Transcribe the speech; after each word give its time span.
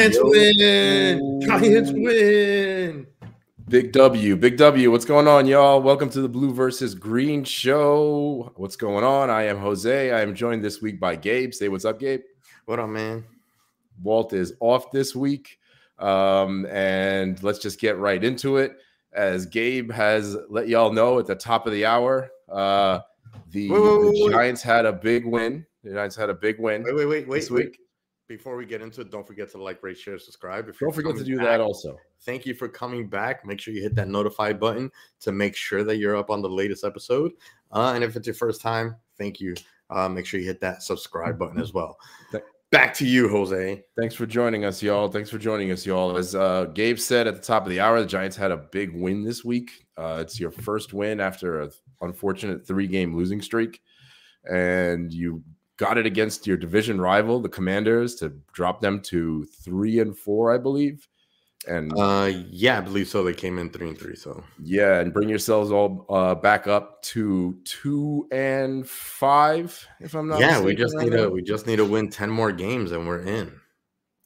Yo, 0.00 0.06
Giants 0.08 0.16
yo. 0.16 0.30
win! 0.30 1.40
Giants 1.42 1.92
win! 1.92 3.06
Big 3.68 3.92
W, 3.92 4.34
Big 4.34 4.56
W. 4.56 4.90
What's 4.90 5.04
going 5.04 5.28
on, 5.28 5.46
y'all? 5.46 5.82
Welcome 5.82 6.08
to 6.10 6.22
the 6.22 6.28
Blue 6.28 6.54
versus 6.54 6.94
Green 6.94 7.44
show. 7.44 8.50
What's 8.56 8.76
going 8.76 9.04
on? 9.04 9.28
I 9.28 9.42
am 9.42 9.58
Jose. 9.58 10.10
I 10.10 10.22
am 10.22 10.34
joined 10.34 10.64
this 10.64 10.80
week 10.80 10.98
by 10.98 11.16
Gabe. 11.16 11.52
Say 11.52 11.68
what's 11.68 11.84
up, 11.84 12.00
Gabe. 12.00 12.22
What 12.64 12.78
up, 12.78 12.88
man? 12.88 13.24
Walt 14.02 14.32
is 14.32 14.54
off 14.60 14.90
this 14.90 15.14
week. 15.14 15.58
Um, 15.98 16.64
and 16.70 17.40
let's 17.42 17.58
just 17.58 17.78
get 17.78 17.98
right 17.98 18.24
into 18.24 18.56
it. 18.56 18.78
As 19.12 19.44
Gabe 19.44 19.92
has 19.92 20.34
let 20.48 20.66
y'all 20.66 20.94
know 20.94 21.18
at 21.18 21.26
the 21.26 21.34
top 21.34 21.66
of 21.66 21.74
the 21.74 21.84
hour, 21.84 22.30
uh, 22.48 23.00
the, 23.50 23.68
Wait, 23.68 23.78
wait, 23.78 23.86
the 23.86 24.00
wait, 24.00 24.24
wait. 24.24 24.32
Giants 24.32 24.62
had 24.62 24.86
a 24.86 24.94
big 24.94 25.26
win. 25.26 25.66
The 25.84 25.92
Giants 25.92 26.16
had 26.16 26.30
a 26.30 26.34
big 26.34 26.58
win 26.58 26.84
Wait, 26.84 26.94
wait, 26.94 27.04
wait, 27.04 27.28
wait, 27.28 27.40
this 27.40 27.50
wait. 27.50 27.66
week. 27.66 27.80
Before 28.30 28.56
we 28.56 28.64
get 28.64 28.80
into 28.80 29.00
it, 29.00 29.10
don't 29.10 29.26
forget 29.26 29.50
to 29.50 29.60
like, 29.60 29.82
rate, 29.82 29.98
share, 29.98 30.16
subscribe. 30.16 30.68
If 30.68 30.78
Don't 30.78 30.94
forget 30.94 31.16
to 31.16 31.24
do 31.24 31.38
back, 31.38 31.46
that 31.46 31.60
also. 31.60 31.96
Thank 32.22 32.46
you 32.46 32.54
for 32.54 32.68
coming 32.68 33.08
back. 33.08 33.44
Make 33.44 33.58
sure 33.58 33.74
you 33.74 33.82
hit 33.82 33.96
that 33.96 34.06
notify 34.06 34.52
button 34.52 34.88
to 35.22 35.32
make 35.32 35.56
sure 35.56 35.82
that 35.82 35.96
you're 35.96 36.14
up 36.14 36.30
on 36.30 36.40
the 36.40 36.48
latest 36.48 36.84
episode. 36.84 37.32
Uh, 37.72 37.90
and 37.92 38.04
if 38.04 38.14
it's 38.14 38.28
your 38.28 38.34
first 38.34 38.60
time, 38.60 38.94
thank 39.18 39.40
you. 39.40 39.56
Uh, 39.90 40.08
make 40.08 40.26
sure 40.26 40.38
you 40.38 40.46
hit 40.46 40.60
that 40.60 40.84
subscribe 40.84 41.40
button 41.40 41.60
as 41.60 41.74
well. 41.74 41.98
Back 42.70 42.94
to 42.94 43.04
you, 43.04 43.28
Jose. 43.28 43.82
Thanks 43.98 44.14
for 44.14 44.26
joining 44.26 44.64
us, 44.64 44.80
y'all. 44.80 45.08
Thanks 45.08 45.28
for 45.28 45.38
joining 45.38 45.72
us, 45.72 45.84
y'all. 45.84 46.16
As 46.16 46.36
uh, 46.36 46.66
Gabe 46.66 47.00
said 47.00 47.26
at 47.26 47.34
the 47.34 47.42
top 47.42 47.64
of 47.64 47.70
the 47.70 47.80
hour, 47.80 47.98
the 47.98 48.06
Giants 48.06 48.36
had 48.36 48.52
a 48.52 48.58
big 48.58 48.94
win 48.94 49.24
this 49.24 49.44
week. 49.44 49.72
Uh, 49.96 50.18
it's 50.20 50.38
your 50.38 50.52
first 50.52 50.92
win 50.92 51.18
after 51.18 51.62
an 51.62 51.72
unfortunate 52.00 52.64
three-game 52.64 53.16
losing 53.16 53.42
streak, 53.42 53.80
and 54.48 55.12
you 55.12 55.42
got 55.80 55.96
it 55.96 56.04
against 56.04 56.46
your 56.46 56.58
division 56.58 57.00
rival, 57.00 57.40
the 57.40 57.48
Commanders, 57.48 58.14
to 58.16 58.28
drop 58.52 58.82
them 58.82 59.00
to 59.00 59.46
three 59.64 59.98
and 59.98 60.14
four, 60.16 60.54
I 60.54 60.58
believe. 60.58 61.08
And 61.66 61.90
Uh, 61.98 62.30
yeah, 62.50 62.76
I 62.76 62.80
believe 62.82 63.08
so. 63.08 63.24
They 63.24 63.32
came 63.32 63.58
in 63.58 63.70
three 63.70 63.88
and 63.88 63.98
three. 63.98 64.14
So 64.14 64.44
yeah, 64.62 65.00
and 65.00 65.10
bring 65.12 65.30
yourselves 65.30 65.70
all 65.70 66.04
uh, 66.10 66.34
back 66.34 66.66
up 66.66 67.02
to 67.14 67.58
two 67.64 68.28
and 68.30 68.86
five, 68.86 69.86
if 70.00 70.14
I'm 70.14 70.28
not. 70.28 70.40
yeah, 70.40 70.60
we 70.60 70.74
just 70.74 70.94
right 70.96 71.04
need 71.04 71.12
now. 71.16 71.24
to 71.24 71.30
we 71.30 71.42
just 71.42 71.66
need 71.66 71.76
to 71.76 71.84
win 71.86 72.10
ten 72.10 72.28
more 72.30 72.52
games 72.52 72.92
and 72.92 73.08
we're 73.08 73.22
in. 73.22 73.50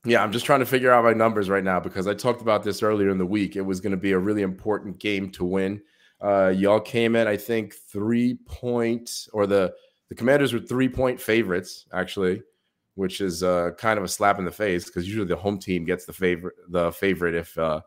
Yeah, 0.05 0.22
I'm 0.22 0.33
just 0.33 0.44
trying 0.44 0.61
to 0.61 0.66
figure 0.66 0.92
out 0.92 1.05
my 1.05 1.12
numbers 1.14 1.48
right 1.48 1.64
now 1.64 1.80
because 1.80 2.06
I 2.06 2.14
talked 2.14 2.42
about 2.42 2.62
this 2.64 2.83
earlier 2.83 3.11
in 3.11 3.18
the 3.18 3.27
week. 3.27 3.56
It 3.56 3.62
was 3.62 3.80
going 3.80 3.92
to 3.92 3.96
be 3.96 4.12
a 4.12 4.18
really 4.18 4.42
important 4.42 4.98
game 4.98 5.30
to 5.30 5.44
win. 5.44 5.83
Uh, 6.20 6.52
y'all 6.55 6.80
came 6.80 7.16
in, 7.16 7.27
I 7.27 7.36
think, 7.36 7.74
three 7.74 8.34
point 8.46 9.28
or 9.33 9.46
the 9.46 9.72
the 10.15 10.19
Commanders 10.19 10.53
were 10.53 10.61
three 10.61 10.89
point 10.89 11.20
favorites 11.20 11.87
actually, 11.93 12.41
which 12.95 13.20
is 13.20 13.43
uh, 13.43 13.70
kind 13.77 13.98
of 13.98 14.05
a 14.05 14.09
slap 14.09 14.39
in 14.39 14.45
the 14.45 14.53
face 14.53 14.84
because 14.84 15.09
usually 15.09 15.27
the 15.27 15.34
home 15.34 15.59
team 15.59 15.84
gets 15.84 16.05
the 16.05 16.12
favorite 16.12 16.55
the 16.69 16.93
favorite 16.93 17.34
if 17.34 17.59
uh, 17.59 17.81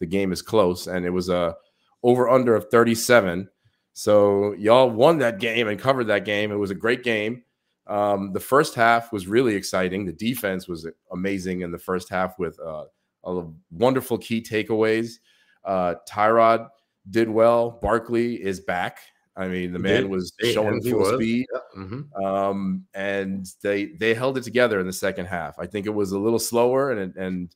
the 0.00 0.06
game 0.06 0.32
is 0.32 0.40
close, 0.40 0.86
and 0.86 1.04
it 1.04 1.10
was 1.10 1.28
a 1.28 1.54
over 2.02 2.30
under 2.30 2.54
of 2.54 2.70
37. 2.70 3.48
So 3.92 4.54
y'all 4.54 4.88
won 4.88 5.18
that 5.18 5.38
game 5.38 5.68
and 5.68 5.78
covered 5.78 6.04
that 6.04 6.24
game. 6.24 6.50
It 6.50 6.56
was 6.56 6.70
a 6.70 6.74
great 6.74 7.02
game. 7.02 7.42
Um, 7.86 8.32
the 8.32 8.40
first 8.40 8.74
half 8.74 9.12
was 9.12 9.26
really 9.26 9.54
exciting. 9.54 10.06
The 10.06 10.12
defense 10.12 10.66
was 10.66 10.88
amazing 11.12 11.60
in 11.60 11.70
the 11.70 11.78
first 11.78 12.08
half 12.08 12.38
with 12.38 12.58
uh, 12.60 12.86
a 13.24 13.44
wonderful 13.70 14.16
key 14.16 14.40
takeaways. 14.40 15.18
Uh, 15.64 15.96
Tyrod 16.08 16.70
did 17.10 17.28
well. 17.28 17.78
Barkley 17.82 18.42
is 18.42 18.60
back. 18.60 19.00
I 19.36 19.48
mean, 19.48 19.72
the 19.72 19.78
He 19.78 19.82
man 19.82 20.02
did. 20.02 20.10
was 20.10 20.32
showing 20.52 20.80
full 20.82 20.98
was. 21.00 21.14
speed, 21.14 21.46
Mhm. 21.76 22.22
um, 22.24 22.86
and 22.94 23.46
they 23.62 23.86
they 23.86 24.14
held 24.14 24.38
it 24.38 24.44
together 24.44 24.78
in 24.80 24.86
the 24.86 24.92
second 24.92 25.26
half. 25.26 25.58
I 25.58 25.66
think 25.66 25.86
it 25.86 25.90
was 25.94 26.12
a 26.12 26.18
little 26.18 26.38
slower, 26.38 26.92
and 26.92 27.14
and 27.16 27.50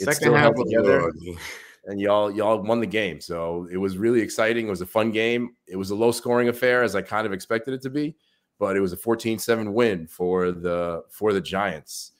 It 0.00 0.04
Second 0.04 0.14
still 0.14 0.34
half 0.34 0.54
held 0.54 0.66
together. 0.66 0.98
a 1.00 1.04
little 1.04 1.08
ugly. 1.08 1.38
and 1.86 2.00
y'all 2.00 2.30
y'all 2.30 2.60
won 2.62 2.80
the 2.80 2.86
game. 2.86 3.20
So 3.20 3.68
it 3.70 3.76
was 3.76 3.96
really 3.96 4.20
exciting. 4.20 4.66
It 4.66 4.70
was 4.70 4.80
a 4.82 4.86
fun 4.86 5.10
game. 5.12 5.54
It 5.66 5.76
was 5.76 5.90
a 5.90 5.94
low 5.94 6.10
scoring 6.12 6.48
affair 6.48 6.82
as 6.82 6.94
I 6.96 7.02
kind 7.02 7.26
of 7.26 7.32
expected 7.32 7.74
it 7.74 7.82
to 7.82 7.90
be, 7.90 8.16
but 8.58 8.76
it 8.76 8.80
was 8.80 8.92
a 8.92 8.96
14-7 8.96 9.72
win 9.72 10.06
for 10.08 10.52
the 10.52 11.04
for 11.10 11.32
the 11.32 11.40
Giants. 11.40 12.12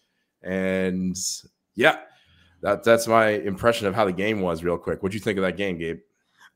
And 0.42 1.16
yeah, 1.74 1.98
that 2.62 2.82
that's 2.84 3.06
my 3.06 3.28
impression 3.30 3.86
of 3.86 3.94
how 3.94 4.04
the 4.04 4.12
game 4.12 4.40
was 4.40 4.64
real 4.64 4.78
quick. 4.78 5.02
What'd 5.02 5.14
you 5.14 5.20
think 5.20 5.38
of 5.38 5.42
that 5.42 5.56
game, 5.56 5.78
Gabe? 5.78 6.00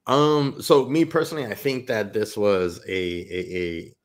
Um, 0.06 0.60
so 0.60 0.86
me 0.86 1.04
personally, 1.04 1.46
I 1.46 1.54
think 1.54 1.86
that 1.86 2.12
this 2.12 2.36
was 2.36 2.80
a 2.86 2.92
a, 2.92 3.58
a 3.58 3.96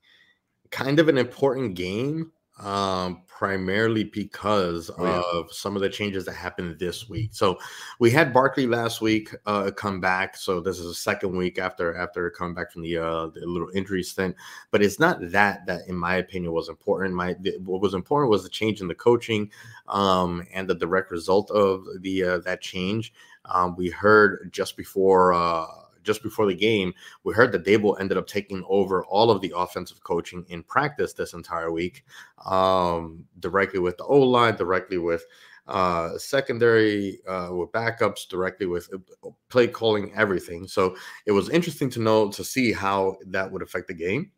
kind 0.71 0.99
of 0.99 1.09
an 1.09 1.17
important 1.17 1.75
game, 1.75 2.31
um, 2.59 3.23
primarily 3.27 4.03
because 4.05 4.91
Oh, 4.97 5.05
yeah. 5.05 5.21
of 5.33 5.51
some 5.51 5.75
of 5.75 5.81
the 5.81 5.89
changes 5.89 6.25
that 6.25 6.33
happened 6.33 6.77
this 6.79 7.09
week. 7.09 7.31
So 7.33 7.57
we 7.99 8.11
had 8.11 8.33
Barkley 8.33 8.67
last 8.67 9.01
week 9.01 9.33
uh 9.45 9.71
come 9.71 9.99
back. 9.99 10.37
So 10.37 10.61
this 10.61 10.79
is 10.79 10.85
the 10.87 10.93
second 10.93 11.35
week 11.35 11.57
after 11.59 11.95
after 11.95 12.29
coming 12.29 12.53
back 12.53 12.71
from 12.71 12.83
the 12.83 12.97
uh 12.97 13.27
the 13.27 13.41
little 13.45 13.69
injury 13.73 14.03
stint. 14.03 14.35
But 14.71 14.81
it's 14.81 14.99
not 14.99 15.19
that 15.31 15.65
that 15.67 15.81
in 15.87 15.95
my 15.95 16.15
opinion 16.15 16.53
was 16.53 16.69
important. 16.69 17.13
My 17.13 17.35
the, 17.41 17.57
what 17.63 17.81
was 17.81 17.93
important 17.93 18.29
was 18.29 18.43
the 18.43 18.49
change 18.49 18.79
in 18.81 18.87
the 18.87 18.95
coaching 18.95 19.51
um 19.87 20.43
and 20.53 20.67
the 20.69 20.75
direct 20.75 21.11
result 21.11 21.49
of 21.51 21.83
the 22.01 22.23
uh, 22.23 22.37
that 22.39 22.61
change. 22.61 23.13
Um, 23.45 23.75
we 23.75 23.89
heard 23.89 24.49
just 24.51 24.77
before 24.77 25.33
uh, 25.33 25.65
just 26.03 26.23
before 26.23 26.45
the 26.45 26.55
game, 26.55 26.93
we 27.23 27.33
heard 27.33 27.51
that 27.51 27.65
Daboll 27.65 27.99
ended 27.99 28.17
up 28.17 28.27
taking 28.27 28.63
over 28.67 29.05
all 29.05 29.31
of 29.31 29.41
the 29.41 29.53
offensive 29.55 30.03
coaching 30.03 30.45
in 30.49 30.63
practice 30.63 31.13
this 31.13 31.33
entire 31.33 31.71
week, 31.71 32.03
um, 32.45 33.23
directly 33.39 33.79
with 33.79 33.97
the 33.97 34.05
O 34.05 34.19
line, 34.19 34.55
directly 34.55 34.97
with 34.97 35.23
uh, 35.67 36.17
secondary, 36.17 37.19
uh, 37.27 37.49
with 37.51 37.71
backups, 37.71 38.27
directly 38.27 38.65
with 38.65 38.89
uh, 38.93 39.29
play 39.49 39.67
calling, 39.67 40.11
everything. 40.15 40.67
So 40.67 40.95
it 41.25 41.31
was 41.31 41.49
interesting 41.49 41.89
to 41.91 41.99
know 41.99 42.29
to 42.31 42.43
see 42.43 42.71
how 42.71 43.17
that 43.27 43.51
would 43.51 43.61
affect 43.61 43.87
the 43.87 43.93
game. 43.93 44.31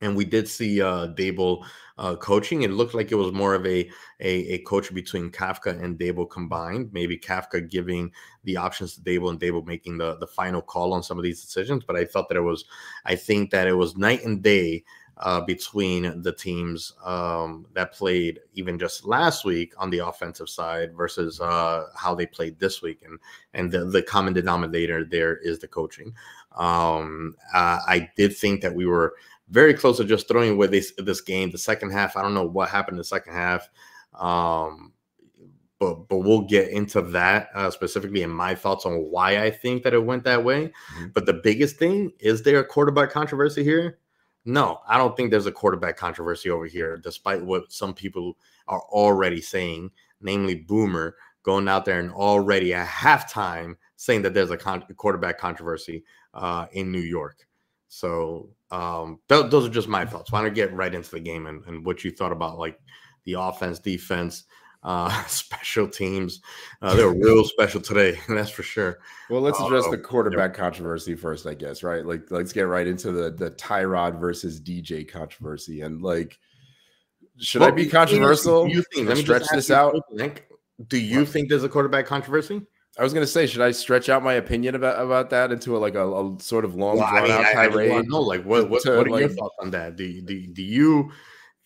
And 0.00 0.14
we 0.14 0.24
did 0.24 0.46
see 0.46 0.82
uh, 0.82 1.08
Daboll 1.08 1.64
uh, 1.98 2.16
coaching. 2.16 2.62
It 2.62 2.70
looked 2.70 2.94
like 2.94 3.12
it 3.12 3.16
was 3.16 3.32
more 3.32 3.54
of 3.54 3.64
a, 3.66 3.90
a 4.20 4.54
a 4.54 4.58
coach 4.58 4.92
between 4.92 5.30
Kafka 5.30 5.82
and 5.82 5.98
Daboll 5.98 6.28
combined. 6.28 6.90
Maybe 6.92 7.16
Kafka 7.18 7.68
giving 7.68 8.12
the 8.44 8.58
options 8.58 8.94
to 8.94 9.00
Daboll 9.00 9.30
and 9.30 9.40
Daboll 9.40 9.66
making 9.66 9.96
the 9.98 10.16
the 10.18 10.26
final 10.26 10.60
call 10.60 10.92
on 10.92 11.02
some 11.02 11.18
of 11.18 11.24
these 11.24 11.40
decisions. 11.40 11.84
But 11.84 11.96
I 11.96 12.04
thought 12.04 12.28
that 12.28 12.36
it 12.36 12.42
was, 12.42 12.66
I 13.06 13.14
think 13.14 13.50
that 13.50 13.66
it 13.66 13.72
was 13.72 13.96
night 13.96 14.24
and 14.24 14.42
day 14.42 14.84
uh, 15.18 15.40
between 15.40 16.22
the 16.22 16.32
teams 16.32 16.92
um, 17.02 17.66
that 17.72 17.94
played 17.94 18.40
even 18.52 18.78
just 18.78 19.06
last 19.06 19.44
week 19.44 19.72
on 19.78 19.88
the 19.88 19.98
offensive 20.00 20.48
side 20.48 20.94
versus 20.94 21.40
uh, 21.40 21.86
how 21.96 22.14
they 22.14 22.26
played 22.26 22.58
this 22.58 22.82
week. 22.82 23.02
And 23.04 23.18
and 23.54 23.72
the, 23.72 23.86
the 23.86 24.02
common 24.02 24.34
denominator 24.34 25.04
there 25.04 25.38
is 25.38 25.58
the 25.58 25.68
coaching. 25.68 26.12
Um, 26.56 27.34
uh, 27.54 27.80
I 27.86 28.10
did 28.16 28.36
think 28.36 28.60
that 28.62 28.74
we 28.74 28.86
were 28.86 29.14
very 29.48 29.74
close 29.74 29.98
to 29.98 30.04
just 30.04 30.28
throwing 30.28 30.52
away 30.52 30.66
this 30.66 30.92
this 30.98 31.20
game. 31.20 31.50
The 31.50 31.58
second 31.58 31.90
half, 31.90 32.16
I 32.16 32.22
don't 32.22 32.34
know 32.34 32.46
what 32.46 32.68
happened 32.68 32.94
in 32.96 32.98
the 32.98 33.04
second 33.04 33.32
half. 33.32 33.68
Um, 34.14 34.92
but 35.78 36.08
but 36.08 36.18
we'll 36.18 36.42
get 36.42 36.70
into 36.70 37.02
that 37.02 37.50
uh, 37.54 37.70
specifically 37.70 38.22
in 38.22 38.30
my 38.30 38.54
thoughts 38.54 38.86
on 38.86 38.94
why 39.10 39.42
I 39.42 39.50
think 39.50 39.82
that 39.82 39.94
it 39.94 40.04
went 40.04 40.24
that 40.24 40.42
way. 40.42 40.72
Mhm. 40.98 41.12
But 41.12 41.26
the 41.26 41.34
biggest 41.34 41.76
thing 41.76 42.12
is 42.18 42.42
there 42.42 42.58
a 42.60 42.64
quarterback 42.64 43.10
controversy 43.10 43.62
here? 43.62 43.98
No, 44.44 44.80
I 44.86 44.96
don't 44.96 45.16
think 45.16 45.30
there's 45.30 45.46
a 45.46 45.52
quarterback 45.52 45.96
controversy 45.96 46.50
over 46.50 46.66
here, 46.66 46.96
despite 46.96 47.44
what 47.44 47.72
some 47.72 47.92
people 47.92 48.38
are 48.68 48.82
already 48.90 49.40
saying, 49.40 49.90
namely 50.20 50.54
Boomer 50.54 51.16
going 51.42 51.68
out 51.68 51.84
there 51.84 51.98
and 52.00 52.12
already 52.12 52.72
at 52.72 52.86
halftime 52.88 53.76
saying 53.96 54.22
that 54.22 54.34
there's 54.34 54.50
a 54.50 54.56
con- 54.56 54.84
quarterback 54.96 55.38
controversy 55.38 56.04
uh, 56.34 56.66
in 56.72 56.90
New 56.92 57.00
York. 57.00 57.46
So 57.88 58.50
um, 58.70 59.20
th- 59.28 59.50
those 59.50 59.66
are 59.66 59.70
just 59.70 59.88
my 59.88 60.04
thoughts. 60.04 60.32
Why 60.32 60.42
don't 60.42 60.54
get 60.54 60.72
right 60.72 60.94
into 60.94 61.10
the 61.10 61.20
game 61.20 61.46
and, 61.46 61.64
and 61.66 61.84
what 61.84 62.04
you 62.04 62.10
thought 62.10 62.32
about 62.32 62.58
like 62.58 62.80
the 63.24 63.34
offense, 63.34 63.78
defense, 63.78 64.44
uh, 64.82 65.24
special 65.26 65.88
teams. 65.88 66.40
Uh, 66.82 66.94
they 66.94 67.04
were 67.04 67.14
real 67.18 67.44
special 67.44 67.80
today, 67.80 68.18
that's 68.28 68.50
for 68.50 68.62
sure. 68.62 68.98
Well, 69.30 69.40
let's 69.40 69.60
address 69.60 69.84
Uh, 69.86 69.92
the 69.92 69.98
quarterback 69.98 70.54
controversy 70.54 71.14
first, 71.14 71.46
I 71.46 71.54
guess, 71.54 71.82
right? 71.82 72.04
Like, 72.04 72.30
let's 72.30 72.52
get 72.52 72.62
right 72.62 72.86
into 72.86 73.12
the 73.12 73.30
the 73.30 73.50
Tyrod 73.52 74.18
versus 74.20 74.60
DJ 74.60 75.08
controversy, 75.08 75.82
and 75.82 76.02
like, 76.02 76.38
should 77.38 77.62
I 77.62 77.70
be 77.70 77.86
controversial? 77.86 78.68
you 78.68 78.82
think? 78.94 79.08
Let 79.08 79.18
me 79.18 79.22
stretch 79.22 79.48
this 79.52 79.70
out. 79.70 79.94
Do 80.88 80.98
you 80.98 81.24
think 81.24 81.48
there's 81.48 81.64
a 81.64 81.68
quarterback 81.68 82.06
controversy? 82.06 82.62
I 82.98 83.02
was 83.02 83.12
gonna 83.12 83.26
say, 83.26 83.46
should 83.46 83.60
I 83.60 83.72
stretch 83.72 84.08
out 84.08 84.22
my 84.22 84.34
opinion 84.34 84.74
about 84.74 85.02
about 85.02 85.30
that 85.30 85.52
into 85.52 85.76
a, 85.76 85.78
like 85.78 85.94
a, 85.94 86.06
a 86.06 86.36
sort 86.40 86.64
of 86.64 86.74
long 86.76 86.96
Well, 86.96 87.06
I 87.06 87.10
drawn 87.10 87.22
mean, 87.24 87.32
out 87.32 87.44
I, 87.44 87.64
I 87.64 87.68
tirade? 87.68 88.04
to 88.04 88.10
know, 88.10 88.20
like, 88.20 88.44
what 88.44 88.70
what, 88.70 88.82
to, 88.82 88.96
what 88.96 89.10
are 89.10 89.20
your 89.20 89.28
thoughts 89.28 89.56
on 89.60 89.70
that? 89.72 89.96
Do 89.96 90.04
you, 90.04 90.22
do, 90.22 90.46
do 90.46 90.62
you 90.62 91.12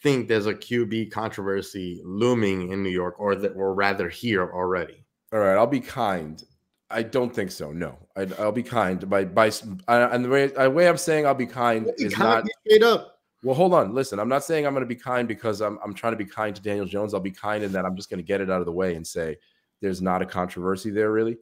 think 0.03 0.27
there's 0.29 0.47
a 0.47 0.55
QB 0.55 1.13
controversy 1.13 2.01
looming 2.05 2.73
in 2.73 2.83
New 2.83 2.91
York, 2.91 3.15
or 3.19 3.37
that, 3.37 3.53
or 3.55 3.75
rather 3.75 4.09
here 4.09 4.51
already? 4.53 5.05
All 5.33 5.39
right, 5.39 5.55
I'll 5.55 5.67
be 5.67 5.81
kind. 5.81 6.43
I 6.91 7.05
don't 7.05 7.33
think 7.33 7.53
so. 7.53 7.71
No, 7.71 7.97
I, 8.17 8.27
I'll 8.41 8.51
be 8.51 8.65
kind. 8.65 9.09
By 9.09 9.25
by, 9.25 9.49
uh, 9.87 10.09
and 10.11 10.25
the 10.25 10.29
way 10.29 10.47
the 10.49 10.69
way 10.69 10.89
I'm 10.89 10.97
saying 10.97 11.27
I'll 11.27 11.35
be 11.35 11.47
kind 11.47 11.85
Be 11.97 12.07
is 12.07 12.15
kind, 12.15 12.45
not 12.45 12.47
straight 12.67 12.83
up. 12.83 13.21
Well, 13.45 13.55
hold 13.55 13.73
on. 13.73 13.95
Listen, 13.95 14.19
I'm 14.19 14.29
not 14.29 14.43
saying 14.43 14.67
I'm 14.67 14.75
going 14.75 14.83
to 14.83 14.89
be 14.89 14.97
kind 14.97 15.29
because 15.29 15.61
I'm 15.61 15.79
I'm 15.85 15.95
trying 15.95 16.13
to 16.13 16.17
be 16.17 16.25
kind 16.25 16.57
to 16.57 16.61
Daniel 16.61 16.87
Jones. 16.87 17.15
I'll 17.15 17.21
be 17.21 17.31
kind 17.31 17.63
in 17.63 17.71
that 17.73 17.85
I'm 17.85 17.95
just 17.95 18.11
going 18.11 18.19
to 18.19 18.27
get 18.27 18.41
it 18.41 18.51
out 18.51 18.59
of 18.59 18.67
the 18.67 18.73
way 18.73 18.97
and 18.97 19.07
say 19.07 19.37
there's 19.81 20.03
not 20.03 20.23
a 20.23 20.27
controversy 20.27 20.91
there 20.91 21.13
really. 21.13 21.39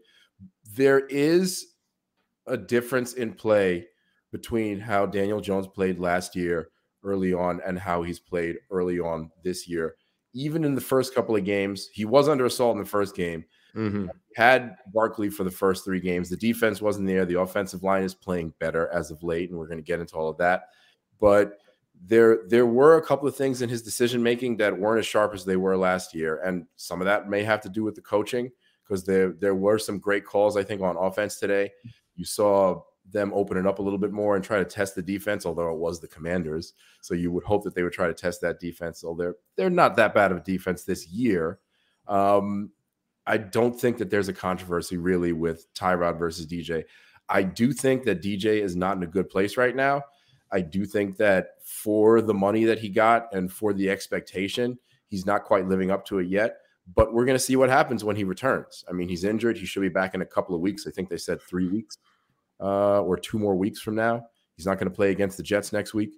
There 0.75 1.01
is 1.07 1.75
a 2.47 2.57
difference 2.57 3.15
in 3.15 3.33
play 3.33 3.87
between 4.33 4.79
how 4.79 5.07
Daniel 5.07 5.41
Jones 5.41 5.67
played 5.67 5.99
last 5.99 6.37
year 6.37 6.71
early 7.03 7.33
on 7.33 7.61
and 7.67 7.79
how 7.79 8.03
he's 8.03 8.19
played 8.19 8.57
early 8.71 8.99
on 8.99 9.31
this 9.45 9.69
year. 9.69 9.97
Even 10.35 10.65
in 10.65 10.75
the 10.75 10.81
first 10.81 11.15
couple 11.15 11.37
of 11.37 11.45
games, 11.45 11.89
he 11.93 12.05
was 12.05 12.29
under 12.29 12.47
assault 12.47 12.77
in 12.77 12.83
the 12.83 12.89
first 12.89 13.17
game. 13.17 13.45
Mm-hmm. 13.75 14.07
Had 14.37 14.77
Barkley 14.93 15.31
for 15.31 15.45
the 15.45 15.51
first 15.51 15.85
three 15.85 16.01
games. 16.01 16.29
The 16.29 16.37
defense 16.37 16.81
wasn't 16.81 17.07
there. 17.07 17.25
The 17.25 17.41
offensive 17.41 17.83
line 17.83 18.03
is 18.03 18.15
playing 18.15 18.55
better 18.59 18.89
as 18.93 19.11
of 19.11 19.23
late, 19.23 19.51
and 19.51 19.59
we're 19.59 19.69
going 19.69 19.79
to 19.79 19.85
get 19.85 20.01
into 20.01 20.17
all 20.17 20.29
of 20.29 20.39
that. 20.39 20.69
But 21.21 21.59
there, 22.01 22.41
there 22.49 22.67
were 22.67 22.97
a 22.97 23.03
couple 23.03 23.29
of 23.29 23.37
things 23.37 23.63
in 23.63 23.69
his 23.69 23.83
decision 23.83 24.23
making 24.23 24.57
that 24.59 24.79
weren't 24.79 25.01
as 25.01 25.07
sharp 25.07 25.35
as 25.35 25.45
they 25.45 25.57
were 25.57 25.77
last 25.77 26.15
year, 26.15 26.41
and 26.43 26.67
some 26.77 27.01
of 27.01 27.07
that 27.07 27.29
may 27.29 27.43
have 27.43 27.61
to 27.63 27.69
do 27.69 27.85
with 27.85 27.95
the 27.95 28.03
coaching 28.03 28.51
because 28.85 29.05
there, 29.05 29.33
there 29.33 29.55
were 29.55 29.79
some 29.79 29.99
great 29.99 30.25
calls 30.25 30.57
I 30.57 30.63
think 30.63 30.81
on 30.81 30.97
offense 30.97 31.39
today. 31.39 31.71
You 32.15 32.25
saw 32.25 32.83
them 33.11 33.33
open 33.35 33.57
it 33.57 33.67
up 33.67 33.79
a 33.79 33.83
little 33.83 33.99
bit 33.99 34.13
more 34.13 34.37
and 34.37 34.45
try 34.45 34.59
to 34.59 34.65
test 34.65 34.95
the 34.95 35.03
defense, 35.03 35.47
although 35.47 35.71
it 35.73 35.79
was 35.79 36.01
the 36.01 36.09
commanders. 36.09 36.75
So 37.01 37.15
you 37.15 37.33
would 37.33 37.45
hope 37.45 37.65
that 37.65 37.75
they 37.75 37.83
would 37.83 37.93
try 37.93 38.07
to 38.07 38.15
test 38.15 38.41
that 38.43 38.61
defense. 38.61 39.01
So 39.01 39.15
they're 39.15 39.37
they're 39.57 39.71
not 39.71 39.97
that 39.97 40.15
bad 40.15 40.31
of 40.31 40.39
a 40.39 40.43
defense 40.43 40.85
this 40.85 41.07
year. 41.09 41.59
Um, 42.07 42.71
I 43.27 43.37
don't 43.37 43.79
think 43.79 43.99
that 43.99 44.11
there's 44.11 44.29
a 44.29 44.35
controversy 44.35 44.97
really 44.97 45.33
with 45.33 45.73
Tyrod 45.75 46.19
versus 46.19 46.47
DJ. 46.47 46.85
I 47.29 47.43
do 47.43 47.73
think 47.73 48.05
that 48.05 48.23
DJ 48.23 48.63
is 48.63 48.75
not 48.75 48.97
in 48.97 49.03
a 49.03 49.07
good 49.07 49.29
place 49.29 49.57
right 49.57 49.77
now. 49.77 50.03
I 50.51 50.61
do 50.61 50.85
think 50.85 51.17
that 51.19 51.57
for 51.63 52.21
the 52.21 52.35
money 52.35 52.65
that 52.65 52.79
he 52.79 52.89
got 52.89 53.33
and 53.35 53.53
for 53.53 53.73
the 53.73 53.91
expectation, 53.91 54.79
he's 55.09 55.27
not 55.27 55.45
quite 55.45 55.69
living 55.69 55.91
up 55.91 56.05
to 56.07 56.19
it 56.19 56.29
yet. 56.29 56.59
But 56.95 57.13
we're 57.13 57.27
going 57.27 57.37
to 57.37 57.45
see 57.45 57.57
what 57.57 57.69
happens 57.69 58.03
when 58.03 58.17
he 58.17 58.25
returns. 58.25 58.85
I 58.89 58.93
mean, 58.93 59.11
he's 59.11 59.25
injured. 59.25 59.59
He 59.59 59.67
should 59.67 59.83
be 59.83 59.91
back 59.91 60.15
in 60.15 60.23
a 60.23 60.27
couple 60.27 60.55
of 60.55 60.63
weeks. 60.63 60.87
I 60.87 60.91
think 60.91 61.11
they 61.11 61.19
said 61.19 61.43
three 61.43 61.69
weeks 61.69 61.99
uh, 62.61 63.03
or 63.03 63.19
two 63.19 63.39
more 63.39 63.57
weeks 63.57 63.81
from 63.81 63.95
now. 63.95 64.27
He's 64.57 64.65
not 64.65 64.79
going 64.79 64.91
to 64.91 64.95
play 64.95 65.11
against 65.11 65.37
the 65.37 65.43
Jets 65.43 65.73
next 65.73 65.93
week. 65.93 66.15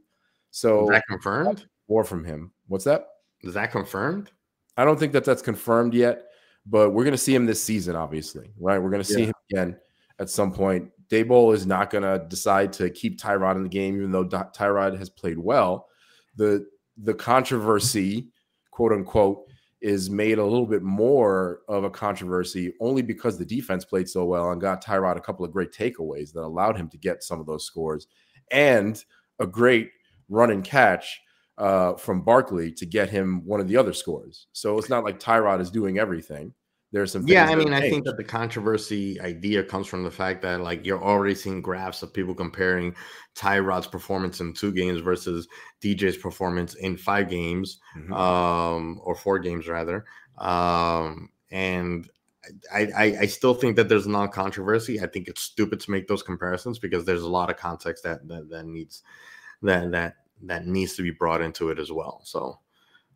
So 0.50 0.84
is 0.84 0.90
that 0.90 1.06
confirmed? 1.08 1.66
More 1.88 2.04
from 2.04 2.24
him. 2.24 2.52
What's 2.68 2.84
that? 2.84 3.08
Is 3.42 3.54
that 3.54 3.72
confirmed? 3.72 4.30
I 4.76 4.84
don't 4.84 4.98
think 4.98 5.12
that 5.12 5.24
that's 5.24 5.42
confirmed 5.42 5.92
yet, 5.92 6.26
but 6.66 6.90
we're 6.90 7.04
going 7.04 7.12
to 7.12 7.18
see 7.18 7.34
him 7.34 7.46
this 7.46 7.62
season, 7.62 7.96
obviously, 7.96 8.52
right? 8.58 8.78
We're 8.78 8.90
going 8.90 9.02
to 9.02 9.12
see 9.12 9.20
yeah. 9.20 9.26
him 9.26 9.34
again 9.52 9.76
at 10.18 10.30
some 10.30 10.52
point. 10.52 10.90
Daboll 11.10 11.54
is 11.54 11.66
not 11.66 11.90
going 11.90 12.04
to 12.04 12.24
decide 12.28 12.72
to 12.74 12.88
keep 12.90 13.18
Tyrod 13.18 13.56
in 13.56 13.64
the 13.64 13.68
game, 13.68 13.96
even 13.96 14.12
though 14.12 14.24
Tyrod 14.24 14.98
has 14.98 15.10
played 15.10 15.38
well. 15.38 15.88
The 16.36 16.66
the 16.96 17.14
controversy, 17.14 18.28
quote 18.70 18.92
unquote, 18.92 19.46
is 19.80 20.10
made 20.10 20.38
a 20.38 20.44
little 20.44 20.66
bit 20.66 20.82
more 20.82 21.60
of 21.68 21.84
a 21.84 21.90
controversy 21.90 22.74
only 22.80 23.02
because 23.02 23.38
the 23.38 23.44
defense 23.44 23.84
played 23.84 24.08
so 24.08 24.24
well 24.24 24.50
and 24.50 24.60
got 24.60 24.84
Tyrod 24.84 25.16
a 25.16 25.20
couple 25.20 25.44
of 25.44 25.52
great 25.52 25.72
takeaways 25.72 26.32
that 26.32 26.42
allowed 26.42 26.76
him 26.76 26.88
to 26.90 26.98
get 26.98 27.22
some 27.22 27.40
of 27.40 27.46
those 27.46 27.64
scores 27.64 28.06
and 28.50 29.02
a 29.38 29.46
great 29.46 29.90
run 30.28 30.50
and 30.50 30.62
catch 30.62 31.20
uh, 31.56 31.94
from 31.94 32.22
Barkley 32.22 32.72
to 32.72 32.86
get 32.86 33.10
him 33.10 33.42
one 33.44 33.60
of 33.60 33.68
the 33.68 33.76
other 33.76 33.92
scores. 33.92 34.46
So 34.52 34.78
it's 34.78 34.90
not 34.90 35.04
like 35.04 35.18
Tyrod 35.18 35.60
is 35.60 35.70
doing 35.70 35.98
everything. 35.98 36.52
There's 36.92 37.12
some 37.12 37.26
yeah. 37.26 37.46
I 37.46 37.54
mean, 37.54 37.72
I 37.72 37.80
think 37.88 38.04
that 38.04 38.16
the 38.16 38.24
controversy 38.24 39.20
idea 39.20 39.62
comes 39.62 39.86
from 39.86 40.02
the 40.02 40.10
fact 40.10 40.42
that 40.42 40.60
like 40.60 40.84
you're 40.84 41.02
already 41.02 41.36
seeing 41.36 41.62
graphs 41.62 42.02
of 42.02 42.12
people 42.12 42.34
comparing 42.34 42.96
Tyrod's 43.36 43.86
performance 43.86 44.40
in 44.40 44.52
two 44.54 44.72
games 44.72 45.00
versus 45.00 45.46
DJ's 45.80 46.16
performance 46.16 46.74
in 46.74 46.96
five 46.96 47.30
games, 47.30 47.78
mm-hmm. 47.96 48.12
um, 48.12 49.00
or 49.04 49.14
four 49.14 49.38
games 49.38 49.68
rather. 49.68 50.04
Um, 50.38 51.30
and 51.52 52.08
I, 52.72 52.88
I, 52.96 53.04
I 53.20 53.26
still 53.26 53.54
think 53.54 53.76
that 53.76 53.88
there's 53.88 54.06
non-controversy. 54.06 55.00
I 55.00 55.06
think 55.06 55.28
it's 55.28 55.42
stupid 55.42 55.78
to 55.80 55.90
make 55.90 56.08
those 56.08 56.22
comparisons 56.22 56.78
because 56.78 57.04
there's 57.04 57.22
a 57.22 57.28
lot 57.28 57.50
of 57.50 57.56
context 57.56 58.02
that 58.04 58.26
that, 58.26 58.48
that 58.50 58.66
needs 58.66 59.02
that 59.62 59.90
that 59.92 60.16
that 60.42 60.66
needs 60.66 60.94
to 60.94 61.02
be 61.02 61.10
brought 61.10 61.42
into 61.42 61.70
it 61.70 61.78
as 61.78 61.92
well. 61.92 62.22
So, 62.24 62.58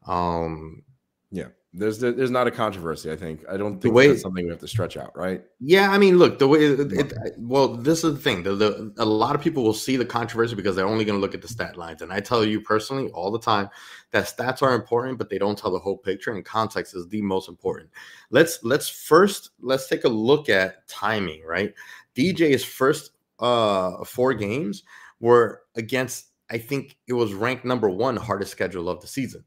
um, 0.06 0.82
yeah, 1.31 1.49
there's 1.76 1.99
there's 1.99 2.31
not 2.31 2.47
a 2.47 2.53
controversy. 2.53 3.11
I 3.11 3.17
think 3.17 3.44
I 3.50 3.56
don't 3.56 3.81
think 3.81 3.93
way, 3.93 4.06
that's 4.06 4.23
something 4.23 4.44
we 4.44 4.50
have 4.50 4.61
to 4.61 4.69
stretch 4.69 4.97
out, 4.97 5.17
right? 5.17 5.43
Yeah, 5.59 5.91
I 5.91 5.99
mean, 5.99 6.19
look, 6.19 6.38
the 6.38 6.47
way 6.47 6.61
it, 6.61 6.93
it, 6.93 7.35
well, 7.37 7.76
this 7.76 8.05
is 8.05 8.15
the 8.15 8.21
thing. 8.21 8.44
The, 8.44 8.55
the, 8.55 8.94
a 8.99 9.05
lot 9.05 9.35
of 9.35 9.41
people 9.41 9.65
will 9.65 9.75
see 9.75 9.97
the 9.97 10.05
controversy 10.05 10.55
because 10.55 10.76
they're 10.76 10.87
only 10.87 11.05
going 11.05 11.17
to 11.17 11.21
look 11.21 11.35
at 11.35 11.43
the 11.43 11.49
stat 11.49 11.76
lines, 11.76 12.00
and 12.00 12.12
I 12.12 12.21
tell 12.21 12.44
you 12.44 12.61
personally 12.61 13.11
all 13.11 13.32
the 13.32 13.41
time 13.41 13.69
that 14.12 14.26
stats 14.26 14.62
are 14.62 14.73
important, 14.73 15.19
but 15.19 15.29
they 15.29 15.38
don't 15.38 15.59
tell 15.59 15.73
the 15.73 15.81
whole 15.81 15.99
picture, 15.99 16.32
and 16.32 16.44
context 16.44 16.94
is 16.94 17.09
the 17.09 17.21
most 17.23 17.49
important. 17.49 17.91
Let's 18.31 18.61
let's 18.62 18.88
first 18.88 19.50
let's 19.61 19.88
take 19.88 20.05
a 20.05 20.09
look 20.09 20.49
at 20.49 20.87
timing, 20.87 21.43
right? 21.44 21.75
DJ's 22.15 22.65
first 22.65 23.11
uh 23.41 24.05
four 24.05 24.32
games 24.32 24.85
were 25.19 25.62
against 25.75 26.27
I 26.50 26.59
think 26.59 26.97
it 27.09 27.15
was 27.15 27.35
ranked 27.35 27.65
number 27.65 27.91
one 27.91 28.17
hardest 28.17 28.53
schedule 28.53 28.88
of 28.88 29.00
the 29.00 29.09
season. 29.09 29.43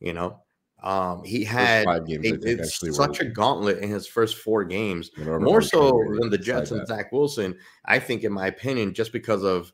You 0.00 0.12
know, 0.12 0.40
um, 0.84 1.24
he 1.24 1.42
had 1.42 1.86
games, 2.06 2.78
such 2.92 3.20
a 3.20 3.24
gauntlet 3.24 3.78
in 3.78 3.88
his 3.88 4.06
first 4.06 4.36
four 4.36 4.64
games, 4.64 5.10
more 5.16 5.62
so 5.62 6.04
than 6.20 6.28
the 6.28 6.36
Jets 6.36 6.72
and 6.72 6.86
Zach 6.86 7.10
Wilson. 7.10 7.56
I 7.86 7.98
think, 7.98 8.22
in 8.22 8.32
my 8.32 8.48
opinion, 8.48 8.92
just 8.92 9.10
because 9.10 9.42
of 9.42 9.72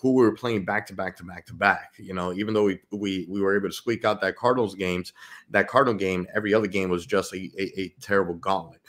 who 0.00 0.14
we 0.14 0.22
were 0.22 0.34
playing 0.34 0.64
back 0.64 0.86
to 0.86 0.94
back 0.94 1.14
to 1.18 1.24
back 1.24 1.44
to 1.46 1.54
back. 1.54 1.92
You 1.98 2.14
know, 2.14 2.32
even 2.32 2.54
though 2.54 2.64
we 2.64 2.80
we 2.90 3.26
we 3.28 3.42
were 3.42 3.54
able 3.54 3.68
to 3.68 3.74
squeak 3.74 4.06
out 4.06 4.22
that 4.22 4.36
Cardinals 4.36 4.74
games, 4.74 5.12
that 5.50 5.68
Cardinal 5.68 5.98
game, 5.98 6.26
every 6.34 6.54
other 6.54 6.66
game 6.66 6.88
was 6.88 7.04
just 7.04 7.34
a, 7.34 7.50
a, 7.58 7.80
a 7.80 7.94
terrible 8.00 8.34
gauntlet. 8.34 8.80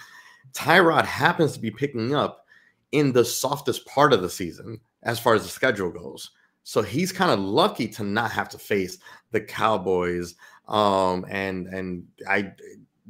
Tyrod 0.53 1.03
happens 1.03 1.51
to 1.51 1.59
be 1.59 1.69
picking 1.69 2.15
up 2.15 2.45
in 2.93 3.11
the 3.11 3.25
softest 3.25 3.85
part 3.85 4.13
of 4.13 4.21
the 4.21 4.29
season 4.29 4.79
as 5.03 5.19
far 5.19 5.35
as 5.35 5.43
the 5.43 5.49
schedule 5.49 5.91
goes. 5.91 6.31
So 6.63 6.81
he's 6.81 7.11
kind 7.11 7.31
of 7.31 7.39
lucky 7.39 7.87
to 7.89 8.03
not 8.03 8.31
have 8.31 8.49
to 8.49 8.57
face 8.57 8.99
the 9.31 9.41
Cowboys, 9.41 10.35
um, 10.67 11.25
and 11.29 11.67
and 11.67 12.07
I 12.27 12.51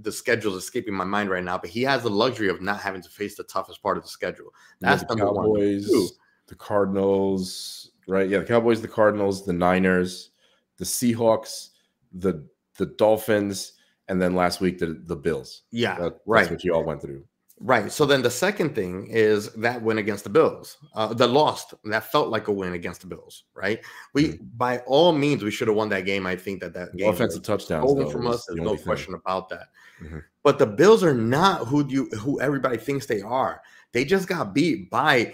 the 0.01 0.11
schedule 0.11 0.55
is 0.55 0.63
escaping 0.63 0.93
my 0.93 1.03
mind 1.03 1.29
right 1.29 1.43
now, 1.43 1.57
but 1.57 1.69
he 1.69 1.81
has 1.83 2.03
the 2.03 2.09
luxury 2.09 2.49
of 2.49 2.61
not 2.61 2.79
having 2.79 3.01
to 3.01 3.09
face 3.09 3.35
the 3.35 3.43
toughest 3.43 3.81
part 3.81 3.97
of 3.97 4.03
the 4.03 4.09
schedule. 4.09 4.53
That's 4.79 5.01
yeah, 5.01 5.07
the 5.09 5.15
Cowboys, 5.15 5.89
one. 5.89 6.07
The 6.47 6.55
Cardinals, 6.55 7.91
right? 8.07 8.29
Yeah, 8.29 8.39
the 8.39 8.45
Cowboys, 8.45 8.81
the 8.81 8.87
Cardinals, 8.87 9.45
the 9.45 9.53
Niners, 9.53 10.31
the 10.77 10.85
Seahawks, 10.85 11.69
the 12.13 12.47
the 12.77 12.85
Dolphins, 12.85 13.73
and 14.07 14.21
then 14.21 14.35
last 14.35 14.61
week 14.61 14.77
the 14.77 15.01
the 15.05 15.15
Bills. 15.15 15.63
Yeah, 15.71 15.97
that, 15.97 16.19
right. 16.25 16.41
That's 16.41 16.51
what 16.51 16.63
you 16.63 16.73
all 16.73 16.83
went 16.83 17.01
through. 17.01 17.25
Right. 17.59 17.91
So 17.91 18.05
then 18.05 18.21
the 18.21 18.29
second 18.29 18.75
thing 18.75 19.07
is 19.07 19.51
that 19.53 19.81
win 19.81 19.97
against 19.97 20.23
the 20.23 20.29
Bills, 20.29 20.77
uh, 20.93 21.11
the 21.13 21.27
lost 21.27 21.73
that 21.85 22.11
felt 22.11 22.29
like 22.29 22.49
a 22.49 22.51
win 22.51 22.73
against 22.73 23.01
the 23.01 23.07
Bills. 23.07 23.45
Right. 23.55 23.79
We 24.13 24.25
mm-hmm. 24.25 24.45
by 24.57 24.79
all 24.79 25.11
means 25.11 25.43
we 25.43 25.49
should 25.49 25.67
have 25.67 25.75
won 25.75 25.89
that 25.89 26.05
game. 26.05 26.27
I 26.27 26.35
think 26.35 26.61
that 26.61 26.73
that 26.73 26.95
game 26.95 27.09
offensive 27.09 27.41
touchdown 27.41 27.83
over 27.83 28.05
from 28.07 28.27
us. 28.27 28.45
There's 28.45 28.57
the 28.57 28.63
no 28.63 28.75
thing. 28.75 28.85
question 28.85 29.15
about 29.15 29.49
that. 29.49 29.69
Mm-hmm. 30.03 30.19
But 30.43 30.59
the 30.59 30.67
Bills 30.67 31.03
are 31.03 31.15
not 31.15 31.67
who 31.67 31.87
you 31.87 32.05
who 32.19 32.39
everybody 32.39 32.77
thinks 32.77 33.07
they 33.07 33.21
are. 33.21 33.61
They 33.91 34.05
just 34.05 34.27
got 34.27 34.53
beat 34.53 34.91
by 34.91 35.33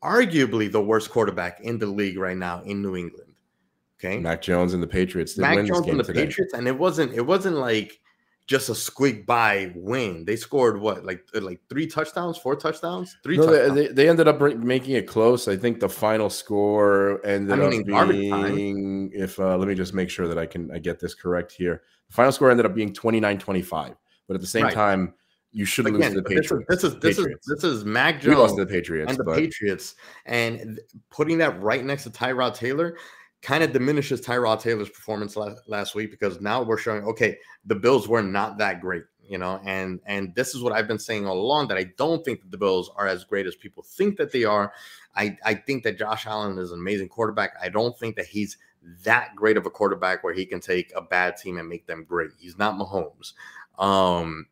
arguably 0.00 0.70
the 0.70 0.82
worst 0.82 1.10
quarterback 1.10 1.60
in 1.60 1.78
the 1.78 1.86
league 1.86 2.18
right 2.18 2.36
now 2.36 2.62
in 2.62 2.82
New 2.82 2.94
England. 2.94 3.32
Okay. 3.98 4.18
Mac 4.18 4.42
Jones 4.42 4.74
and 4.74 4.82
the 4.82 4.86
Patriots. 4.86 5.36
Mac 5.36 5.56
Jones 5.66 5.88
and 5.88 5.98
the 5.98 6.04
today. 6.04 6.26
Patriots, 6.26 6.54
and 6.54 6.68
it 6.68 6.78
wasn't 6.78 7.12
it 7.14 7.22
wasn't 7.22 7.56
like 7.56 8.00
just 8.46 8.68
a 8.68 8.74
squeak 8.74 9.26
by 9.26 9.72
win. 9.74 10.24
They 10.24 10.36
scored 10.36 10.80
what, 10.80 11.04
like 11.04 11.26
uh, 11.34 11.40
like 11.40 11.60
three 11.68 11.86
touchdowns, 11.86 12.36
four 12.36 12.56
touchdowns, 12.56 13.16
three. 13.22 13.36
No, 13.36 13.46
touchdowns. 13.46 13.74
They, 13.74 13.88
they 13.88 14.08
ended 14.08 14.28
up 14.28 14.40
making 14.40 14.94
it 14.94 15.06
close. 15.06 15.48
I 15.48 15.56
think 15.56 15.80
the 15.80 15.88
final 15.88 16.28
score 16.28 17.24
ended 17.24 17.58
I 17.58 17.68
mean, 17.68 17.92
up 17.92 18.08
being. 18.08 19.10
If 19.14 19.38
uh, 19.40 19.56
let 19.56 19.68
me 19.68 19.74
just 19.74 19.94
make 19.94 20.10
sure 20.10 20.28
that 20.28 20.38
I 20.38 20.46
can 20.46 20.70
I 20.70 20.78
get 20.78 21.00
this 21.00 21.14
correct 21.14 21.52
here. 21.52 21.82
The 22.08 22.14
final 22.14 22.32
score 22.32 22.50
ended 22.50 22.66
up 22.66 22.74
being 22.74 22.92
29-25. 22.92 23.96
but 24.28 24.34
at 24.34 24.40
the 24.40 24.46
same 24.46 24.64
right. 24.64 24.74
time, 24.74 25.14
you 25.52 25.64
should 25.64 25.86
lose 25.86 26.08
to 26.08 26.14
the 26.14 26.22
Patriots. 26.22 26.66
This 26.68 26.84
is 26.84 26.98
this 26.98 27.18
is 27.18 27.24
this 27.24 27.26
is, 27.26 27.46
this 27.46 27.64
is 27.64 27.84
Mac 27.84 28.20
Jones. 28.20 28.36
We 28.36 28.42
lost 28.42 28.56
to 28.56 28.64
the 28.64 28.70
Patriots 28.70 29.08
and 29.08 29.18
the 29.18 29.24
but... 29.24 29.38
Patriots, 29.38 29.94
and 30.26 30.80
putting 31.10 31.38
that 31.38 31.62
right 31.62 31.84
next 31.84 32.02
to 32.02 32.10
Tyrod 32.10 32.54
Taylor 32.54 32.98
kind 33.44 33.62
of 33.62 33.72
diminishes 33.72 34.22
Tyrod 34.22 34.60
Taylor's 34.60 34.88
performance 34.88 35.36
last, 35.36 35.68
last 35.68 35.94
week 35.94 36.10
because 36.10 36.40
now 36.40 36.62
we're 36.62 36.78
showing 36.78 37.04
okay, 37.04 37.38
the 37.66 37.74
Bills 37.74 38.08
were 38.08 38.22
not 38.22 38.56
that 38.58 38.80
great, 38.80 39.04
you 39.22 39.38
know, 39.38 39.60
and 39.64 40.00
and 40.06 40.34
this 40.34 40.54
is 40.54 40.62
what 40.62 40.72
I've 40.72 40.88
been 40.88 40.98
saying 40.98 41.26
all 41.26 41.38
along 41.38 41.68
that 41.68 41.76
I 41.78 41.84
don't 41.98 42.24
think 42.24 42.40
that 42.40 42.50
the 42.50 42.56
Bills 42.56 42.90
are 42.96 43.06
as 43.06 43.22
great 43.22 43.46
as 43.46 43.54
people 43.54 43.84
think 43.84 44.16
that 44.16 44.32
they 44.32 44.44
are. 44.44 44.72
I 45.14 45.36
I 45.44 45.54
think 45.54 45.84
that 45.84 45.98
Josh 45.98 46.26
Allen 46.26 46.58
is 46.58 46.72
an 46.72 46.80
amazing 46.80 47.08
quarterback. 47.08 47.52
I 47.62 47.68
don't 47.68 47.96
think 47.98 48.16
that 48.16 48.26
he's 48.26 48.56
that 49.04 49.36
great 49.36 49.58
of 49.58 49.66
a 49.66 49.70
quarterback 49.70 50.24
where 50.24 50.34
he 50.34 50.46
can 50.46 50.60
take 50.60 50.90
a 50.96 51.02
bad 51.02 51.36
team 51.36 51.58
and 51.58 51.68
make 51.68 51.86
them 51.86 52.04
great. 52.08 52.30
He's 52.38 52.58
not 52.58 52.76
Mahomes. 52.76 53.34
Um, 53.78 54.46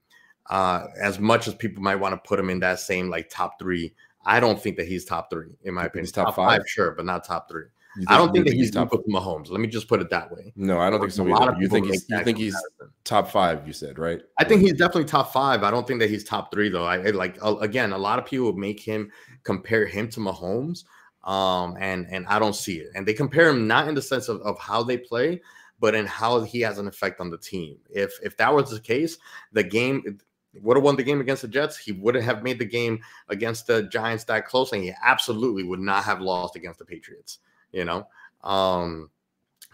uh, 0.51 0.87
as 1.01 1.19
much 1.19 1.49
as 1.49 1.55
people 1.55 1.83
might 1.83 1.97
want 1.97 2.13
to 2.13 2.29
put 2.29 2.39
him 2.39 2.51
in 2.51 2.61
that 2.61 2.79
same 2.81 3.09
like 3.09 3.31
top 3.31 3.59
three, 3.59 3.95
I 4.25 4.39
don't 4.39 4.61
think 4.61 4.77
that 4.77 4.87
he's 4.87 5.07
top 5.07 5.31
three 5.31 5.57
in 5.65 5.73
my 5.73 5.87
opinion. 5.87 6.05
He's 6.05 6.13
top, 6.13 6.27
top 6.27 6.37
five? 6.37 6.61
five, 6.61 6.69
sure, 6.69 6.93
but 6.93 7.07
not 7.07 7.25
top 7.25 7.49
three. 7.49 7.67
I 8.09 8.17
don't 8.17 8.33
think 8.33 8.47
that 8.47 8.55
he's, 8.55 8.71
top 8.71 8.91
to 8.91 8.99
Mahomes. 9.09 9.51
Let 9.51 9.61
me 9.61 9.69
just 9.69 9.89
put 9.89 10.01
it 10.01 10.11
that 10.11 10.31
way. 10.31 10.53
No, 10.57 10.79
I 10.79 10.91
don't 10.91 11.01
think 11.01 11.13
so. 11.13 11.27
A 11.27 11.29
lot 11.29 11.49
of 11.49 11.61
you 11.61 11.69
think 11.69 11.87
he's, 11.87 12.07
you 12.09 12.25
think 12.25 12.39
he's 12.39 12.57
top 13.05 13.31
five? 13.31 13.67
You 13.67 13.73
said 13.73 13.99
right. 13.99 14.23
I 14.39 14.45
think 14.45 14.63
he's 14.63 14.75
definitely 14.75 15.05
top 15.05 15.33
five. 15.33 15.63
I 15.63 15.71
don't 15.71 15.87
think 15.87 16.01
that 16.01 16.11
he's 16.11 16.25
top 16.25 16.53
three 16.53 16.69
though. 16.69 16.85
I, 16.85 16.99
I 16.99 17.11
like 17.11 17.39
again, 17.43 17.93
a 17.93 17.99
lot 17.99 18.19
of 18.19 18.25
people 18.25 18.53
make 18.55 18.81
him 18.81 19.11
compare 19.45 19.87
him 19.87 20.09
to 20.11 20.21
Mahomes, 20.21 20.85
um, 21.25 21.77
and 21.79 22.07
and 22.11 22.27
I 22.27 22.39
don't 22.39 22.57
see 22.57 22.79
it. 22.79 22.91
And 22.95 23.07
they 23.07 23.15
compare 23.15 23.49
him 23.49 23.67
not 23.67 23.89
in 23.89 23.95
the 23.95 24.03
sense 24.03 24.29
of, 24.29 24.41
of 24.43 24.59
how 24.59 24.83
they 24.83 24.97
play, 24.97 25.43
but 25.79 25.95
in 25.95 26.07
how 26.07 26.41
he 26.43 26.61
has 26.61 26.79
an 26.79 26.87
effect 26.87 27.21
on 27.21 27.31
the 27.31 27.39
team. 27.39 27.79
If 27.91 28.13
if 28.23 28.37
that 28.39 28.55
was 28.55 28.71
the 28.71 28.81
case, 28.81 29.19
the 29.53 29.65
game 29.65 30.19
would 30.61 30.77
have 30.77 30.85
won 30.85 30.97
the 30.97 31.03
game 31.03 31.21
against 31.21 31.43
the 31.43 31.49
Jets. 31.49 31.77
He 31.79 31.93
wouldn't 31.93 32.25
have 32.25 32.43
made 32.43 32.59
the 32.59 32.65
game 32.65 33.01
against 33.29 33.67
the 33.67 33.85
Giants 33.85 34.25
that 34.25 34.47
close, 34.47 34.73
and 34.73 34.83
he 34.83 34.93
absolutely 35.03 35.63
would 35.63 35.81
not 35.81 36.05
have 36.05 36.21
lost 36.21 36.57
against 36.57 36.79
the 36.79 36.85
Patriots. 36.85 37.39
You 37.73 37.85
know, 37.85 38.07
um, 38.43 39.11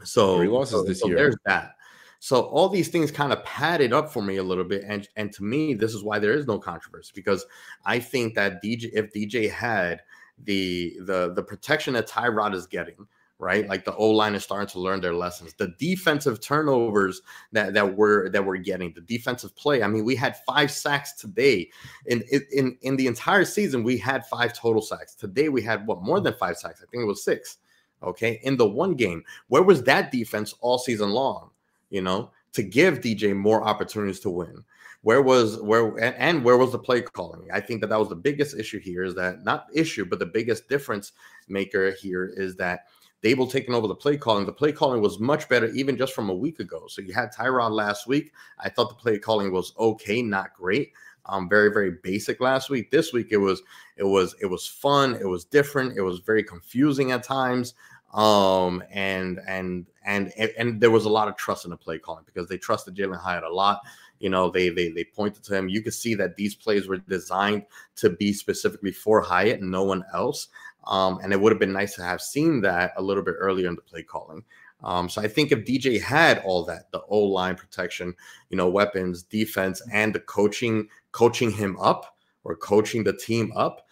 so 0.05 0.39
Three 0.39 0.49
losses 0.49 0.73
so, 0.73 0.83
this 0.85 1.01
so 1.01 1.09
year. 1.09 1.17
There's 1.17 1.37
that. 1.47 1.75
So 2.21 2.43
all 2.43 2.69
these 2.69 2.89
things 2.89 3.11
kind 3.13 3.33
of 3.33 3.45
padded 3.45 3.93
up 3.93 4.13
for 4.13 4.23
me 4.23 4.37
a 4.37 4.43
little 4.43 4.65
bit, 4.65 4.85
and 4.87 5.09
and 5.17 5.33
to 5.33 5.45
me, 5.45 5.75
this 5.75 5.95
is 5.95 6.03
why 6.03 6.19
there 6.19 6.33
is 6.33 6.47
no 6.47 6.59
controversy 6.59 7.13
because 7.15 7.47
I 7.85 8.01
think 8.01 8.35
that 8.35 8.63
DJ, 8.63 8.91
if 8.93 9.13
DJ 9.13 9.51
had 9.51 10.03
the 10.45 10.97
the 11.01 11.33
the 11.35 11.43
protection 11.43 11.95
that 11.95 12.09
Tyrod 12.09 12.55
is 12.55 12.67
getting, 12.67 13.07
right? 13.39 13.69
Like 13.69 13.85
the 13.85 13.95
O 13.95 14.11
line 14.11 14.35
is 14.35 14.43
starting 14.43 14.69
to 14.69 14.81
learn 14.81 15.01
their 15.01 15.15
lessons. 15.15 15.55
The 15.55 15.75
defensive 15.79 16.41
turnovers 16.41 17.23
that 17.53 17.75
that 17.75 17.97
we're 17.97 18.29
that 18.31 18.45
we're 18.45 18.57
getting, 18.57 18.93
the 18.93 19.01
defensive 19.01 19.55
play. 19.57 19.83
I 19.83 19.87
mean, 19.87 20.05
we 20.05 20.17
had 20.17 20.37
five 20.45 20.73
sacks 20.73 21.13
today. 21.13 21.71
In 22.07 22.23
in 22.53 22.77
in 22.83 22.97
the 22.97 23.07
entire 23.07 23.45
season, 23.45 23.85
we 23.85 23.97
had 23.97 24.27
five 24.27 24.55
total 24.55 24.83
sacks. 24.83 25.15
Today 25.15 25.49
we 25.49 25.63
had 25.63 25.87
what 25.87 26.03
more 26.03 26.21
than 26.21 26.35
five 26.35 26.57
sacks? 26.57 26.83
I 26.83 26.87
think 26.91 27.03
it 27.03 27.07
was 27.07 27.25
six. 27.25 27.59
Okay, 28.03 28.41
in 28.43 28.57
the 28.57 28.69
one 28.69 28.95
game, 28.95 29.25
where 29.49 29.63
was 29.63 29.83
that 29.85 30.13
defense 30.13 30.55
all 30.61 30.79
season 30.79 31.11
long? 31.11 31.51
You 31.91 32.03
know, 32.03 32.31
to 32.53 32.63
give 32.63 33.01
DJ 33.01 33.35
more 33.35 33.67
opportunities 33.67 34.21
to 34.21 34.31
win. 34.31 34.65
Where 35.03 35.23
was 35.23 35.61
where 35.61 35.97
and, 35.99 36.45
where 36.45 36.57
was 36.59 36.73
the 36.73 36.79
play 36.79 37.03
calling? 37.03 37.49
I 37.53 37.61
think 37.61 37.81
that 37.81 37.87
that 37.89 37.99
was 37.99 38.09
the 38.09 38.17
biggest 38.17 38.59
issue 38.59 38.81
here. 38.81 39.05
Is 39.05 39.15
that 39.15 39.45
not 39.45 39.67
issue, 39.73 40.05
but 40.05 40.19
the 40.19 40.27
biggest 40.27 40.69
difference 40.69 41.13
maker 41.49 41.93
here 41.93 42.33
is 42.37 42.57
that 42.57 42.87
Daboll 43.23 43.51
taking 43.51 43.75
over 43.75 43.89
the 43.89 43.95
play 43.95 44.17
calling. 44.17 44.47
The 44.47 44.53
play 44.53 44.73
calling 44.73 45.01
was 45.01 45.19
much 45.19 45.49
better 45.49 45.67
even 45.69 45.97
just 45.97 46.15
from 46.15 46.31
a 46.31 46.35
week 46.35 46.61
ago. 46.61 46.87
So 46.89 47.03
you 47.03 47.13
had 47.13 47.33
Tyrod 47.33 47.71
last 47.71 48.07
week. 48.07 48.33
I 48.59 48.69
thought 48.69 48.89
the 48.89 48.95
play 48.95 49.19
calling 49.19 49.53
was 49.53 49.73
okay, 49.79 50.23
not 50.23 50.55
great. 50.55 50.93
Um, 51.29 51.49
very 51.49 51.71
very 51.71 51.93
basic 52.03 52.41
last 52.41 52.71
week. 52.71 52.91
This 52.91 53.13
week 53.13 53.29
it 53.31 53.37
was 53.37 53.63
it 53.97 54.05
was 54.05 54.35
it 54.41 54.47
was 54.47 54.67
fun. 54.67 55.15
It 55.15 55.27
was 55.27 55.45
different. 55.45 55.97
It 55.97 56.03
was 56.03 56.21
very 56.21 56.43
confusing 56.43 57.13
at 57.13 57.23
times. 57.23 57.75
Um, 58.15 58.83
and 58.91 59.41
and 59.47 59.87
and 60.05 60.33
and 60.59 60.81
there 60.81 60.91
was 60.91 61.05
a 61.05 61.11
lot 61.11 61.29
of 61.29 61.37
trust 61.37 61.65
in 61.65 61.71
the 61.71 61.77
play 61.77 61.99
calling 61.99 62.25
because 62.25 62.49
they 62.49 62.57
trusted 62.57 62.97
Jalin 62.97 63.21
Hyatt 63.21 63.45
a 63.45 63.53
lot. 63.53 63.83
You 64.19 64.31
know, 64.31 64.51
they 64.51 64.71
they 64.71 64.91
they 64.91 65.05
pointed 65.05 65.45
to 65.45 65.57
him. 65.57 65.69
You 65.69 65.83
could 65.83 65.95
see 65.95 66.15
that 66.15 66.37
these 66.37 66.55
plays 66.55 66.89
were 66.89 66.97
designed 66.97 67.65
to 67.97 68.11
be 68.11 68.33
specifically 68.33 68.93
for 68.93 69.21
Hyatt 69.21 69.61
and 69.61 69.71
no 69.71 69.85
one 69.85 70.05
else. 70.15 70.49
Um, 70.87 71.19
and 71.23 71.33
it 71.33 71.41
would 71.41 71.53
have 71.53 71.61
been 71.61 71.73
nice 71.73 71.95
to 71.97 72.03
have 72.03 72.23
seen 72.23 72.63
that 72.63 72.93
a 72.97 73.03
little 73.03 73.23
bit 73.23 73.35
earlier 73.39 73.69
in 73.69 73.75
the 73.75 73.83
play 73.83 74.03
calling. 74.03 74.43
Um, 74.83 75.09
so 75.09 75.21
I 75.21 75.29
think 75.29 75.51
if 75.51 75.65
DJ 75.65 76.01
had 76.01 76.39
all 76.45 76.65
that, 76.65 76.91
the 76.93 77.03
O 77.09 77.19
line 77.19 77.57
protection, 77.57 78.15
you 78.49 78.57
know, 78.57 78.69
weapons, 78.69 79.23
defense, 79.23 79.83
and 79.93 80.15
the 80.15 80.21
coaching, 80.21 80.89
coaching 81.13 81.51
him 81.51 81.77
up 81.81 82.17
or 82.45 82.57
coaching 82.57 83.05
the 83.05 83.13
team 83.13 83.53
up, 83.57 83.87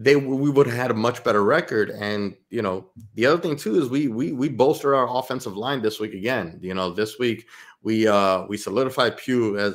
they 0.00 0.14
we 0.14 0.48
would 0.48 0.66
have 0.68 0.76
had 0.76 0.90
a 0.92 0.94
much 0.94 1.24
better 1.24 1.42
record. 1.42 1.90
And 1.90 2.36
you 2.50 2.62
know, 2.62 2.88
the 3.14 3.26
other 3.26 3.42
thing 3.42 3.56
too 3.56 3.80
is 3.80 3.88
we 3.88 4.06
we 4.06 4.32
we 4.32 4.48
bolstered 4.48 4.94
our 4.94 5.08
offensive 5.18 5.56
line 5.56 5.82
this 5.82 5.98
week 5.98 6.14
again. 6.14 6.58
You 6.62 6.74
know, 6.74 6.90
this 6.90 7.18
week 7.18 7.46
we 7.82 8.06
uh 8.06 8.44
we 8.46 8.56
solidified 8.56 9.16
Pugh 9.16 9.58
as 9.58 9.74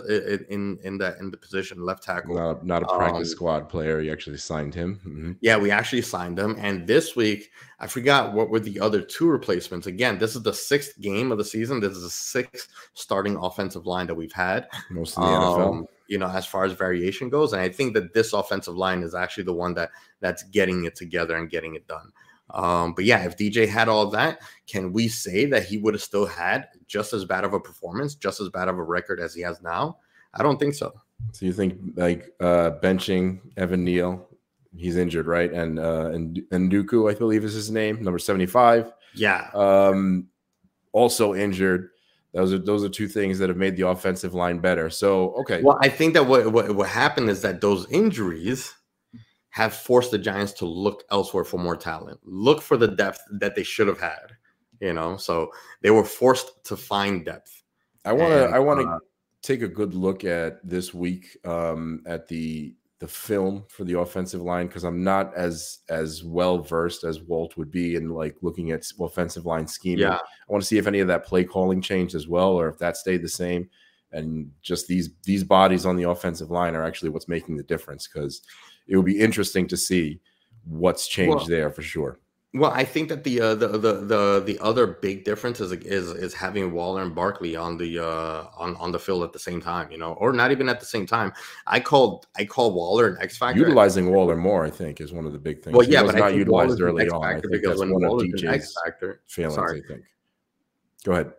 in 0.50 0.80
in 0.84 0.98
that 1.00 1.18
in 1.20 1.30
the 1.30 1.36
position 1.36 1.86
left 1.86 2.04
tackle. 2.04 2.36
Not, 2.36 2.66
not 2.66 2.84
a 2.84 2.86
practice 2.86 3.30
um, 3.30 3.36
squad 3.36 3.70
player. 3.70 4.00
You 4.00 4.14
actually 4.14 4.38
signed 4.38 4.74
him. 4.74 5.02
Mm-hmm. 5.06 5.32
Yeah, 5.42 5.58
we 5.58 5.72
actually 5.72 6.02
signed 6.02 6.40
him. 6.40 6.56
And 6.58 6.88
this 6.88 7.18
week, 7.18 7.52
I 7.80 7.88
forgot 7.88 8.34
what 8.34 8.50
were 8.50 8.62
the 8.62 8.80
other 8.80 9.02
two 9.02 9.28
replacements. 9.28 9.88
Again, 9.88 10.20
this 10.20 10.38
is 10.38 10.44
the 10.44 10.54
sixth 10.54 11.00
game 11.02 11.34
of 11.34 11.38
the 11.38 11.46
season. 11.46 11.82
This 11.82 11.98
is 11.98 12.04
the 12.04 12.10
sixth 12.10 12.70
starting 12.94 13.36
offensive 13.36 13.86
line 13.86 14.08
that 14.08 14.16
we've 14.16 14.32
had. 14.32 14.68
Most 14.90 15.18
of 15.18 15.24
the 15.24 15.30
um, 15.30 15.82
NFL. 15.82 15.88
You 16.14 16.20
know, 16.20 16.28
as 16.30 16.46
far 16.46 16.64
as 16.64 16.74
variation 16.74 17.28
goes, 17.28 17.54
and 17.54 17.62
I 17.62 17.70
think 17.70 17.96
that 17.96 18.14
this 18.14 18.34
offensive 18.34 18.78
line 18.78 19.02
is 19.02 19.16
actually 19.16 19.46
the 19.46 19.54
one 19.54 19.74
that 19.74 19.90
that's 20.20 20.44
getting 20.44 20.86
it 20.86 20.96
together 20.96 21.36
and 21.36 21.50
getting 21.50 21.74
it 21.74 21.88
done. 21.88 22.12
Um, 22.52 22.94
but 22.94 23.06
yeah, 23.06 23.26
if 23.26 23.36
DJ 23.36 23.68
had 23.68 23.90
all 23.90 24.12
that, 24.12 24.40
can 24.68 24.94
we 24.94 25.08
say 25.08 25.46
that 25.48 25.66
he 25.66 25.78
would 25.80 25.96
have 25.96 26.04
still 26.04 26.28
had 26.28 26.68
just 26.86 27.14
as 27.14 27.26
bad 27.26 27.46
of 27.46 27.54
a 27.54 27.60
performance, 27.60 28.14
just 28.14 28.40
as 28.40 28.50
bad 28.50 28.68
of 28.68 28.78
a 28.78 28.84
record 28.84 29.20
as 29.20 29.34
he 29.34 29.42
has 29.42 29.60
now? 29.64 29.98
I 30.36 30.44
don't 30.44 30.60
think 30.60 30.76
so. 30.76 30.94
So 31.32 31.48
you 31.48 31.54
think 31.54 31.80
like 31.96 32.32
uh, 32.40 32.72
benching 32.84 33.40
Evan 33.58 33.84
Neal, 33.84 34.28
he's 34.76 34.98
injured, 34.98 35.26
right? 35.26 35.52
And 35.52 35.80
uh, 35.80 36.12
and 36.12 36.38
Nduku, 36.52 37.12
I 37.12 37.18
believe 37.18 37.44
is 37.44 37.54
his 37.54 37.72
name, 37.72 38.04
number 38.04 38.20
seventy-five. 38.20 38.92
Yeah. 39.16 39.50
Um, 39.54 40.28
also 40.92 41.34
injured. 41.34 41.90
Those 42.34 42.52
are 42.54 42.58
those 42.58 42.84
are 42.84 42.90
two 42.90 43.08
things 43.08 43.38
that 43.40 43.50
have 43.50 43.58
made 43.58 43.78
the 43.78 43.88
offensive 43.88 44.34
line 44.34 44.60
better. 44.60 44.90
So 44.90 45.34
okay. 45.42 45.62
Well, 45.62 45.78
I 45.82 45.90
think 45.90 46.14
that 46.16 46.26
what 46.26 46.52
what, 46.52 46.76
what 46.76 46.90
happened 46.90 47.30
is 47.30 47.42
that 47.44 47.62
those 47.62 47.90
injuries 47.92 48.74
have 49.50 49.74
forced 49.74 50.10
the 50.10 50.18
Giants 50.18 50.54
to 50.54 50.66
look 50.66 51.04
elsewhere 51.12 51.44
for 51.44 51.60
more 51.60 51.78
talent, 51.78 52.20
look 52.24 52.62
for 52.62 52.76
the 52.76 52.88
depth 52.88 53.22
that 53.40 53.56
they 53.56 53.62
should 53.62 53.88
have 53.88 54.00
had. 54.00 54.32
You 54.82 54.94
know, 54.94 55.16
so 55.16 55.52
they 55.82 55.92
were 55.92 56.04
forced 56.04 56.64
to 56.66 56.76
find 56.76 57.24
depth. 57.24 57.64
I 58.04 58.14
want 58.14 58.32
to. 58.32 58.46
I 58.46 58.60
want 58.60 58.82
to 58.82 58.88
uh, 58.88 59.00
take 59.44 59.62
a 59.62 59.68
good 59.68 59.94
look 59.94 60.24
at 60.24 60.68
this 60.68 60.94
week 60.94 61.38
um, 61.46 62.02
at 62.08 62.28
the 62.28 62.76
the 63.04 63.08
film 63.10 63.66
for 63.68 63.84
the 63.84 64.00
offensive 64.00 64.40
line 64.40 64.66
because 64.68 64.86
I'm 64.86 65.04
not 65.04 65.36
as 65.36 65.80
as 65.90 66.24
well 66.24 66.60
versed 66.60 67.04
as 67.04 67.20
Walt 67.20 67.58
would 67.58 67.70
be 67.70 67.98
in 67.98 68.08
like 68.08 68.38
looking 68.42 68.72
at 68.72 68.90
offensive 68.98 69.46
line 69.46 69.68
scheme. 69.68 70.00
Yeah, 70.00 70.14
I 70.16 70.20
want 70.48 70.64
to 70.64 70.66
see 70.66 70.78
if 70.78 70.88
any 70.88 71.02
of 71.02 71.10
that 71.10 71.26
play 71.26 71.44
calling 71.44 71.82
changed 71.82 72.16
as 72.16 72.30
well, 72.30 72.52
or 72.54 72.70
if 72.70 72.78
that 72.78 72.96
stayed 72.96 73.22
the 73.22 73.28
same. 73.28 73.70
And 74.14 74.50
just 74.62 74.88
these 74.88 75.10
these 75.26 75.44
bodies 75.44 75.86
on 75.86 75.98
the 75.98 76.10
offensive 76.10 76.50
line 76.50 76.76
are 76.76 76.86
actually 76.86 77.10
what's 77.10 77.28
making 77.28 77.58
the 77.58 77.64
difference 77.64 78.08
because 78.08 78.42
it 78.88 78.96
will 78.96 79.04
be 79.04 79.20
interesting 79.20 79.68
to 79.68 79.76
see 79.76 80.22
what's 80.64 81.06
changed 81.06 81.36
well, 81.36 81.46
there 81.48 81.72
for 81.72 81.82
sure. 81.82 82.22
Well, 82.56 82.70
I 82.70 82.84
think 82.84 83.10
that 83.10 83.24
the, 83.24 83.42
uh, 83.42 83.56
the 83.56 83.68
the 83.70 83.94
the 83.94 84.44
the 84.46 84.60
other 84.60 84.86
big 84.86 85.26
difference 85.26 85.60
is 85.60 85.72
is 85.72 86.12
is 86.12 86.36
having 86.36 86.72
Waller 86.72 87.02
and 87.02 87.16
Barkley 87.16 87.56
on 87.56 87.78
the 87.78 87.98
uh, 87.98 88.46
on 88.56 88.76
on 88.76 88.92
the 88.92 89.00
field 89.00 89.24
at 89.24 89.34
the 89.34 89.40
same 89.40 89.60
time, 89.60 89.92
you 89.92 89.98
know, 89.98 90.14
or 90.14 90.32
not 90.34 90.52
even 90.52 90.70
at 90.70 90.80
the 90.80 90.86
same 90.86 91.08
time. 91.08 91.34
I 91.66 91.80
called 91.80 92.28
I 92.38 92.46
call 92.46 92.76
Waller 92.76 93.08
an 93.08 93.18
X 93.20 93.38
factor. 93.38 93.60
Utilizing 93.60 94.12
Waller 94.12 94.36
more, 94.36 94.64
I 94.64 94.70
think, 94.70 95.02
is 95.02 95.12
one 95.12 95.26
of 95.26 95.34
the 95.34 95.40
big 95.40 95.64
things. 95.64 95.76
Well, 95.76 95.88
yeah, 95.88 96.04
but 96.04 96.14
not 96.14 96.36
utilized 96.36 96.80
early 96.80 97.10
on. 97.10 97.24
I 97.24 97.42
think 97.42 97.64
that's 97.64 97.80
one 97.80 97.92
Waller's 97.92 98.32
of 98.32 98.40
DJ's 98.40 98.78
factor, 98.86 99.24
failings. 99.26 99.56
Sorry. 99.56 99.82
I 99.84 99.88
think. 99.88 100.04
Go 101.04 101.14
ahead. 101.14 101.34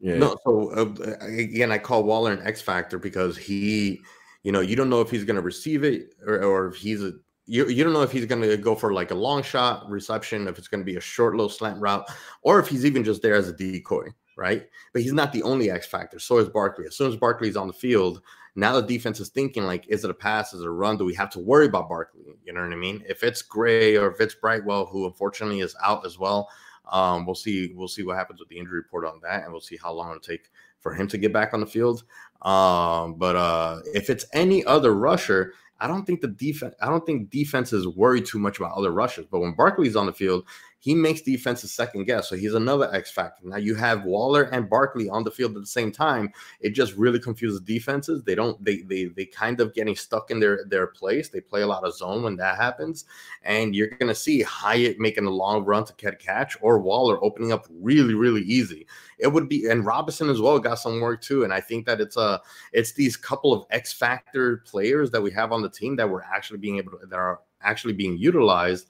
Yeah. 0.00 0.18
No, 0.18 0.36
so 0.44 0.70
uh, 0.70 1.26
again, 1.26 1.70
I 1.70 1.78
call 1.78 2.02
Waller 2.02 2.32
an 2.32 2.44
X 2.44 2.60
factor 2.60 2.98
because 2.98 3.36
he, 3.36 4.00
you 4.42 4.50
know, 4.50 4.60
you 4.60 4.74
don't 4.74 4.90
know 4.90 5.00
if 5.00 5.10
he's 5.10 5.24
going 5.24 5.36
to 5.36 5.42
receive 5.42 5.84
it 5.84 6.14
or, 6.26 6.42
or 6.42 6.66
if 6.66 6.74
he's 6.76 7.04
a 7.04 7.12
you, 7.46 7.68
you 7.68 7.84
don't 7.84 7.92
know 7.92 8.02
if 8.02 8.12
he's 8.12 8.26
going 8.26 8.42
to 8.42 8.56
go 8.56 8.74
for 8.74 8.92
like 8.92 9.10
a 9.10 9.14
long 9.14 9.42
shot 9.42 9.88
reception, 9.88 10.48
if 10.48 10.58
it's 10.58 10.68
going 10.68 10.80
to 10.80 10.84
be 10.84 10.96
a 10.96 11.00
short 11.00 11.34
little 11.34 11.48
slant 11.48 11.80
route, 11.80 12.08
or 12.42 12.58
if 12.58 12.68
he's 12.68 12.84
even 12.84 13.04
just 13.04 13.22
there 13.22 13.34
as 13.34 13.48
a 13.48 13.52
decoy, 13.52 14.08
right? 14.36 14.66
But 14.92 15.02
he's 15.02 15.12
not 15.12 15.32
the 15.32 15.42
only 15.42 15.70
X 15.70 15.86
factor. 15.86 16.18
So 16.18 16.38
is 16.38 16.48
Barkley. 16.48 16.86
As 16.86 16.96
soon 16.96 17.10
as 17.10 17.16
Barkley's 17.16 17.56
on 17.56 17.68
the 17.68 17.72
field, 17.72 18.20
now 18.56 18.80
the 18.80 18.86
defense 18.86 19.20
is 19.20 19.28
thinking 19.28 19.64
like, 19.64 19.86
is 19.88 20.04
it 20.04 20.10
a 20.10 20.14
pass? 20.14 20.54
Is 20.54 20.62
it 20.62 20.66
a 20.66 20.70
run? 20.70 20.96
Do 20.96 21.04
we 21.04 21.14
have 21.14 21.30
to 21.30 21.38
worry 21.38 21.66
about 21.66 21.88
Barkley? 21.88 22.22
You 22.44 22.52
know 22.52 22.62
what 22.62 22.72
I 22.72 22.76
mean? 22.76 23.04
If 23.08 23.22
it's 23.22 23.42
Gray 23.42 23.96
or 23.96 24.10
if 24.10 24.20
it's 24.20 24.34
Brightwell, 24.34 24.86
who 24.86 25.06
unfortunately 25.06 25.60
is 25.60 25.76
out 25.84 26.04
as 26.06 26.18
well, 26.18 26.48
um, 26.90 27.26
we'll 27.26 27.34
see. 27.34 27.72
We'll 27.74 27.88
see 27.88 28.02
what 28.02 28.16
happens 28.16 28.40
with 28.40 28.48
the 28.48 28.58
injury 28.58 28.78
report 28.78 29.04
on 29.04 29.20
that, 29.22 29.42
and 29.42 29.52
we'll 29.52 29.60
see 29.60 29.76
how 29.76 29.92
long 29.92 30.10
it'll 30.10 30.20
take 30.20 30.50
for 30.80 30.94
him 30.94 31.08
to 31.08 31.18
get 31.18 31.32
back 31.32 31.52
on 31.52 31.60
the 31.60 31.66
field. 31.66 32.04
Um, 32.42 33.14
but 33.14 33.34
uh, 33.36 33.80
if 33.92 34.08
it's 34.08 34.24
any 34.32 34.64
other 34.64 34.94
rusher, 34.94 35.54
I 35.80 35.86
don't 35.86 36.04
think 36.04 36.20
the 36.20 36.28
defense. 36.28 36.74
I 36.80 36.86
don't 36.86 37.04
think 37.04 37.30
defenses 37.30 37.86
worry 37.86 38.22
too 38.22 38.38
much 38.38 38.58
about 38.58 38.76
other 38.76 38.90
rushers. 38.90 39.26
But 39.30 39.40
when 39.40 39.54
Barkley's 39.54 39.96
on 39.96 40.06
the 40.06 40.12
field, 40.12 40.44
he 40.86 40.94
makes 40.94 41.20
defenses 41.20 41.72
second 41.72 42.04
guess. 42.04 42.28
So 42.28 42.36
he's 42.36 42.54
another 42.54 42.88
X 42.94 43.10
factor. 43.10 43.42
Now 43.44 43.56
you 43.56 43.74
have 43.74 44.04
Waller 44.04 44.44
and 44.44 44.70
Barkley 44.70 45.08
on 45.08 45.24
the 45.24 45.32
field 45.32 45.56
at 45.56 45.60
the 45.62 45.66
same 45.66 45.90
time. 45.90 46.32
It 46.60 46.70
just 46.70 46.94
really 46.94 47.18
confuses 47.18 47.60
defenses. 47.60 48.22
They 48.22 48.36
don't. 48.36 48.64
They 48.64 48.82
they 48.82 49.06
they 49.06 49.24
kind 49.24 49.60
of 49.60 49.74
getting 49.74 49.96
stuck 49.96 50.30
in 50.30 50.38
their 50.38 50.64
their 50.66 50.86
place. 50.86 51.28
They 51.28 51.40
play 51.40 51.62
a 51.62 51.66
lot 51.66 51.82
of 51.82 51.96
zone 51.96 52.22
when 52.22 52.36
that 52.36 52.56
happens, 52.56 53.04
and 53.42 53.74
you're 53.74 53.88
gonna 53.88 54.14
see 54.14 54.42
Hyatt 54.42 55.00
making 55.00 55.26
a 55.26 55.30
long 55.30 55.64
run 55.64 55.84
to 55.86 55.94
get 55.96 56.20
catch 56.20 56.56
or 56.60 56.78
Waller 56.78 57.18
opening 57.20 57.50
up 57.50 57.66
really 57.68 58.14
really 58.14 58.42
easy. 58.42 58.86
It 59.18 59.26
would 59.26 59.48
be 59.48 59.66
and 59.66 59.84
Robinson 59.84 60.30
as 60.30 60.40
well 60.40 60.60
got 60.60 60.78
some 60.78 61.00
work 61.00 61.20
too. 61.20 61.42
And 61.42 61.52
I 61.52 61.60
think 61.60 61.84
that 61.86 62.00
it's 62.00 62.16
a 62.16 62.40
it's 62.72 62.92
these 62.92 63.16
couple 63.16 63.52
of 63.52 63.66
X 63.72 63.92
factor 63.92 64.58
players 64.58 65.10
that 65.10 65.20
we 65.20 65.32
have 65.32 65.50
on 65.50 65.62
the 65.62 65.68
team 65.68 65.96
that 65.96 66.08
we're 66.08 66.22
actually 66.22 66.58
being 66.58 66.76
able 66.76 66.92
to 66.92 67.06
that 67.06 67.18
are 67.18 67.40
actually 67.60 67.94
being 67.94 68.16
utilized 68.16 68.86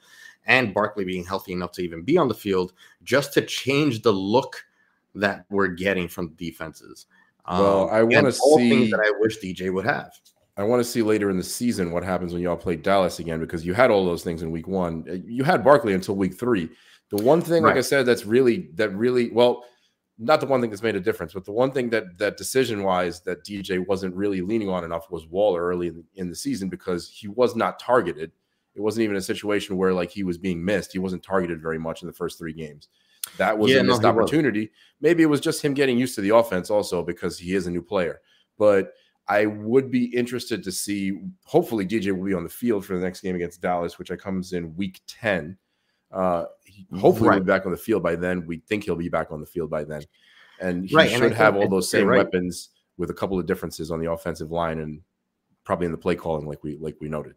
and 0.46 0.72
Barkley 0.72 1.04
being 1.04 1.24
healthy 1.24 1.52
enough 1.52 1.72
to 1.72 1.82
even 1.82 2.02
be 2.02 2.16
on 2.16 2.28
the 2.28 2.34
field, 2.34 2.72
just 3.02 3.32
to 3.34 3.42
change 3.42 4.02
the 4.02 4.12
look 4.12 4.64
that 5.14 5.46
we're 5.50 5.68
getting 5.68 6.08
from 6.08 6.34
defenses. 6.34 7.06
Well, 7.48 7.88
um, 7.88 7.94
I 7.94 8.02
want 8.02 8.26
to 8.26 8.32
see 8.32 8.68
things 8.68 8.90
that 8.90 9.00
I 9.00 9.12
wish 9.18 9.38
DJ 9.38 9.72
would 9.72 9.84
have. 9.84 10.12
I 10.56 10.64
want 10.64 10.80
to 10.80 10.84
see 10.84 11.02
later 11.02 11.30
in 11.30 11.36
the 11.36 11.44
season 11.44 11.92
what 11.92 12.02
happens 12.02 12.32
when 12.32 12.42
y'all 12.42 12.56
play 12.56 12.76
Dallas 12.76 13.18
again 13.18 13.40
because 13.40 13.64
you 13.66 13.74
had 13.74 13.90
all 13.90 14.06
those 14.06 14.24
things 14.24 14.42
in 14.42 14.50
week 14.50 14.66
one. 14.66 15.04
Uh, 15.08 15.14
you 15.26 15.44
had 15.44 15.62
Barkley 15.62 15.92
until 15.92 16.16
week 16.16 16.38
three. 16.38 16.70
The 17.10 17.22
one 17.22 17.42
thing, 17.42 17.62
right. 17.62 17.70
like 17.70 17.78
I 17.78 17.82
said, 17.82 18.06
that's 18.06 18.24
really 18.24 18.70
that 18.74 18.90
really 18.90 19.30
well, 19.30 19.64
not 20.18 20.40
the 20.40 20.46
one 20.46 20.60
thing 20.60 20.70
that's 20.70 20.82
made 20.82 20.96
a 20.96 21.00
difference, 21.00 21.34
but 21.34 21.44
the 21.44 21.52
one 21.52 21.70
thing 21.70 21.90
that 21.90 22.18
that 22.18 22.36
decision 22.36 22.82
wise 22.82 23.20
that 23.20 23.44
DJ 23.44 23.86
wasn't 23.86 24.14
really 24.14 24.40
leaning 24.40 24.68
on 24.68 24.82
enough 24.82 25.10
was 25.10 25.26
Waller 25.26 25.62
early 25.62 25.88
in 25.88 25.94
the, 25.96 26.04
in 26.14 26.30
the 26.30 26.36
season 26.36 26.68
because 26.68 27.08
he 27.08 27.28
was 27.28 27.54
not 27.54 27.78
targeted. 27.78 28.32
It 28.76 28.82
wasn't 28.82 29.04
even 29.04 29.16
a 29.16 29.22
situation 29.22 29.76
where 29.76 29.92
like 29.92 30.10
he 30.10 30.22
was 30.22 30.36
being 30.36 30.62
missed. 30.62 30.92
He 30.92 30.98
wasn't 30.98 31.22
targeted 31.22 31.62
very 31.62 31.78
much 31.78 32.02
in 32.02 32.06
the 32.06 32.12
first 32.12 32.38
three 32.38 32.52
games. 32.52 32.88
That 33.38 33.56
was 33.58 33.72
yeah, 33.72 33.80
a 33.80 33.84
missed 33.84 34.02
no, 34.02 34.10
opportunity. 34.10 34.60
Was. 34.60 34.68
Maybe 35.00 35.22
it 35.22 35.26
was 35.26 35.40
just 35.40 35.62
him 35.62 35.74
getting 35.74 35.98
used 35.98 36.14
to 36.16 36.20
the 36.20 36.36
offense 36.36 36.70
also 36.70 37.02
because 37.02 37.38
he 37.38 37.54
is 37.54 37.66
a 37.66 37.70
new 37.70 37.82
player. 37.82 38.20
But 38.58 38.92
I 39.28 39.46
would 39.46 39.90
be 39.90 40.04
interested 40.14 40.62
to 40.62 40.70
see. 40.70 41.18
Hopefully, 41.44 41.86
DJ 41.86 42.16
will 42.16 42.26
be 42.26 42.34
on 42.34 42.44
the 42.44 42.50
field 42.50 42.84
for 42.84 42.94
the 42.94 43.00
next 43.00 43.22
game 43.22 43.34
against 43.34 43.60
Dallas, 43.60 43.98
which 43.98 44.10
I 44.10 44.16
comes 44.16 44.52
in 44.52 44.76
week 44.76 45.00
ten. 45.06 45.56
Uh, 46.12 46.44
hopefully, 47.00 47.30
right. 47.30 47.36
he'll 47.36 47.44
be 47.44 47.48
back 47.48 47.66
on 47.66 47.72
the 47.72 47.78
field 47.78 48.02
by 48.02 48.14
then. 48.14 48.46
We 48.46 48.58
think 48.58 48.84
he'll 48.84 48.94
be 48.94 49.08
back 49.08 49.32
on 49.32 49.40
the 49.40 49.46
field 49.46 49.70
by 49.70 49.84
then, 49.84 50.02
and 50.60 50.88
he 50.88 50.94
right. 50.94 51.10
should 51.10 51.22
and 51.22 51.34
have 51.34 51.56
all 51.56 51.68
those 51.68 51.90
same 51.90 52.06
right. 52.06 52.18
weapons 52.18 52.70
with 52.98 53.10
a 53.10 53.14
couple 53.14 53.38
of 53.38 53.46
differences 53.46 53.90
on 53.90 54.00
the 54.00 54.10
offensive 54.10 54.50
line 54.50 54.78
and 54.78 55.00
probably 55.64 55.86
in 55.86 55.92
the 55.92 55.98
play 55.98 56.14
calling, 56.14 56.46
like 56.46 56.62
we 56.62 56.76
like 56.76 56.96
we 57.00 57.08
noted. 57.08 57.34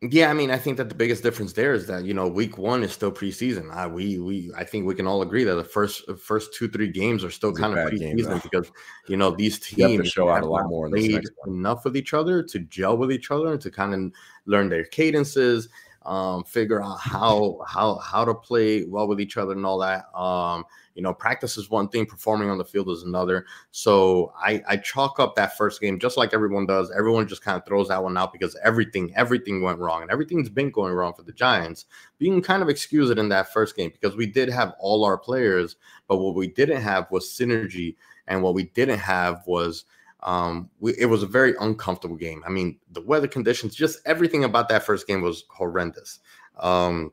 Yeah, 0.00 0.30
I 0.30 0.32
mean, 0.32 0.52
I 0.52 0.58
think 0.58 0.76
that 0.76 0.88
the 0.88 0.94
biggest 0.94 1.24
difference 1.24 1.54
there 1.54 1.74
is 1.74 1.88
that 1.88 2.04
you 2.04 2.14
know 2.14 2.28
week 2.28 2.56
one 2.56 2.84
is 2.84 2.92
still 2.92 3.10
preseason. 3.10 3.74
Uh, 3.74 3.88
we 3.88 4.20
we 4.20 4.52
I 4.56 4.62
think 4.62 4.86
we 4.86 4.94
can 4.94 5.08
all 5.08 5.22
agree 5.22 5.42
that 5.42 5.56
the 5.56 5.64
first 5.64 6.08
first 6.16 6.54
two 6.54 6.68
three 6.68 6.88
games 6.88 7.24
are 7.24 7.30
still 7.30 7.50
it's 7.50 7.58
kind 7.58 7.76
of 7.76 7.84
preseason 7.90 8.28
game, 8.28 8.40
because 8.44 8.70
you 9.08 9.16
know 9.16 9.32
these 9.32 9.58
teams 9.74 10.08
show 10.08 10.28
out 10.28 10.44
a 10.44 10.46
lot 10.46 10.68
more 10.68 10.88
Need 10.88 11.24
enough 11.48 11.84
with 11.84 11.96
each 11.96 12.14
other 12.14 12.44
to 12.44 12.60
gel 12.60 12.96
with 12.96 13.10
each 13.10 13.32
other 13.32 13.52
and 13.52 13.60
to 13.60 13.72
kind 13.72 13.92
of 13.92 14.12
learn 14.46 14.68
their 14.68 14.84
cadences, 14.84 15.68
um, 16.06 16.44
figure 16.44 16.80
out 16.80 17.00
how 17.00 17.58
how 17.66 17.96
how 17.96 18.24
to 18.24 18.34
play 18.34 18.84
well 18.84 19.08
with 19.08 19.20
each 19.20 19.36
other 19.36 19.54
and 19.54 19.66
all 19.66 19.78
that. 19.78 20.04
Um, 20.16 20.64
you 20.98 21.02
know, 21.04 21.14
practice 21.14 21.56
is 21.56 21.70
one 21.70 21.88
thing, 21.88 22.04
performing 22.04 22.50
on 22.50 22.58
the 22.58 22.64
field 22.64 22.88
is 22.88 23.04
another. 23.04 23.46
So 23.70 24.32
I, 24.36 24.60
I 24.66 24.76
chalk 24.78 25.20
up 25.20 25.36
that 25.36 25.56
first 25.56 25.80
game 25.80 26.00
just 26.00 26.16
like 26.16 26.34
everyone 26.34 26.66
does. 26.66 26.90
Everyone 26.90 27.28
just 27.28 27.40
kind 27.40 27.56
of 27.56 27.64
throws 27.64 27.86
that 27.86 28.02
one 28.02 28.18
out 28.18 28.32
because 28.32 28.58
everything, 28.64 29.12
everything 29.14 29.62
went 29.62 29.78
wrong 29.78 30.02
and 30.02 30.10
everything's 30.10 30.48
been 30.48 30.72
going 30.72 30.92
wrong 30.92 31.14
for 31.14 31.22
the 31.22 31.30
Giants. 31.30 31.84
But 32.18 32.26
you 32.26 32.32
can 32.32 32.42
kind 32.42 32.64
of 32.64 32.68
excuse 32.68 33.10
it 33.10 33.18
in 33.18 33.28
that 33.28 33.52
first 33.52 33.76
game 33.76 33.92
because 33.92 34.16
we 34.16 34.26
did 34.26 34.48
have 34.48 34.74
all 34.80 35.04
our 35.04 35.16
players, 35.16 35.76
but 36.08 36.16
what 36.16 36.34
we 36.34 36.48
didn't 36.48 36.82
have 36.82 37.08
was 37.12 37.28
synergy. 37.28 37.94
And 38.26 38.42
what 38.42 38.54
we 38.54 38.64
didn't 38.64 38.98
have 38.98 39.44
was 39.46 39.84
um 40.24 40.68
we, 40.80 40.94
it 40.98 41.06
was 41.06 41.22
a 41.22 41.28
very 41.28 41.54
uncomfortable 41.60 42.16
game 42.16 42.42
i 42.44 42.50
mean 42.50 42.76
the 42.90 43.00
weather 43.02 43.28
conditions 43.28 43.72
just 43.72 44.00
everything 44.04 44.42
about 44.42 44.68
that 44.68 44.82
first 44.82 45.06
game 45.06 45.22
was 45.22 45.44
horrendous 45.48 46.18
um 46.58 47.12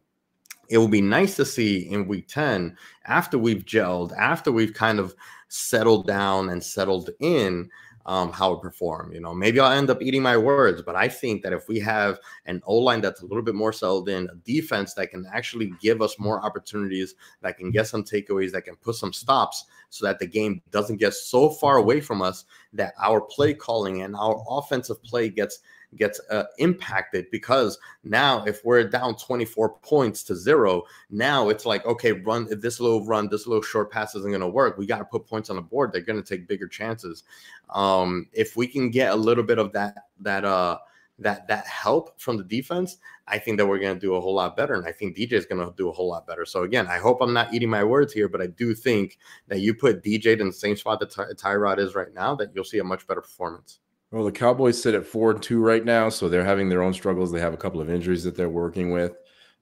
it 0.70 0.78
will 0.78 0.88
be 0.88 1.02
nice 1.02 1.36
to 1.36 1.46
see 1.46 1.90
in 1.90 2.08
week 2.08 2.28
10 2.28 2.78
after 3.06 3.38
we've 3.38 3.66
gelled 3.66 4.16
after 4.18 4.52
we've 4.52 4.74
kind 4.74 5.00
of 5.00 5.16
settled 5.48 6.08
down 6.08 6.50
and 6.50 6.64
settled 6.64 7.10
in 7.20 7.70
um, 8.06 8.32
how 8.32 8.54
it 8.54 8.62
perform. 8.62 9.12
You 9.12 9.20
know, 9.20 9.34
maybe 9.34 9.60
I'll 9.60 9.72
end 9.72 9.90
up 9.90 10.02
eating 10.02 10.22
my 10.22 10.38
words, 10.38 10.82
but 10.82 10.96
I 10.96 11.08
think 11.08 11.42
that 11.42 11.54
if 11.54 11.68
we 11.68 11.80
have 11.80 12.20
an 12.46 12.62
O 12.66 12.76
line 12.76 13.02
that's 13.02 13.22
a 13.22 13.26
little 13.26 13.42
bit 13.42 13.56
more 13.56 13.74
settled 13.74 14.10
in, 14.10 14.30
a 14.30 14.36
defense 14.36 14.94
that 14.94 15.10
can 15.10 15.26
actually 15.34 15.74
give 15.82 16.02
us 16.02 16.20
more 16.20 16.44
opportunities, 16.44 17.16
that 17.42 17.58
can 17.58 17.72
get 17.72 17.88
some 17.88 18.04
takeaways, 18.04 18.52
that 18.52 18.66
can 18.66 18.76
put 18.76 18.96
some 18.96 19.12
stops, 19.12 19.66
so 19.90 20.06
that 20.06 20.20
the 20.20 20.28
game 20.28 20.62
doesn't 20.72 20.98
get 20.98 21.14
so 21.14 21.50
far 21.50 21.78
away 21.78 22.00
from 22.00 22.22
us 22.22 22.46
that 22.74 22.94
our 23.02 23.22
play 23.22 23.54
calling 23.54 24.02
and 24.02 24.16
our 24.16 24.44
offensive 24.50 25.02
play 25.04 25.30
gets 25.30 25.60
gets 25.98 26.20
uh, 26.30 26.44
impacted 26.58 27.26
because 27.32 27.78
now 28.04 28.44
if 28.46 28.64
we're 28.64 28.84
down 28.84 29.16
24 29.16 29.78
points 29.80 30.24
to 30.24 30.36
zero 30.36 30.84
now 31.10 31.50
it's 31.50 31.66
like 31.66 31.86
okay 31.86 32.12
run 32.12 32.48
this 32.60 32.80
little 32.80 33.06
run 33.06 33.28
this 33.30 33.48
little 33.48 33.64
short 33.64 33.92
pass 33.92 34.16
isn't 34.16 34.32
going 34.32 34.42
to 34.42 34.48
work 34.48 34.78
we 34.78 34.86
got 34.86 35.00
to 35.00 35.06
put 35.06 35.26
points 35.26 35.50
on 35.50 35.56
the 35.56 35.62
board 35.62 35.92
they're 35.92 36.02
going 36.02 36.22
to 36.22 36.28
take 36.28 36.48
bigger 36.48 36.68
chances 36.68 37.24
um 37.70 38.28
if 38.34 38.56
we 38.56 38.68
can 38.68 38.90
get 38.90 39.12
a 39.12 39.16
little 39.16 39.44
bit 39.44 39.60
of 39.60 39.72
that 39.74 40.06
that 40.20 40.46
uh 40.46 40.78
that 41.20 41.48
that 41.48 41.66
help 41.66 42.20
from 42.20 42.38
the 42.38 42.44
defense, 42.44 42.98
I 43.28 43.40
think 43.40 43.58
that 43.58 43.66
we're 43.66 43.80
going 43.80 43.96
to 43.96 44.00
do 44.00 44.16
a 44.16 44.22
whole 44.22 44.36
lot 44.36 44.58
better, 44.58 44.74
and 44.74 44.86
I 44.86 44.92
think 44.92 45.16
DJ 45.16 45.34
is 45.34 45.46
going 45.46 45.66
to 45.66 45.74
do 45.76 45.90
a 45.90 45.92
whole 45.92 46.10
lot 46.10 46.28
better. 46.28 46.46
So 46.46 46.64
again, 46.64 46.88
I 46.88 46.98
hope 46.98 47.22
I'm 47.22 47.34
not 47.34 47.54
eating 47.54 47.70
my 47.70 47.84
words 47.84 48.12
here, 48.12 48.28
but 48.28 48.42
I 48.42 48.48
do 48.48 48.76
think 48.76 49.18
that 49.48 49.60
you 49.60 49.74
put 49.74 50.04
DJ 50.04 50.40
in 50.40 50.48
the 50.48 50.54
same 50.54 50.76
spot 50.76 51.00
that 51.00 51.12
Ty- 51.12 51.34
Tyrod 51.36 51.80
is 51.80 51.96
right 51.96 52.14
now, 52.14 52.36
that 52.36 52.52
you'll 52.54 52.66
see 52.66 52.80
a 52.80 52.84
much 52.84 53.08
better 53.08 53.22
performance. 53.22 53.80
Well, 54.16 54.24
the 54.24 54.32
Cowboys 54.32 54.82
sit 54.82 54.96
at 54.96 55.06
four 55.06 55.32
and 55.32 55.44
two 55.44 55.60
right 55.60 55.84
now, 55.84 56.08
so 56.08 56.30
they're 56.30 56.46
having 56.46 56.70
their 56.70 56.82
own 56.82 56.94
struggles. 56.94 57.34
They 57.34 57.42
have 57.42 57.54
a 57.54 57.58
couple 57.58 57.82
of 57.82 57.90
injuries 57.90 58.24
that 58.24 58.34
they're 58.34 58.48
working 58.48 58.92
with. 58.92 59.18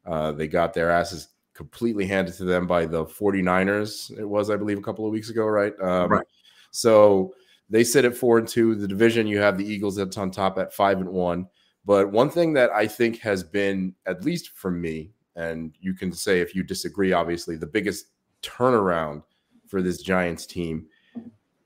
Uh, 0.05 0.31
they 0.31 0.47
got 0.47 0.75
their 0.75 0.91
asses 0.91 1.29
completely 1.55 2.05
handed 2.05 2.35
to 2.35 2.43
them 2.43 2.67
by 2.67 2.85
the 2.85 3.03
49ers. 3.03 4.15
It 4.15 4.29
was, 4.29 4.51
I 4.51 4.55
believe, 4.55 4.77
a 4.77 4.83
couple 4.83 5.07
of 5.07 5.11
weeks 5.11 5.31
ago, 5.31 5.47
right? 5.47 5.73
Um, 5.81 6.11
right. 6.11 6.27
So 6.69 7.33
they 7.67 7.83
sit 7.83 8.05
at 8.05 8.15
four 8.15 8.37
and 8.37 8.47
two. 8.47 8.75
The 8.75 8.87
division, 8.87 9.25
you 9.25 9.39
have 9.39 9.57
the 9.57 9.65
Eagles 9.65 9.95
that's 9.95 10.19
on 10.19 10.29
top 10.29 10.59
at 10.59 10.71
five 10.71 10.99
and 10.99 11.09
one. 11.09 11.47
But 11.83 12.11
one 12.11 12.29
thing 12.29 12.53
that 12.53 12.69
I 12.69 12.85
think 12.85 13.21
has 13.21 13.43
been, 13.43 13.95
at 14.05 14.23
least 14.23 14.51
for 14.53 14.69
me, 14.69 15.13
and 15.35 15.73
you 15.81 15.95
can 15.95 16.13
say 16.13 16.41
if 16.41 16.53
you 16.53 16.61
disagree, 16.61 17.11
obviously, 17.11 17.55
the 17.55 17.65
biggest 17.65 18.05
turnaround 18.43 19.23
for 19.65 19.81
this 19.81 20.03
Giants 20.03 20.45
team, 20.45 20.85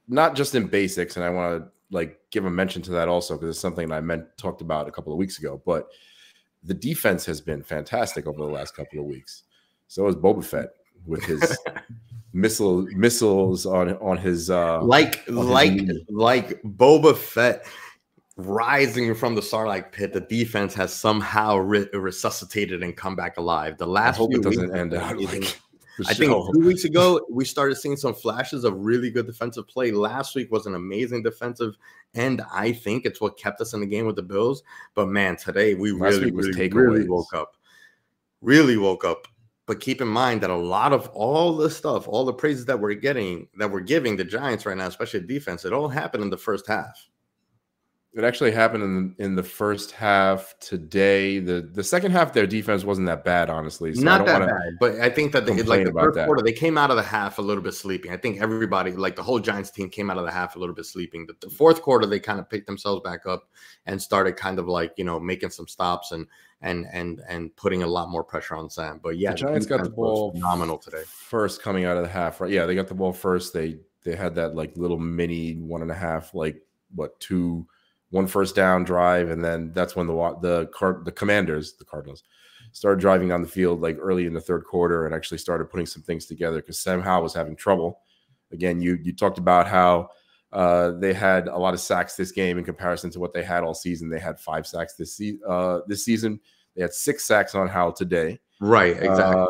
not 0.08 0.38
just 0.38 0.56
in 0.56 0.67
basics, 0.67 1.17
and 1.17 1.26
I 1.26 1.30
want 1.30 1.62
to 1.62 1.71
like 1.91 2.19
give 2.32 2.45
a 2.45 2.50
mention 2.50 2.82
to 2.84 2.91
that 2.91 3.08
also 3.08 3.36
because 3.36 3.50
it's 3.50 3.60
something 3.60 3.91
I 3.91 4.02
meant 4.02 4.26
talked 4.38 4.62
about 4.62 4.88
a 4.88 4.91
couple 4.91 5.13
of 5.13 5.17
weeks 5.17 5.39
ago. 5.39 5.62
But 5.65 5.88
the 6.63 6.73
defense 6.73 7.26
has 7.26 7.41
been 7.41 7.63
fantastic 7.63 8.28
over 8.28 8.39
the 8.39 8.45
last 8.45 8.76
couple 8.76 9.00
of 9.00 9.06
weeks. 9.06 9.43
So 9.88 10.08
is 10.08 10.15
Boba 10.15 10.43
Fett 10.43 10.69
with 11.06 11.23
his 11.23 11.58
missile 12.34 12.84
missiles 12.93 13.65
on 13.65 13.95
on 13.97 14.17
his 14.17 14.50
uh 14.50 14.84
like 14.84 15.23
on 15.30 15.47
like 15.47 15.71
his 15.71 16.02
like 16.10 16.62
Boba 16.63 17.15
Fett 17.15 17.65
rising 18.36 19.15
from 19.15 19.36
the 19.36 19.41
Sarlacc 19.41 19.91
pit. 19.91 20.13
The 20.13 20.21
defense 20.21 20.73
has 20.76 20.93
somehow 20.93 21.58
re- 21.58 21.89
resuscitated 21.93 22.84
and 22.84 22.95
come 22.95 23.15
back 23.15 23.38
alive. 23.38 23.78
The 23.78 23.88
last 23.88 24.15
I 24.15 24.17
hope 24.17 24.34
it 24.34 24.43
doesn't 24.43 24.76
end 24.76 24.93
out 24.93 25.19
like 25.19 25.60
I 26.05 26.13
think 26.13 26.31
two 26.53 26.60
weeks 26.60 26.83
ago 26.83 27.25
we 27.29 27.45
started 27.45 27.75
seeing 27.75 27.97
some 27.97 28.13
flashes 28.13 28.63
of 28.63 28.73
really 28.75 29.10
good 29.10 29.25
defensive 29.25 29.67
play. 29.67 29.91
Last 29.91 30.36
week 30.36 30.51
was 30.51 30.65
an 30.65 30.75
amazing 30.75 31.23
defensive 31.23 31.75
end. 32.13 32.41
I 32.51 32.71
think 32.71 33.05
it's 33.05 33.19
what 33.21 33.38
kept 33.38 33.62
us 33.62 33.73
in 33.73 33.79
the 33.79 33.88
game 33.88 34.05
with 34.05 34.15
the 34.15 34.23
Bills. 34.23 34.63
But 34.93 35.07
man, 35.07 35.38
today 35.38 35.73
we 35.73 35.91
Last 35.91 36.19
really, 36.19 36.31
really, 36.31 36.69
really 36.69 37.10
woke 37.10 37.33
up. 37.33 37.55
Really 38.41 38.77
woke 38.77 39.05
up. 39.05 39.27
But 39.65 39.81
keep 39.81 39.99
in 39.99 40.07
mind 40.07 40.41
that 40.41 40.49
a 40.49 40.55
lot 40.55 40.93
of 40.93 41.07
all 41.10 41.57
the 41.57 41.69
stuff, 41.69 42.07
all 42.07 42.23
the 42.23 42.33
praises 42.33 42.65
that 42.65 42.79
we're 42.79 42.93
getting, 42.93 43.47
that 43.57 43.69
we're 43.69 43.81
giving 43.81 44.15
the 44.15 44.23
Giants 44.23 44.65
right 44.65 44.77
now, 44.77 44.88
especially 44.88 45.21
defense, 45.21 45.65
it 45.65 45.73
all 45.73 45.89
happened 45.89 46.23
in 46.23 46.29
the 46.29 46.38
first 46.38 46.67
half. 46.67 47.10
It 48.17 48.23
actually 48.23 48.49
happened 48.49 48.84
in 48.84 49.15
in 49.19 49.36
the 49.36 49.43
first 49.43 49.91
half 49.91 50.56
today. 50.60 51.38
The 51.38 51.62
the 51.62 51.84
second 51.84 52.13
half, 52.13 52.34
their 52.34 52.47
defense 52.47 52.84
wasn't 52.84 53.06
that 53.06 53.23
bad, 53.23 53.51
honestly. 53.51 53.93
So 53.93 54.01
Not 54.01 54.25
that 54.25 54.39
bad, 54.39 54.77
but 54.80 54.99
I 54.99 55.12
think 55.12 55.34
that 55.34 55.45
they 55.45 55.62
like 55.62 55.86
the 55.86 55.91
first 55.91 56.15
that. 56.15 56.25
quarter, 56.25 56.41
they 56.41 56.51
came 56.51 56.80
out 56.80 56.89
of 56.89 56.97
the 56.97 57.03
half 57.03 57.38
a 57.38 57.43
little 57.43 57.62
bit 57.62 57.75
sleeping. 57.75 58.12
I 58.12 58.17
think 58.17 58.41
everybody, 58.41 58.93
like 58.93 59.15
the 59.15 59.21
whole 59.21 59.39
Giants 59.39 59.69
team, 59.69 59.89
came 59.91 60.10
out 60.10 60.17
of 60.17 60.25
the 60.25 60.32
half 60.32 60.56
a 60.56 60.60
little 60.60 60.73
bit 60.73 60.86
sleeping. 60.86 61.27
The, 61.27 61.36
the 61.41 61.51
fourth 61.51 61.84
quarter, 61.84 62.08
they 62.08 62.19
kind 62.19 62.39
of 62.39 62.49
picked 62.49 62.65
themselves 62.65 63.03
back 63.03 63.27
up 63.27 63.49
and 63.86 64.01
started 64.01 64.36
kind 64.36 64.58
of 64.58 64.67
like 64.67 64.93
you 64.97 65.03
know 65.03 65.19
making 65.19 65.51
some 65.51 65.67
stops 65.67 66.12
and 66.12 66.25
and 66.62 66.88
and 66.91 67.21
and 67.30 67.56
putting 67.56 67.84
a 67.84 67.88
lot 67.88 68.10
more 68.10 68.23
pressure 68.23 68.56
on 68.56 68.71
Sam. 68.71 68.99
But 69.03 69.19
yeah, 69.19 69.34
the 69.34 69.38
Giants 69.38 69.67
got 69.67 69.84
the 69.84 69.91
ball 69.91 70.32
phenomenal 70.32 70.80
today. 70.80 71.03
First 71.06 71.62
coming 71.62 71.86
out 71.86 71.97
of 71.97 72.03
the 72.03 72.10
half, 72.10 72.41
right? 72.41 72.49
Yeah, 72.49 72.65
they 72.65 72.73
got 72.73 72.88
the 72.88 72.95
ball 72.95 73.13
first. 73.13 73.53
They 73.53 73.77
they 74.01 74.15
had 74.15 74.34
that 74.36 74.56
like 74.56 74.75
little 74.75 74.97
mini 74.97 75.53
one 75.53 75.84
and 75.84 75.91
a 75.91 75.95
half, 75.95 76.34
like 76.34 76.63
what 76.95 77.19
two 77.19 77.67
one 78.10 78.28
first 78.28 78.56
down 78.56 78.84
drive, 78.84 79.30
and 79.30 79.43
then 79.43 79.72
that's 79.74 79.96
when 79.96 80.08
the 80.08 80.13
the 80.41 80.67
car, 80.67 81.02
the 81.04 81.12
Commanders, 81.12 81.74
the 81.74 81.86
Cardinals, 81.86 82.24
started 82.72 83.00
driving 83.00 83.32
on 83.32 83.41
the 83.41 83.48
field 83.48 83.82
like 83.82 83.98
early 84.00 84.26
in 84.26 84.34
the 84.34 84.41
third 84.41 84.63
quarter 84.63 85.06
and 85.06 85.15
actually 85.15 85.38
started 85.38 85.65
putting 85.65 85.86
some 85.86 86.04
things 86.04 86.26
together 86.26 86.58
because 86.58 86.80
Sam 86.80 87.02
Howell 87.02 87.24
was 87.24 87.34
having 87.34 87.56
trouble. 87.56 88.00
Again, 88.52 88.82
you 88.82 88.98
you 89.02 89.13
talked 89.13 89.38
about 89.38 89.67
how 89.67 90.10
uh, 90.54 90.91
they 90.91 91.13
had 91.13 91.48
a 91.48 91.58
lot 91.58 91.74
of 91.74 91.80
sacks 91.80 92.15
this 92.15 92.32
game 92.32 92.58
in 92.58 92.63
comparison 92.63 93.10
to 93.12 93.20
what 93.20 93.34
they 93.34 93.43
had 93.43 93.63
all 93.63 93.74
season. 93.74 94.10
They 94.10 94.20
had 94.20 94.39
five 94.39 94.65
sacks 94.65 94.96
this 94.96 95.15
se- 95.15 95.39
uh, 95.48 95.80
this 95.88 96.06
season. 96.06 96.39
They 96.76 96.82
had 96.84 96.93
six 96.93 97.26
sacks 97.26 97.56
on 97.56 97.67
Howell 97.67 97.93
today. 97.93 98.39
Right, 98.62 98.96
exactly. 98.96 99.41
Uh, 99.41 99.48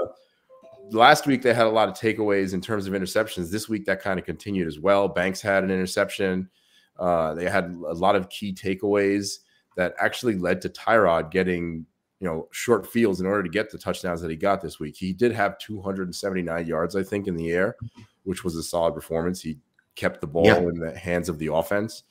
last 0.91 1.27
week 1.27 1.41
they 1.41 1.53
had 1.53 1.67
a 1.67 1.69
lot 1.69 1.89
of 1.89 1.95
takeaways 1.95 2.53
in 2.53 2.61
terms 2.61 2.87
of 2.87 2.93
interceptions. 2.93 3.51
This 3.51 3.69
week 3.69 3.85
that 3.85 4.01
kind 4.01 4.19
of 4.19 4.25
continued 4.25 4.67
as 4.67 4.79
well. 4.79 5.07
Banks 5.07 5.41
had 5.41 5.63
an 5.63 5.69
interception. 5.69 6.49
Uh, 6.99 7.33
they 7.33 7.49
had 7.49 7.65
a 7.65 7.93
lot 7.93 8.15
of 8.15 8.29
key 8.29 8.53
takeaways 8.53 9.39
that 9.75 9.93
actually 9.99 10.35
led 10.35 10.61
to 10.61 10.69
Tyrod 10.69 11.31
getting 11.31 11.85
you 12.19 12.27
know 12.27 12.47
short 12.51 12.87
fields 12.87 13.19
in 13.19 13.25
order 13.25 13.43
to 13.43 13.49
get 13.49 13.71
the 13.71 13.77
touchdowns 13.77 14.21
that 14.21 14.31
he 14.31 14.37
got 14.37 14.61
this 14.61 14.79
week. 14.79 14.95
He 14.97 15.13
did 15.13 15.31
have 15.31 15.57
279 15.59 16.65
yards, 16.65 16.95
I 16.95 17.03
think, 17.03 17.27
in 17.27 17.35
the 17.35 17.51
air, 17.51 17.75
which 18.23 18.43
was 18.43 18.55
a 18.55 18.63
solid 18.63 18.93
performance. 18.93 19.41
He 19.41 19.57
kept 19.95 20.21
the 20.21 20.27
ball 20.27 20.45
yeah. 20.45 20.57
in 20.57 20.79
the 20.79 20.97
hands 20.97 21.29
of 21.29 21.39
the 21.39 21.53
offense, 21.53 22.03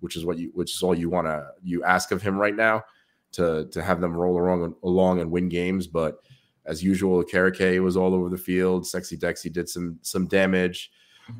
which 0.00 0.16
is 0.16 0.24
what 0.24 0.38
you 0.38 0.50
which 0.54 0.74
is 0.74 0.82
all 0.82 0.94
you 0.94 1.08
want 1.08 1.26
to 1.26 1.46
you 1.62 1.82
ask 1.84 2.10
of 2.10 2.22
him 2.22 2.36
right 2.38 2.54
now 2.54 2.82
to 3.32 3.66
to 3.72 3.82
have 3.82 4.00
them 4.00 4.14
roll 4.14 4.40
along 4.40 4.74
along 4.82 5.20
and 5.20 5.30
win 5.30 5.48
games. 5.48 5.86
But 5.86 6.18
as 6.66 6.82
usual, 6.82 7.22
Okereke 7.22 7.82
was 7.82 7.96
all 7.96 8.14
over 8.14 8.28
the 8.28 8.38
field. 8.38 8.86
Sexy 8.86 9.16
Dexy 9.16 9.52
did 9.52 9.68
some 9.68 9.98
some 10.02 10.26
damage, 10.26 10.90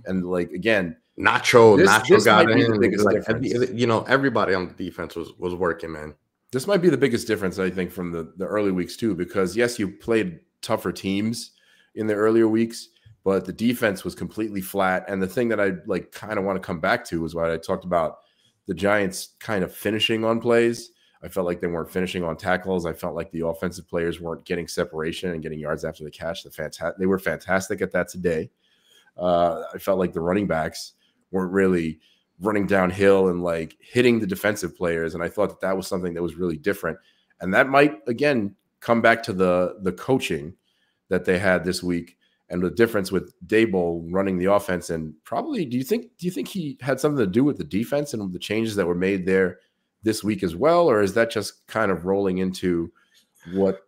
and 0.07 0.25
like 0.25 0.51
again, 0.53 0.97
Nacho 1.19 1.77
this, 1.77 1.89
Nacho 1.89 2.09
this 2.09 2.25
got 2.25 2.51
in. 2.51 2.81
Like, 3.03 3.25
you 3.73 3.87
know, 3.87 4.03
everybody 4.05 4.55
on 4.55 4.69
the 4.69 4.75
defense 4.75 5.15
was 5.15 5.33
was 5.39 5.55
working, 5.55 5.93
man. 5.93 6.15
This 6.53 6.67
might 6.67 6.83
be 6.83 6.89
the 6.89 6.97
biggest 6.97 7.27
difference 7.27 7.59
I 7.59 7.71
think 7.71 7.91
from 7.91 8.13
the 8.13 8.33
the 8.37 8.47
early 8.47 8.73
weeks 8.73 8.97
too, 8.97 9.15
because 9.15 9.57
yes, 9.57 9.79
you 9.79 9.89
played 9.89 10.41
tougher 10.61 10.93
teams 10.93 11.53
in 11.95 12.07
the 12.07 12.15
earlier 12.15 12.49
weeks, 12.49 12.89
but 13.23 13.45
the 13.45 13.53
defense 13.53 14.03
was 14.03 14.15
completely 14.15 14.61
flat. 14.61 15.05
And 15.09 15.23
the 15.23 15.29
thing 15.29 15.49
that 15.49 15.61
I 15.61 15.73
like 15.87 16.11
kind 16.11 16.39
of 16.39 16.45
want 16.45 16.61
to 16.61 16.67
come 16.67 16.81
back 16.81 17.05
to 17.07 17.21
was 17.21 17.35
what 17.35 17.51
I 17.51 17.57
talked 17.59 17.85
about 17.85 18.19
the 18.67 18.75
Giants 18.75 19.35
kind 19.39 19.63
of 19.63 19.75
finishing 19.75 20.25
on 20.25 20.41
plays. 20.41 20.91
I 21.23 21.29
felt 21.29 21.47
like 21.47 21.61
they 21.61 21.69
weren't 21.69 21.91
finishing 21.91 22.23
on 22.23 22.37
tackles. 22.37 22.85
I 22.85 22.93
felt 22.93 23.15
like 23.15 23.31
the 23.31 23.47
offensive 23.47 23.89
players 23.89 24.21
weren't 24.21 24.45
getting 24.45 24.69
separation 24.69 25.31
and 25.31 25.43
getting 25.43 25.59
yards 25.59 25.85
after 25.85 26.05
the 26.05 26.11
catch. 26.11 26.43
The 26.43 26.51
fantastic, 26.51 26.99
they 26.99 27.07
were 27.07 27.19
fantastic 27.19 27.81
at 27.81 27.93
that 27.93 28.09
today. 28.09 28.51
Uh, 29.17 29.63
I 29.73 29.79
felt 29.79 29.99
like 29.99 30.13
the 30.13 30.21
running 30.21 30.47
backs 30.47 30.93
weren't 31.35 31.53
really 31.53 32.01
running 32.41 32.67
downhill 32.67 33.29
and 33.29 33.43
like 33.43 33.77
hitting 33.81 34.21
the 34.21 34.27
defensive 34.27 34.77
players, 34.77 35.15
and 35.15 35.23
I 35.23 35.29
thought 35.29 35.51
that 35.51 35.61
that 35.61 35.77
was 35.77 35.87
something 35.87 36.15
that 36.15 36.23
was 36.23 36.37
really 36.37 36.57
different. 36.57 36.99
And 37.41 37.53
that 37.53 37.69
might 37.69 37.99
again 38.07 38.55
come 38.81 39.03
back 39.03 39.23
to 39.25 39.33
the 39.33 39.77
the 39.83 39.93
coaching 39.93 40.55
that 41.09 41.25
they 41.25 41.39
had 41.39 41.65
this 41.65 41.83
week 41.83 42.17
and 42.49 42.63
the 42.63 42.71
difference 42.71 43.11
with 43.11 43.33
Daboll 43.47 44.07
running 44.11 44.39
the 44.39 44.53
offense 44.53 44.91
and 44.91 45.15
probably 45.25 45.65
do 45.65 45.77
you 45.77 45.85
think 45.85 46.17
do 46.19 46.27
you 46.27 46.31
think 46.31 46.49
he 46.49 46.79
had 46.81 47.01
something 47.01 47.25
to 47.25 47.31
do 47.31 47.45
with 47.45 47.57
the 47.57 47.65
defense 47.65 48.15
and 48.15 48.33
the 48.33 48.39
changes 48.39 48.77
that 48.77 48.87
were 48.87 48.95
made 48.95 49.27
there 49.27 49.59
this 50.03 50.23
week 50.23 50.43
as 50.43 50.55
well 50.55 50.89
or 50.89 51.03
is 51.03 51.15
that 51.15 51.31
just 51.31 51.67
kind 51.67 51.91
of 51.91 52.05
rolling 52.05 52.39
into 52.39 52.93
what 53.55 53.81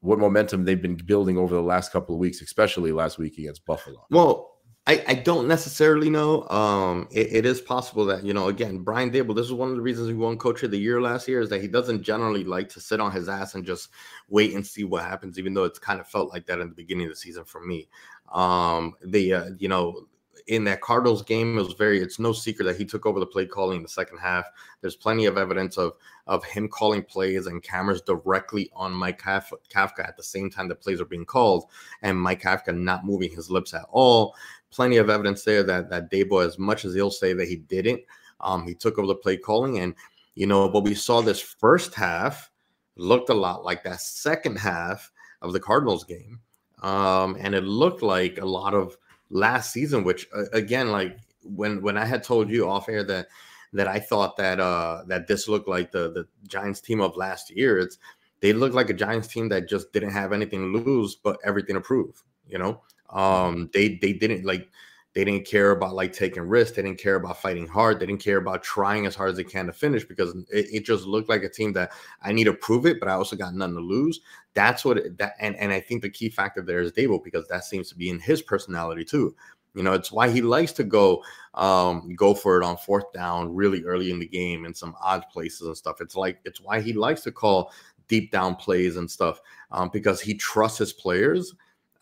what 0.00 0.18
momentum 0.18 0.64
they've 0.64 0.82
been 0.82 0.96
building 0.96 1.38
over 1.38 1.54
the 1.54 1.62
last 1.62 1.90
couple 1.92 2.14
of 2.14 2.18
weeks 2.18 2.42
especially 2.42 2.92
last 2.92 3.18
week 3.18 3.38
against 3.38 3.64
Buffalo 3.64 4.06
well 4.10 4.53
I, 4.86 5.02
I 5.08 5.14
don't 5.14 5.48
necessarily 5.48 6.10
know. 6.10 6.46
Um, 6.48 7.08
it, 7.10 7.32
it 7.32 7.46
is 7.46 7.62
possible 7.62 8.04
that 8.06 8.22
you 8.22 8.34
know, 8.34 8.48
again, 8.48 8.80
Brian 8.80 9.10
Daboll. 9.10 9.34
This 9.34 9.46
is 9.46 9.52
one 9.52 9.70
of 9.70 9.76
the 9.76 9.82
reasons 9.82 10.08
he 10.08 10.14
won 10.14 10.36
Coach 10.36 10.62
of 10.62 10.70
the 10.70 10.78
Year 10.78 11.00
last 11.00 11.26
year 11.26 11.40
is 11.40 11.48
that 11.50 11.62
he 11.62 11.68
doesn't 11.68 12.02
generally 12.02 12.44
like 12.44 12.68
to 12.70 12.80
sit 12.80 13.00
on 13.00 13.10
his 13.10 13.28
ass 13.28 13.54
and 13.54 13.64
just 13.64 13.88
wait 14.28 14.52
and 14.52 14.66
see 14.66 14.84
what 14.84 15.02
happens. 15.02 15.38
Even 15.38 15.54
though 15.54 15.64
it's 15.64 15.78
kind 15.78 16.00
of 16.00 16.08
felt 16.08 16.30
like 16.30 16.46
that 16.46 16.60
in 16.60 16.68
the 16.68 16.74
beginning 16.74 17.06
of 17.06 17.12
the 17.12 17.16
season 17.16 17.44
for 17.44 17.62
me. 17.64 17.88
Um, 18.32 18.94
the 19.02 19.32
uh, 19.32 19.50
you 19.58 19.68
know, 19.68 20.06
in 20.48 20.64
that 20.64 20.82
Cardinals 20.82 21.22
game, 21.22 21.56
it 21.56 21.62
was 21.62 21.72
very. 21.72 22.00
It's 22.00 22.18
no 22.18 22.34
secret 22.34 22.66
that 22.66 22.76
he 22.76 22.84
took 22.84 23.06
over 23.06 23.20
the 23.20 23.26
play 23.26 23.46
calling 23.46 23.78
in 23.78 23.82
the 23.82 23.88
second 23.88 24.18
half. 24.18 24.44
There's 24.82 24.96
plenty 24.96 25.24
of 25.24 25.38
evidence 25.38 25.78
of 25.78 25.92
of 26.26 26.44
him 26.44 26.68
calling 26.68 27.02
plays 27.02 27.46
and 27.46 27.62
cameras 27.62 28.02
directly 28.02 28.70
on 28.74 28.92
Mike 28.92 29.20
Kafka 29.20 30.06
at 30.06 30.16
the 30.16 30.22
same 30.22 30.50
time 30.50 30.68
the 30.68 30.74
plays 30.74 31.00
are 31.00 31.06
being 31.06 31.24
called, 31.24 31.70
and 32.02 32.20
Mike 32.20 32.42
Kafka 32.42 32.76
not 32.76 33.06
moving 33.06 33.30
his 33.30 33.50
lips 33.50 33.72
at 33.72 33.86
all 33.90 34.34
plenty 34.74 34.96
of 34.96 35.08
evidence 35.08 35.44
there 35.44 35.62
that 35.62 35.90
that 35.90 36.10
Daboll, 36.10 36.44
as 36.44 36.58
much 36.58 36.84
as 36.84 36.94
he'll 36.94 37.10
say 37.10 37.32
that 37.32 37.48
he 37.48 37.56
didn't, 37.56 38.02
um, 38.40 38.66
he 38.66 38.74
took 38.74 38.98
over 38.98 39.06
the 39.06 39.14
play 39.14 39.36
calling, 39.36 39.78
and 39.78 39.94
you 40.34 40.46
know, 40.46 40.68
but 40.68 40.82
we 40.82 40.94
saw 40.94 41.20
this 41.20 41.40
first 41.40 41.94
half 41.94 42.50
looked 42.96 43.30
a 43.30 43.34
lot 43.34 43.64
like 43.64 43.82
that 43.84 44.00
second 44.00 44.56
half 44.56 45.10
of 45.42 45.52
the 45.52 45.60
Cardinals 45.60 46.04
game, 46.04 46.40
um, 46.82 47.36
and 47.38 47.54
it 47.54 47.64
looked 47.64 48.02
like 48.02 48.38
a 48.38 48.44
lot 48.44 48.74
of 48.74 48.96
last 49.30 49.72
season, 49.72 50.04
which 50.04 50.28
uh, 50.34 50.44
again, 50.52 50.90
like 50.90 51.18
when 51.42 51.82
when 51.82 51.96
I 51.96 52.04
had 52.04 52.22
told 52.22 52.50
you 52.50 52.68
off 52.68 52.88
air 52.88 53.04
that 53.04 53.28
that 53.72 53.88
I 53.88 53.98
thought 53.98 54.36
that 54.36 54.60
uh 54.60 55.02
that 55.08 55.26
this 55.26 55.48
looked 55.48 55.68
like 55.68 55.92
the 55.92 56.10
the 56.12 56.26
Giants 56.48 56.80
team 56.80 57.00
of 57.00 57.16
last 57.16 57.50
year, 57.50 57.78
it's 57.78 57.98
they 58.40 58.52
looked 58.52 58.74
like 58.74 58.90
a 58.90 58.94
Giants 58.94 59.28
team 59.28 59.48
that 59.48 59.68
just 59.68 59.92
didn't 59.92 60.10
have 60.10 60.32
anything 60.32 60.60
to 60.60 60.78
lose 60.78 61.16
but 61.16 61.38
everything 61.44 61.74
to 61.74 61.80
prove, 61.80 62.22
you 62.48 62.58
know. 62.58 62.82
Um, 63.14 63.70
they 63.72 63.96
they 63.96 64.12
didn't 64.12 64.44
like 64.44 64.68
they 65.14 65.24
didn't 65.24 65.46
care 65.46 65.70
about 65.70 65.94
like 65.94 66.12
taking 66.12 66.42
risks. 66.42 66.74
They 66.74 66.82
didn't 66.82 66.98
care 66.98 67.14
about 67.14 67.40
fighting 67.40 67.68
hard. 67.68 68.00
They 68.00 68.06
didn't 68.06 68.22
care 68.22 68.38
about 68.38 68.64
trying 68.64 69.06
as 69.06 69.14
hard 69.14 69.30
as 69.30 69.36
they 69.36 69.44
can 69.44 69.66
to 69.66 69.72
finish 69.72 70.04
because 70.04 70.34
it, 70.50 70.66
it, 70.72 70.84
just 70.84 71.06
looked 71.06 71.28
like 71.28 71.44
a 71.44 71.48
team 71.48 71.72
that 71.74 71.92
I 72.20 72.32
need 72.32 72.44
to 72.44 72.52
prove 72.52 72.84
it, 72.84 72.98
but 72.98 73.08
I 73.08 73.12
also 73.12 73.36
got 73.36 73.54
nothing 73.54 73.76
to 73.76 73.80
lose. 73.80 74.20
That's 74.54 74.84
what 74.84 74.98
it, 74.98 75.16
that 75.18 75.34
and 75.38 75.54
and 75.56 75.72
I 75.72 75.80
think 75.80 76.02
the 76.02 76.10
key 76.10 76.28
factor 76.28 76.62
there 76.62 76.80
is 76.80 76.92
Daboll 76.92 77.22
because 77.22 77.46
that 77.46 77.64
seems 77.64 77.88
to 77.90 77.94
be 77.96 78.10
in 78.10 78.18
his 78.18 78.42
personality 78.42 79.04
too. 79.04 79.36
You 79.74 79.84
know, 79.84 79.92
it's 79.92 80.12
why 80.12 80.30
he 80.30 80.42
likes 80.42 80.72
to 80.72 80.84
go 80.84 81.22
um, 81.54 82.14
go 82.16 82.34
for 82.34 82.60
it 82.60 82.64
on 82.64 82.76
fourth 82.76 83.12
down 83.12 83.54
really 83.54 83.84
early 83.84 84.10
in 84.10 84.18
the 84.18 84.26
game 84.26 84.64
in 84.64 84.74
some 84.74 84.96
odd 85.00 85.24
places 85.32 85.68
and 85.68 85.76
stuff. 85.76 86.00
It's 86.00 86.16
like 86.16 86.40
it's 86.44 86.60
why 86.60 86.80
he 86.80 86.92
likes 86.92 87.22
to 87.22 87.32
call 87.32 87.72
deep 88.08 88.32
down 88.32 88.56
plays 88.56 88.96
and 88.96 89.08
stuff 89.08 89.40
um, 89.70 89.90
because 89.92 90.20
he 90.20 90.34
trusts 90.34 90.78
his 90.78 90.92
players 90.92 91.54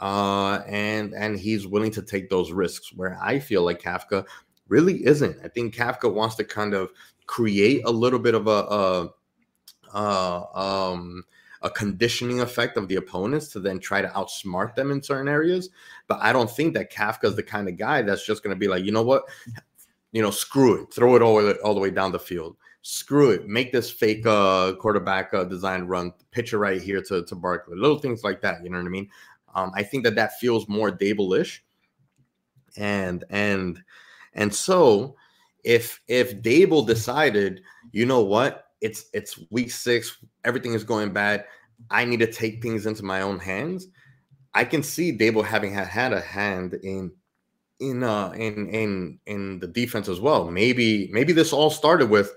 uh, 0.03 0.63
and 0.67 1.15
and 1.15 1.39
he's 1.39 1.67
willing 1.67 1.93
to 1.93 2.03
take 2.03 2.29
those 2.29 2.51
risks. 2.51 2.93
Where 2.93 3.17
I 3.23 3.39
feel 3.39 3.63
like 3.63 3.81
Kafka 3.81 4.27
really 4.69 5.07
isn't. 5.07 5.37
I 5.45 5.49
think 5.49 5.75
Kafka 5.75 6.13
wants 6.13 6.35
to 6.37 6.45
kind 6.45 6.75
of 6.75 6.91
create 7.27 7.83
a 7.85 7.91
little 7.91 8.19
bit 8.19 8.35
of 8.35 8.49
a, 8.49 9.11
a, 9.95 9.99
a 9.99 10.59
um, 10.61 11.23
a 11.63 11.71
conditioning 11.71 12.41
effect 12.41 12.77
of 12.77 12.89
the 12.89 12.97
opponents 12.97 13.49
to 13.49 13.61
then 13.61 13.79
try 13.79 14.03
to 14.03 14.09
outsmart 14.09 14.75
them 14.75 14.91
in 14.91 15.03
certain 15.03 15.29
areas. 15.29 15.71
But 16.09 16.19
I 16.21 16.33
don't 16.33 16.51
think 16.51 16.75
that 16.75 16.93
Kafka 16.93 17.25
is 17.27 17.37
the 17.37 17.43
kind 17.43 17.69
of 17.69 17.77
guy 17.77 18.03
that's 18.03 18.27
just 18.27 18.43
going 18.43 18.55
to 18.55 18.59
be 18.59 18.69
like, 18.69 18.85
you 18.85 18.91
know 18.91 19.03
what, 19.03 19.23
you 20.11 20.21
know, 20.21 20.33
screw 20.33 20.83
it, 20.83 20.93
throw 20.93 21.15
it 21.15 21.23
all, 21.23 21.49
all 21.65 21.75
the 21.75 21.81
way 21.81 21.91
down 21.91 22.11
the 22.11 22.19
field. 22.19 22.57
Screw 22.85 23.31
it, 23.31 23.47
make 23.47 23.71
this 23.71 23.93
fake 23.93 24.27
uh, 24.27 24.73
quarterback 24.75 25.33
uh, 25.33 25.45
design 25.45 25.85
run, 25.85 26.13
pitch 26.33 26.53
it 26.53 26.59
right 26.59 26.83
here 26.83 27.01
to, 27.03 27.25
to 27.25 27.35
Barkley, 27.37 27.77
little 27.77 28.01
things 28.01 28.25
like 28.25 28.41
that. 28.41 28.65
You 28.65 28.71
know 28.71 28.79
what 28.79 28.87
I 28.87 28.91
mean? 28.91 29.09
Um, 29.55 29.73
I 29.75 29.83
think 29.83 30.05
that 30.05 30.15
that 30.15 30.39
feels 30.39 30.69
more 30.69 30.91
Daboll-ish, 30.91 31.63
and 32.77 33.25
and 33.31 33.83
and 34.35 34.55
so 34.55 35.17
if 35.65 36.01
if 36.09 36.41
Daboll 36.43 36.87
decided, 36.87 37.63
you 37.93 38.07
know 38.07 38.23
what, 38.23 38.67
it's 38.81 39.07
it's 39.13 39.39
week 39.51 39.71
six, 39.71 40.19
everything 40.45 40.75
is 40.75 40.85
going 40.85 41.13
bad, 41.13 41.45
I 41.91 42.05
need 42.05 42.21
to 42.21 42.31
take 42.31 42.63
things 42.63 42.87
into 42.87 43.05
my 43.05 43.23
own 43.23 43.39
hands. 43.39 43.89
I 44.55 44.65
can 44.65 44.83
see 44.83 45.17
Daboll 45.17 45.45
having 45.45 45.73
had, 45.73 45.87
had 45.87 46.13
a 46.13 46.21
hand 46.21 46.75
in 46.75 47.13
in 47.81 48.03
uh 48.03 48.31
in 48.31 48.69
in 48.69 49.19
in 49.27 49.59
the 49.59 49.67
defense 49.67 50.09
as 50.09 50.21
well. 50.21 50.51
Maybe 50.51 51.09
maybe 51.13 51.33
this 51.33 51.53
all 51.53 51.71
started 51.71 52.11
with 52.11 52.33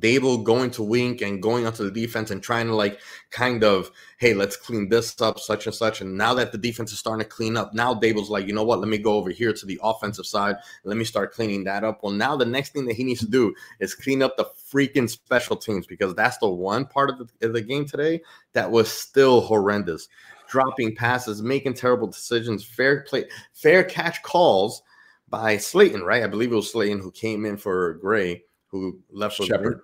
Daboll 0.00 0.42
going 0.42 0.70
to 0.72 0.82
Wink 0.82 1.20
and 1.20 1.42
going 1.42 1.66
onto 1.66 1.84
the 1.84 1.90
defense 1.90 2.30
and 2.30 2.42
trying 2.42 2.66
to 2.66 2.74
like 2.74 3.00
kind 3.30 3.64
of, 3.64 3.90
hey, 4.18 4.34
let's 4.34 4.56
clean 4.56 4.88
this 4.88 5.20
up, 5.20 5.38
such 5.38 5.66
and 5.66 5.74
such. 5.74 6.00
And 6.00 6.16
now 6.16 6.34
that 6.34 6.52
the 6.52 6.58
defense 6.58 6.92
is 6.92 6.98
starting 6.98 7.24
to 7.24 7.28
clean 7.28 7.56
up, 7.56 7.74
now 7.74 7.94
Daboll's 7.94 8.30
like, 8.30 8.46
you 8.46 8.52
know 8.52 8.64
what? 8.64 8.78
Let 8.80 8.88
me 8.88 8.98
go 8.98 9.14
over 9.14 9.30
here 9.30 9.52
to 9.52 9.66
the 9.66 9.80
offensive 9.82 10.26
side. 10.26 10.56
Let 10.84 10.96
me 10.96 11.04
start 11.04 11.32
cleaning 11.32 11.64
that 11.64 11.84
up. 11.84 12.02
Well, 12.02 12.12
now 12.12 12.36
the 12.36 12.46
next 12.46 12.72
thing 12.72 12.86
that 12.86 12.96
he 12.96 13.04
needs 13.04 13.20
to 13.20 13.30
do 13.30 13.54
is 13.80 13.94
clean 13.94 14.22
up 14.22 14.36
the 14.36 14.46
freaking 14.72 15.08
special 15.08 15.56
teams 15.56 15.86
because 15.86 16.14
that's 16.14 16.38
the 16.38 16.48
one 16.48 16.86
part 16.86 17.10
of 17.10 17.18
the, 17.18 17.46
of 17.46 17.52
the 17.52 17.62
game 17.62 17.84
today 17.84 18.20
that 18.52 18.70
was 18.70 18.90
still 18.90 19.40
horrendous. 19.40 20.08
Dropping 20.48 20.94
passes, 20.94 21.42
making 21.42 21.74
terrible 21.74 22.06
decisions, 22.06 22.64
fair 22.64 23.02
play, 23.02 23.24
fair 23.52 23.82
catch 23.82 24.22
calls 24.22 24.82
by 25.28 25.56
Slayton, 25.56 26.02
right? 26.02 26.22
I 26.22 26.26
believe 26.26 26.52
it 26.52 26.56
was 26.56 26.70
Slayton 26.70 27.00
who 27.00 27.10
came 27.10 27.46
in 27.46 27.56
for 27.56 27.94
Gray 27.94 28.44
who 28.72 28.98
left 29.10 29.38
with 29.38 29.48
Shepard. 29.48 29.82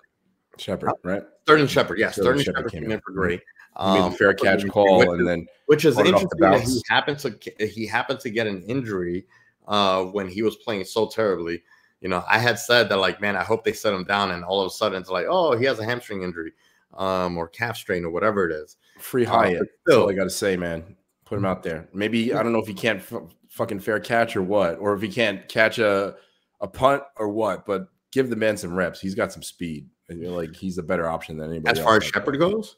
Shepard, 0.56 0.90
right? 1.04 1.22
Sterling 1.42 1.68
Shepard, 1.68 1.98
yes. 1.98 2.14
Sterling, 2.14 2.40
Sterling 2.40 2.56
Shepard 2.56 2.72
came, 2.72 2.82
came 2.82 2.90
in 2.90 3.00
for 3.00 3.12
Gray. 3.12 3.40
Um, 3.76 4.02
made 4.02 4.12
the 4.12 4.16
fair 4.16 4.34
catch 4.34 4.66
call, 4.66 4.98
which, 4.98 5.08
and 5.10 5.28
then 5.28 5.46
which 5.66 5.84
is 5.84 5.98
interesting 5.98 6.40
that 6.40 6.62
he 6.62 6.82
happened 6.88 7.18
to 7.20 7.38
he 7.64 7.86
happened 7.86 8.18
to 8.20 8.30
get 8.30 8.48
an 8.48 8.62
injury 8.62 9.26
uh, 9.68 10.02
when 10.04 10.26
he 10.26 10.42
was 10.42 10.56
playing 10.56 10.84
so 10.84 11.06
terribly. 11.06 11.62
You 12.00 12.08
know, 12.08 12.24
I 12.28 12.38
had 12.38 12.58
said 12.58 12.88
that 12.88 12.96
like, 12.96 13.20
man, 13.20 13.36
I 13.36 13.44
hope 13.44 13.62
they 13.62 13.72
set 13.72 13.94
him 13.94 14.04
down, 14.04 14.32
and 14.32 14.42
all 14.42 14.60
of 14.60 14.66
a 14.66 14.70
sudden 14.70 15.00
it's 15.00 15.10
like, 15.10 15.26
oh, 15.28 15.56
he 15.56 15.64
has 15.66 15.78
a 15.78 15.84
hamstring 15.84 16.22
injury, 16.22 16.52
um, 16.94 17.36
or 17.36 17.46
calf 17.46 17.76
strain, 17.76 18.04
or 18.04 18.10
whatever 18.10 18.48
it 18.48 18.52
is. 18.52 18.76
Free 18.98 19.26
uh, 19.26 19.30
Hyatt. 19.30 19.62
Uh, 19.62 19.64
still, 19.86 20.02
all 20.02 20.10
I 20.10 20.14
got 20.14 20.24
to 20.24 20.30
say, 20.30 20.56
man. 20.56 20.96
Put 21.24 21.38
him 21.38 21.44
out 21.44 21.62
there. 21.62 21.88
Maybe 21.92 22.32
I 22.32 22.42
don't 22.42 22.52
know 22.52 22.60
if 22.60 22.66
he 22.66 22.74
can't 22.74 23.00
f- 23.00 23.22
fucking 23.50 23.80
fair 23.80 24.00
catch 24.00 24.34
or 24.34 24.42
what, 24.42 24.78
or 24.78 24.94
if 24.94 25.02
he 25.02 25.08
can't 25.08 25.46
catch 25.48 25.78
a 25.78 26.16
a 26.60 26.66
punt 26.66 27.02
or 27.16 27.28
what, 27.28 27.66
but 27.66 27.88
give 28.18 28.30
the 28.30 28.36
man 28.36 28.56
some 28.56 28.74
reps. 28.74 29.00
He's 29.00 29.14
got 29.14 29.32
some 29.32 29.44
speed. 29.44 29.88
I 30.10 30.14
feel 30.14 30.32
like 30.32 30.56
he's 30.56 30.76
a 30.76 30.82
better 30.82 31.08
option 31.08 31.36
than 31.36 31.50
anybody. 31.50 31.78
As 31.78 31.84
far 31.84 31.96
as 31.98 32.04
Shepard 32.04 32.36
goes, 32.38 32.76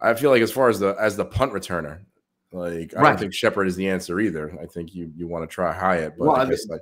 I 0.00 0.14
feel 0.14 0.30
like 0.30 0.42
as 0.42 0.52
far 0.52 0.68
as 0.68 0.78
the 0.78 0.94
as 1.00 1.16
the 1.16 1.24
punt 1.24 1.52
returner, 1.52 2.00
Like 2.52 2.96
I 2.96 3.02
don't 3.02 3.18
think 3.18 3.34
Shepard 3.34 3.66
is 3.66 3.74
the 3.74 3.88
answer 3.88 4.20
either. 4.20 4.56
I 4.62 4.66
think 4.66 4.94
you 4.94 5.12
you 5.16 5.26
want 5.26 5.48
to 5.48 5.52
try 5.52 5.72
Hyatt, 5.72 6.14
but 6.16 6.26
well, 6.26 6.36
I 6.36 6.48
guess, 6.48 6.66
like, 6.68 6.80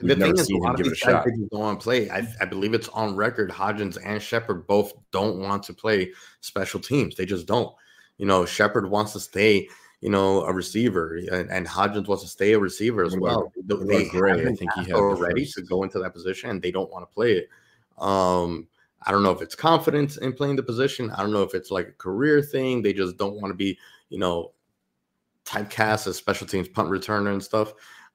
the 0.00 0.16
thing 0.16 0.36
is, 0.36 0.50
a 0.50 0.56
lot 0.56 0.78
of 0.78 0.84
these 0.84 1.00
guys 1.00 1.24
don't 1.24 1.48
want 1.52 1.80
to 1.80 1.84
play. 1.84 2.10
I, 2.10 2.26
I 2.40 2.44
believe 2.44 2.74
it's 2.74 2.88
on 2.88 3.14
record. 3.14 3.50
Hodgins 3.50 3.96
and 4.04 4.20
Shepard 4.20 4.66
both 4.66 4.92
don't 5.12 5.38
want 5.38 5.62
to 5.64 5.72
play 5.72 6.12
special 6.40 6.80
teams. 6.80 7.14
They 7.14 7.26
just 7.26 7.46
don't. 7.46 7.72
You 8.18 8.26
know, 8.26 8.44
Shepard 8.44 8.90
wants 8.90 9.12
to 9.12 9.20
stay 9.20 9.68
you 10.04 10.10
know, 10.10 10.44
a 10.44 10.52
receiver, 10.52 11.16
and, 11.32 11.50
and 11.50 11.66
Hodgins 11.66 12.08
wants 12.08 12.22
to 12.24 12.28
stay 12.28 12.52
a 12.52 12.58
receiver 12.58 13.04
as 13.04 13.16
well. 13.16 13.50
They, 13.64 14.06
great. 14.06 14.46
I 14.46 14.52
think 14.52 14.70
he 14.74 14.82
has 14.82 14.92
already 14.92 15.46
to 15.46 15.62
go 15.62 15.82
into 15.82 15.98
that 15.98 16.12
position, 16.12 16.50
and 16.50 16.60
they 16.60 16.70
don't 16.70 16.92
want 16.92 17.08
to 17.08 17.14
play 17.14 17.32
it. 17.32 17.48
Um, 17.96 18.68
I 19.04 19.12
don't 19.12 19.22
know 19.22 19.30
if 19.30 19.40
it's 19.40 19.54
confidence 19.54 20.18
in 20.18 20.34
playing 20.34 20.56
the 20.56 20.62
position. 20.62 21.10
I 21.10 21.22
don't 21.22 21.32
know 21.32 21.40
if 21.40 21.54
it's 21.54 21.70
like 21.70 21.88
a 21.88 21.92
career 21.92 22.42
thing. 22.42 22.82
They 22.82 22.92
just 22.92 23.16
don't 23.16 23.40
want 23.40 23.50
to 23.50 23.56
be, 23.56 23.78
you 24.10 24.18
know, 24.18 24.52
typecast 25.46 26.06
as 26.06 26.16
special 26.16 26.46
teams 26.46 26.68
punt 26.68 26.90
returner 26.90 27.32
and 27.32 27.42
stuff. 27.42 27.72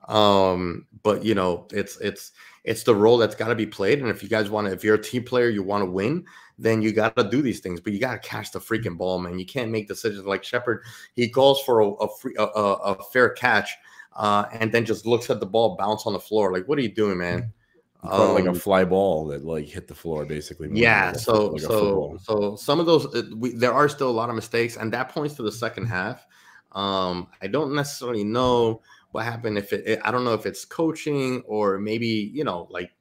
Um, 0.09 0.87
but 1.03 1.23
you 1.23 1.35
know, 1.35 1.67
it's 1.71 1.97
it's 2.01 2.31
it's 2.63 2.83
the 2.83 2.95
role 2.95 3.17
that's 3.17 3.35
got 3.35 3.47
to 3.47 3.55
be 3.55 3.65
played. 3.65 3.99
And 3.99 4.09
if 4.09 4.21
you 4.21 4.27
guys 4.27 4.49
want 4.49 4.67
to, 4.67 4.73
if 4.73 4.83
you're 4.83 4.95
a 4.95 5.01
team 5.01 5.23
player, 5.23 5.49
you 5.49 5.63
want 5.63 5.83
to 5.83 5.89
win, 5.89 6.25
then 6.57 6.81
you 6.81 6.91
got 6.91 7.15
to 7.15 7.23
do 7.23 7.41
these 7.41 7.59
things. 7.59 7.79
But 7.79 7.93
you 7.93 7.99
got 7.99 8.21
to 8.21 8.27
catch 8.27 8.51
the 8.51 8.59
freaking 8.59 8.97
ball, 8.97 9.19
man. 9.19 9.39
You 9.39 9.45
can't 9.45 9.71
make 9.71 9.87
decisions 9.87 10.25
like 10.25 10.43
Shepard. 10.43 10.83
He 11.15 11.29
calls 11.29 11.61
for 11.61 11.81
a, 11.81 11.89
a 11.91 12.17
free 12.17 12.35
a, 12.37 12.43
a, 12.43 13.03
fair 13.13 13.29
catch, 13.29 13.71
uh, 14.15 14.45
and 14.51 14.71
then 14.71 14.83
just 14.83 15.05
looks 15.05 15.29
at 15.29 15.39
the 15.39 15.45
ball 15.45 15.77
bounce 15.77 16.05
on 16.05 16.13
the 16.13 16.19
floor. 16.19 16.51
Like, 16.51 16.67
what 16.67 16.77
are 16.79 16.81
you 16.81 16.93
doing, 16.93 17.19
man? 17.19 17.53
Um, 18.01 18.33
like 18.33 18.45
a 18.45 18.49
um, 18.49 18.55
fly 18.55 18.85
ball 18.85 19.27
that 19.27 19.43
like 19.43 19.65
hit 19.65 19.87
the 19.87 19.95
floor, 19.95 20.25
basically. 20.25 20.69
Yeah. 20.73 21.13
So 21.13 21.47
like 21.47 21.61
so 21.61 22.17
so 22.21 22.55
some 22.55 22.79
of 22.79 22.85
those 22.85 23.05
uh, 23.13 23.23
we, 23.35 23.51
there 23.51 23.73
are 23.73 23.89
still 23.89 24.09
a 24.09 24.11
lot 24.11 24.29
of 24.29 24.35
mistakes, 24.35 24.75
and 24.75 24.91
that 24.93 25.09
points 25.09 25.35
to 25.35 25.43
the 25.43 25.51
second 25.51 25.85
half. 25.85 26.25
Um, 26.71 27.27
I 27.41 27.47
don't 27.47 27.73
necessarily 27.73 28.23
know 28.23 28.81
what 29.11 29.25
happened 29.25 29.57
if 29.57 29.73
it, 29.73 29.83
it, 29.85 29.99
I 30.03 30.11
don't 30.11 30.23
know 30.23 30.33
if 30.33 30.45
it's 30.45 30.65
coaching 30.65 31.41
or 31.47 31.79
maybe 31.79 32.07
you 32.07 32.43
know 32.43 32.67
like 32.69 32.91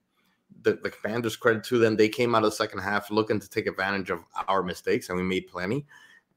the, 0.63 0.79
the 0.83 0.91
commanders 0.91 1.37
credit 1.37 1.65
to 1.65 1.79
them 1.79 1.97
they 1.97 2.09
came 2.09 2.35
out 2.35 2.45
of 2.45 2.51
the 2.51 2.57
second 2.57 2.81
half 2.81 3.11
looking 3.11 3.39
to 3.41 3.49
take 3.49 3.67
advantage 3.67 4.11
of 4.11 4.21
our 4.49 4.63
mistakes 4.63 5.09
and 5.09 5.19
we 5.19 5.25
made 5.25 5.47
plenty 5.47 5.87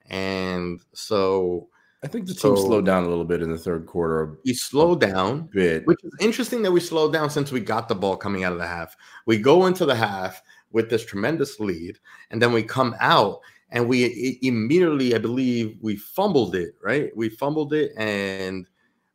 and 0.10 0.82
so 0.94 1.70
I 2.04 2.08
think 2.08 2.26
the 2.26 2.34
team 2.34 2.56
so, 2.58 2.66
slowed 2.66 2.86
down 2.86 3.04
a 3.04 3.10
little 3.10 3.26
bit 3.26 3.44
in 3.44 3.52
the 3.52 3.58
third 3.58 3.86
quarter. 3.86 4.40
We 4.44 4.54
slowed 4.56 5.02
down 5.02 5.50
a 5.52 5.56
bit, 5.56 5.86
which 5.86 6.04
is 6.04 6.12
interesting 6.20 6.64
that 6.64 6.72
we 6.72 6.80
slowed 6.80 7.14
down 7.14 7.30
since 7.30 7.52
we 7.52 7.60
got 7.60 7.88
the 7.88 7.96
ball 7.96 8.18
coming 8.18 8.44
out 8.44 8.54
of 8.54 8.58
the 8.58 8.66
half. 8.66 8.96
We 9.28 9.38
go 9.38 9.68
into 9.68 9.86
the 9.86 9.96
half 9.96 10.42
with 10.72 10.90
this 10.90 11.06
tremendous 11.06 11.60
lead, 11.60 12.00
and 12.32 12.42
then 12.42 12.54
we 12.54 12.64
come 12.64 12.96
out 13.00 13.42
and 13.70 13.88
we 13.88 14.40
immediately, 14.42 15.14
I 15.14 15.20
believe, 15.20 15.78
we 15.80 15.96
fumbled 15.96 16.56
it. 16.56 16.74
Right, 16.84 17.16
we 17.16 17.30
fumbled 17.30 17.72
it, 17.74 17.92
and 17.96 18.66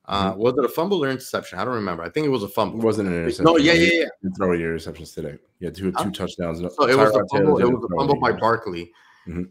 uh, 0.08 0.30
mm-hmm. 0.30 0.40
Was 0.40 0.54
it 0.56 0.64
a 0.64 0.68
fumble 0.68 1.04
or 1.04 1.10
interception? 1.10 1.58
I 1.58 1.64
don't 1.64 1.74
remember. 1.74 2.04
I 2.04 2.08
think 2.08 2.26
it 2.26 2.30
was 2.30 2.44
a 2.44 2.48
fumble. 2.48 2.78
It 2.78 2.84
wasn't 2.84 3.08
an 3.08 3.14
interception. 3.14 3.44
No, 3.44 3.56
yeah, 3.56 3.72
yeah, 3.72 4.04
yeah. 4.22 4.30
Throw 4.36 4.52
your 4.52 4.76
interceptions 4.76 5.12
today. 5.14 5.38
Yeah, 5.58 5.70
two 5.70 5.90
two 5.90 6.10
touchdowns. 6.12 6.60
So 6.60 6.86
it 6.86 6.96
was 6.96 7.14
a 7.14 7.26
fumble. 7.26 7.58
It 7.58 7.64
was 7.64 7.84
a 7.84 7.96
fumble 7.96 8.20
by 8.20 8.32
Barkley. 8.32 8.92
Mm-hmm. 9.26 9.44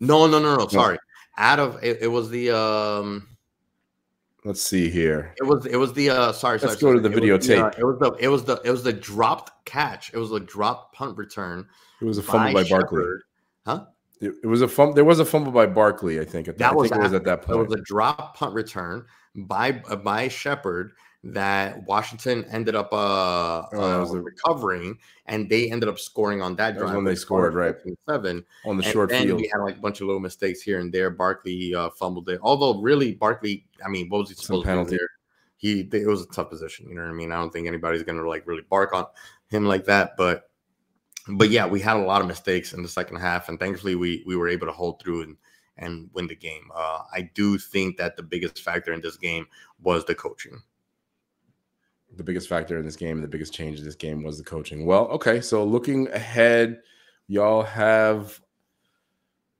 No, 0.00 0.26
no, 0.26 0.38
no, 0.38 0.56
no. 0.56 0.68
Sorry. 0.68 0.98
Out 1.38 1.58
of 1.58 1.82
it, 1.82 1.98
it, 2.00 2.06
was 2.06 2.30
the 2.30 2.56
um. 2.56 3.28
Let's 4.44 4.62
see 4.62 4.88
here. 4.88 5.34
It 5.36 5.42
was 5.42 5.66
it 5.66 5.76
was 5.76 5.92
the 5.92 6.08
uh 6.08 6.32
sorry. 6.32 6.58
Let's 6.58 6.80
sorry, 6.80 6.94
go 6.94 7.02
sorry. 7.02 7.02
to 7.02 7.08
the 7.08 7.14
videotape. 7.14 7.78
It, 7.78 7.84
was 7.84 7.98
the, 7.98 8.12
it 8.12 8.28
was 8.28 8.44
the 8.44 8.54
it 8.54 8.60
was 8.60 8.62
the 8.62 8.68
it 8.68 8.70
was 8.70 8.82
the 8.82 8.92
dropped 8.94 9.66
catch. 9.66 10.14
It 10.14 10.18
was 10.18 10.32
a 10.32 10.40
dropped 10.40 10.94
punt 10.94 11.18
return. 11.18 11.66
It 12.00 12.04
was 12.06 12.16
a 12.16 12.22
fumble 12.22 12.54
by, 12.54 12.62
by 12.62 12.68
Barkley. 12.68 13.04
Huh? 13.66 13.84
It, 14.20 14.34
it, 14.42 14.46
was 14.46 14.62
a 14.62 14.68
fumble. 14.68 14.94
There 14.94 15.04
was 15.04 15.18
a 15.18 15.24
fumble 15.24 15.52
by 15.52 15.66
Barkley. 15.66 16.20
I 16.20 16.24
think. 16.24 16.46
That 16.46 16.72
I 16.72 16.74
was, 16.74 16.88
think 16.88 17.00
it 17.00 17.04
was 17.04 17.12
at 17.12 17.24
that 17.24 17.42
point. 17.42 17.58
It 17.58 17.68
was 17.68 17.78
a 17.78 17.82
drop 17.82 18.36
punt 18.36 18.54
return 18.54 19.04
by 19.34 19.82
uh, 19.90 19.96
by 19.96 20.28
Shepard 20.28 20.92
that 21.32 21.82
Washington 21.84 22.44
ended 22.50 22.74
up 22.74 22.92
uh, 22.92 23.62
oh, 23.72 24.02
uh 24.02 24.04
recovering, 24.16 24.98
and 25.26 25.48
they 25.48 25.70
ended 25.70 25.88
up 25.88 25.98
scoring 25.98 26.40
on 26.40 26.56
that, 26.56 26.74
that 26.74 26.80
drive 26.80 26.94
when 26.94 27.04
they 27.04 27.14
scored 27.14 27.54
right 27.54 27.74
seven 28.08 28.44
on 28.64 28.76
the 28.76 28.84
and 28.84 28.92
short 28.92 29.10
field. 29.10 29.40
We 29.40 29.50
had 29.52 29.60
like 29.60 29.76
a 29.76 29.80
bunch 29.80 30.00
of 30.00 30.06
little 30.06 30.20
mistakes 30.20 30.62
here 30.62 30.80
and 30.80 30.92
there. 30.92 31.10
Barkley 31.10 31.74
uh, 31.74 31.90
fumbled 31.90 32.28
it, 32.28 32.40
although 32.42 32.80
really 32.80 33.14
Barkley, 33.14 33.66
I 33.84 33.88
mean, 33.88 34.08
what 34.08 34.18
was 34.18 34.28
he 34.28 34.34
supposed 34.34 34.66
Some 34.66 34.84
to 34.84 34.90
do 34.90 34.96
there? 34.96 35.08
He 35.56 35.80
it 35.80 36.06
was 36.06 36.22
a 36.22 36.28
tough 36.28 36.50
position. 36.50 36.88
You 36.88 36.94
know 36.94 37.02
what 37.02 37.10
I 37.10 37.14
mean? 37.14 37.32
I 37.32 37.36
don't 37.36 37.52
think 37.52 37.66
anybody's 37.66 38.02
gonna 38.02 38.26
like 38.26 38.46
really 38.46 38.62
bark 38.68 38.94
on 38.94 39.06
him 39.48 39.66
like 39.66 39.84
that, 39.86 40.12
but 40.16 40.45
but 41.28 41.50
yeah, 41.50 41.66
we 41.66 41.80
had 41.80 41.96
a 41.96 42.00
lot 42.00 42.20
of 42.20 42.28
mistakes 42.28 42.72
in 42.72 42.82
the 42.82 42.88
second 42.88 43.16
half, 43.16 43.48
and 43.48 43.58
thankfully 43.58 43.94
we 43.94 44.22
we 44.26 44.36
were 44.36 44.48
able 44.48 44.66
to 44.66 44.72
hold 44.72 45.00
through 45.00 45.22
and 45.22 45.36
and 45.78 46.08
win 46.14 46.26
the 46.26 46.36
game. 46.36 46.70
Uh, 46.74 47.02
I 47.12 47.30
do 47.34 47.58
think 47.58 47.96
that 47.98 48.16
the 48.16 48.22
biggest 48.22 48.62
factor 48.62 48.92
in 48.92 49.00
this 49.00 49.16
game 49.16 49.46
was 49.82 50.04
the 50.04 50.14
coaching. 50.14 50.62
The 52.16 52.24
biggest 52.24 52.48
factor 52.48 52.78
in 52.78 52.84
this 52.84 52.96
game, 52.96 53.20
the 53.20 53.28
biggest 53.28 53.52
change 53.52 53.78
in 53.78 53.84
this 53.84 53.94
game 53.94 54.22
was 54.22 54.38
the 54.38 54.44
coaching. 54.44 54.86
Well, 54.86 55.06
okay, 55.08 55.40
so 55.40 55.64
looking 55.64 56.08
ahead, 56.12 56.80
y'all 57.28 57.62
have 57.62 58.40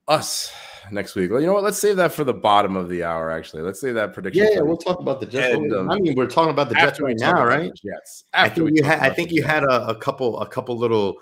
us 0.09 0.53
next 0.91 1.17
week. 1.17 1.31
Well, 1.31 1.41
you 1.41 1.47
know 1.47 1.53
what? 1.53 1.65
Let's 1.65 1.79
save 1.79 1.97
that 1.97 2.13
for 2.13 2.25
the 2.25 2.33
bottom 2.33 2.77
of 2.77 2.89
the 2.89 3.05
hour. 3.05 3.31
Actually, 3.31 3.63
let's 3.63 3.81
save 3.81 3.95
that 3.97 4.15
prediction. 4.15 4.45
Yeah, 4.45 4.51
yeah 4.55 4.61
we'll 4.61 4.77
talk 4.77 5.01
about 5.01 5.21
the 5.21 5.27
Jets. 5.27 5.55
And, 5.55 5.73
um, 5.75 5.91
I 5.91 5.99
mean, 5.99 6.15
we're 6.15 6.29
talking 6.29 6.53
about 6.53 6.69
the 6.69 6.77
Jets 6.77 7.01
right 7.01 7.17
now, 7.19 7.45
right? 7.45 7.73
Yes. 7.83 8.25
I 8.33 8.49
think 8.49 8.71
you 8.75 8.85
had. 8.85 9.01
I 9.01 9.11
think 9.11 9.33
you 9.33 9.43
had 9.43 9.65
a, 9.65 9.89
a 9.89 9.95
couple, 9.97 10.41
a 10.41 10.47
couple 10.47 10.79
little 10.79 11.17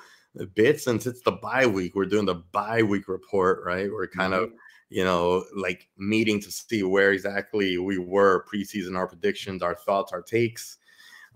bits 0.55 0.85
since 0.85 1.07
it's 1.07 1.23
the 1.23 1.33
bye 1.33 1.67
week. 1.67 1.95
We're 1.95 2.07
doing 2.07 2.27
the 2.27 2.37
bye 2.53 2.83
week 2.83 3.09
report, 3.09 3.63
right? 3.65 3.91
We're 3.91 4.09
kind 4.09 4.33
mm-hmm. 4.33 4.45
of 4.45 4.53
you 4.91 5.03
know, 5.05 5.45
like 5.57 5.89
meeting 5.99 6.41
to 6.41 6.53
see 6.53 6.85
where 6.85 7.13
exactly 7.13 7.79
we 7.79 7.99
were 7.99 8.45
preseason, 8.45 8.97
our 8.97 9.09
predictions, 9.09 9.61
our 9.61 9.75
thoughts, 9.75 10.13
our 10.13 10.23
takes. 10.23 10.79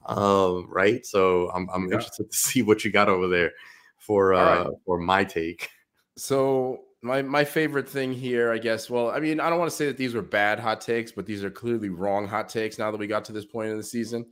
Um, 0.06 0.68
right. 0.70 1.04
So 1.04 1.50
I'm, 1.50 1.68
I'm 1.70 1.88
yeah. 1.88 1.94
interested 1.94 2.30
to 2.30 2.36
see 2.36 2.62
what 2.62 2.84
you 2.84 2.92
got 2.92 3.08
over 3.08 3.26
there 3.26 3.52
for 3.98 4.32
uh 4.32 4.64
right. 4.64 4.74
for 4.86 4.98
my 4.98 5.24
take. 5.24 5.70
So 6.16 6.84
my 7.02 7.22
my 7.22 7.44
favorite 7.44 7.88
thing 7.88 8.12
here, 8.12 8.52
I 8.52 8.58
guess. 8.58 8.88
Well, 8.88 9.10
I 9.10 9.18
mean, 9.18 9.40
I 9.40 9.50
don't 9.50 9.58
want 9.58 9.70
to 9.70 9.76
say 9.76 9.86
that 9.86 9.96
these 9.96 10.14
were 10.14 10.22
bad 10.22 10.60
hot 10.60 10.80
takes, 10.80 11.10
but 11.10 11.26
these 11.26 11.42
are 11.42 11.50
clearly 11.50 11.88
wrong 11.88 12.28
hot 12.28 12.48
takes 12.48 12.78
now 12.78 12.90
that 12.90 12.98
we 12.98 13.06
got 13.06 13.24
to 13.24 13.32
this 13.32 13.44
point 13.44 13.70
in 13.70 13.76
the 13.76 13.82
season. 13.82 14.24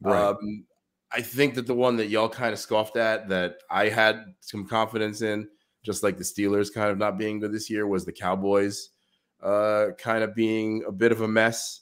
Right. 0.00 0.20
Um, 0.20 0.64
I 1.14 1.20
think 1.20 1.54
that 1.54 1.66
the 1.66 1.74
one 1.74 1.96
that 1.96 2.08
y'all 2.08 2.28
kind 2.28 2.52
of 2.52 2.58
scoffed 2.58 2.96
at 2.96 3.28
that 3.28 3.56
I 3.70 3.88
had 3.88 4.24
some 4.40 4.66
confidence 4.66 5.22
in 5.22 5.48
just 5.82 6.02
like 6.02 6.16
the 6.16 6.24
Steelers 6.24 6.72
kind 6.72 6.90
of 6.90 6.98
not 6.98 7.18
being 7.18 7.40
good 7.40 7.52
this 7.52 7.68
year, 7.68 7.86
was 7.86 8.04
the 8.04 8.12
Cowboys 8.12 8.90
uh, 9.42 9.88
kind 9.98 10.22
of 10.22 10.34
being 10.34 10.84
a 10.86 10.92
bit 10.92 11.12
of 11.12 11.20
a 11.20 11.28
mess. 11.28 11.80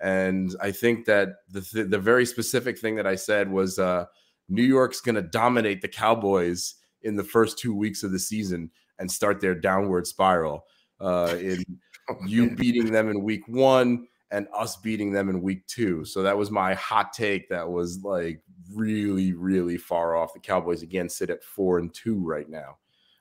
And 0.00 0.54
I 0.60 0.72
think 0.72 1.04
that 1.06 1.28
the 1.50 1.60
th- 1.60 1.90
the 1.90 1.98
very 1.98 2.26
specific 2.26 2.78
thing 2.78 2.96
that 2.96 3.06
I 3.06 3.14
said 3.14 3.50
was 3.50 3.78
uh, 3.78 4.06
New 4.48 4.62
York's 4.62 5.00
going 5.00 5.14
to 5.14 5.22
dominate 5.22 5.82
the 5.82 5.88
Cowboys 5.88 6.74
in 7.02 7.16
the 7.16 7.24
first 7.24 7.58
two 7.58 7.74
weeks 7.74 8.02
of 8.02 8.10
the 8.10 8.18
season 8.18 8.70
and 8.98 9.10
start 9.10 9.40
their 9.40 9.54
downward 9.54 10.06
spiral. 10.06 10.64
Uh, 11.00 11.36
in 11.38 11.64
oh, 12.10 12.16
you 12.26 12.56
beating 12.56 12.90
them 12.90 13.10
in 13.10 13.22
week 13.22 13.46
one 13.46 14.06
and 14.32 14.48
us 14.56 14.76
beating 14.76 15.12
them 15.12 15.28
in 15.28 15.42
week 15.42 15.66
two. 15.66 16.04
So 16.04 16.22
that 16.22 16.36
was 16.36 16.50
my 16.50 16.74
hot 16.74 17.12
take. 17.12 17.48
That 17.50 17.68
was 17.68 18.02
like 18.02 18.40
really, 18.72 19.34
really 19.34 19.76
far 19.76 20.16
off. 20.16 20.32
The 20.32 20.40
Cowboys 20.40 20.82
again 20.82 21.08
sit 21.08 21.30
at 21.30 21.44
four 21.44 21.78
and 21.78 21.92
two 21.94 22.18
right 22.18 22.48
now. 22.48 22.78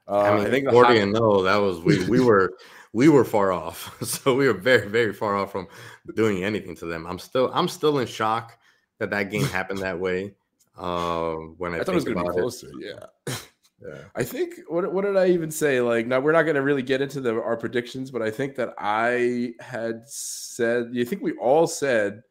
Uh, 0.08 0.21
I 0.21 0.36
mean, 0.36 0.47
I 0.47 0.50
think 0.50 0.69
forty 0.69 1.00
and 1.00 1.13
no, 1.13 1.43
that 1.43 1.58
was 1.58 1.80
we 1.80 2.04
we 2.08 2.19
were 2.26 2.54
we 2.93 3.10
were 3.10 3.26
far 3.26 3.52
off. 3.52 3.95
So 4.06 4.36
we 4.36 4.47
were 4.47 4.54
very 4.54 4.88
very 4.88 5.13
far 5.13 5.36
off 5.36 5.52
from 5.52 5.67
doing 6.15 6.43
anything 6.43 6.76
to 6.78 6.86
them. 6.86 7.06
I'm 7.06 7.19
still 7.19 7.52
I'm 7.54 7.67
still 7.67 8.00
in 8.00 8.08
shock 8.08 8.58
that 9.00 9.10
that 9.12 9.30
game 9.30 9.45
happened 9.45 9.80
that 9.80 10.00
way. 10.00 10.34
Uh, 10.78 11.34
when 11.58 11.74
I, 11.74 11.80
I 11.80 11.84
thought 11.84 11.93
it 11.93 11.95
was 11.95 12.06
going 12.06 12.17
to 12.17 12.24
be 12.24 12.30
closer, 12.30 12.69
it. 12.80 12.97
yeah. 13.28 13.36
Yeah. 13.86 14.04
I 14.15 14.24
think 14.24 14.56
what 14.67 14.91
what 14.94 15.04
did 15.06 15.17
I 15.17 15.28
even 15.28 15.50
say? 15.50 15.82
Like 15.82 16.06
now 16.08 16.20
we're 16.20 16.32
not 16.32 16.44
going 16.44 16.56
to 16.56 16.62
really 16.62 16.84
get 16.84 17.02
into 17.02 17.20
the 17.20 17.34
our 17.34 17.58
predictions, 17.58 18.12
but 18.12 18.22
I 18.22 18.30
think 18.30 18.56
that 18.56 18.74
I 18.78 19.54
had 19.60 20.04
said. 20.06 20.89
You 20.91 21.06
think 21.06 21.22
we 21.22 21.34
all 21.34 21.67
said 21.67 22.22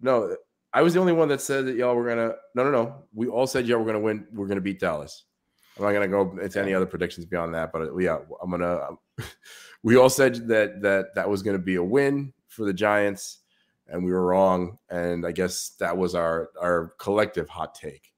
no? 0.00 0.36
I 0.72 0.82
was 0.82 0.94
the 0.94 1.00
only 1.00 1.12
one 1.12 1.28
that 1.28 1.40
said 1.40 1.66
that 1.66 1.76
y'all 1.76 1.94
were 1.94 2.06
gonna. 2.06 2.34
No, 2.54 2.64
no, 2.64 2.70
no. 2.70 3.04
We 3.14 3.28
all 3.28 3.46
said 3.46 3.66
y'all 3.66 3.78
were 3.78 3.86
gonna 3.86 4.00
win. 4.00 4.26
We're 4.32 4.48
gonna 4.48 4.60
beat 4.60 4.80
Dallas. 4.80 5.24
I'm 5.76 5.84
not 5.84 5.92
gonna 5.92 6.08
go 6.08 6.38
into 6.40 6.60
any 6.60 6.74
other 6.74 6.86
predictions 6.86 7.26
beyond 7.26 7.54
that, 7.54 7.72
but 7.72 7.90
yeah, 7.98 8.18
I'm 8.42 8.50
gonna. 8.50 8.90
we 9.82 9.96
all 9.96 10.10
said 10.10 10.48
that 10.48 10.82
that 10.82 11.14
that 11.14 11.28
was 11.28 11.42
gonna 11.42 11.58
be 11.58 11.76
a 11.76 11.82
win 11.82 12.32
for 12.48 12.64
the 12.64 12.72
Giants, 12.72 13.40
and 13.86 14.04
we 14.04 14.12
were 14.12 14.26
wrong. 14.26 14.78
And 14.90 15.24
I 15.24 15.32
guess 15.32 15.70
that 15.80 15.96
was 15.96 16.14
our 16.14 16.50
our 16.60 16.94
collective 16.98 17.48
hot 17.48 17.74
take. 17.74 18.12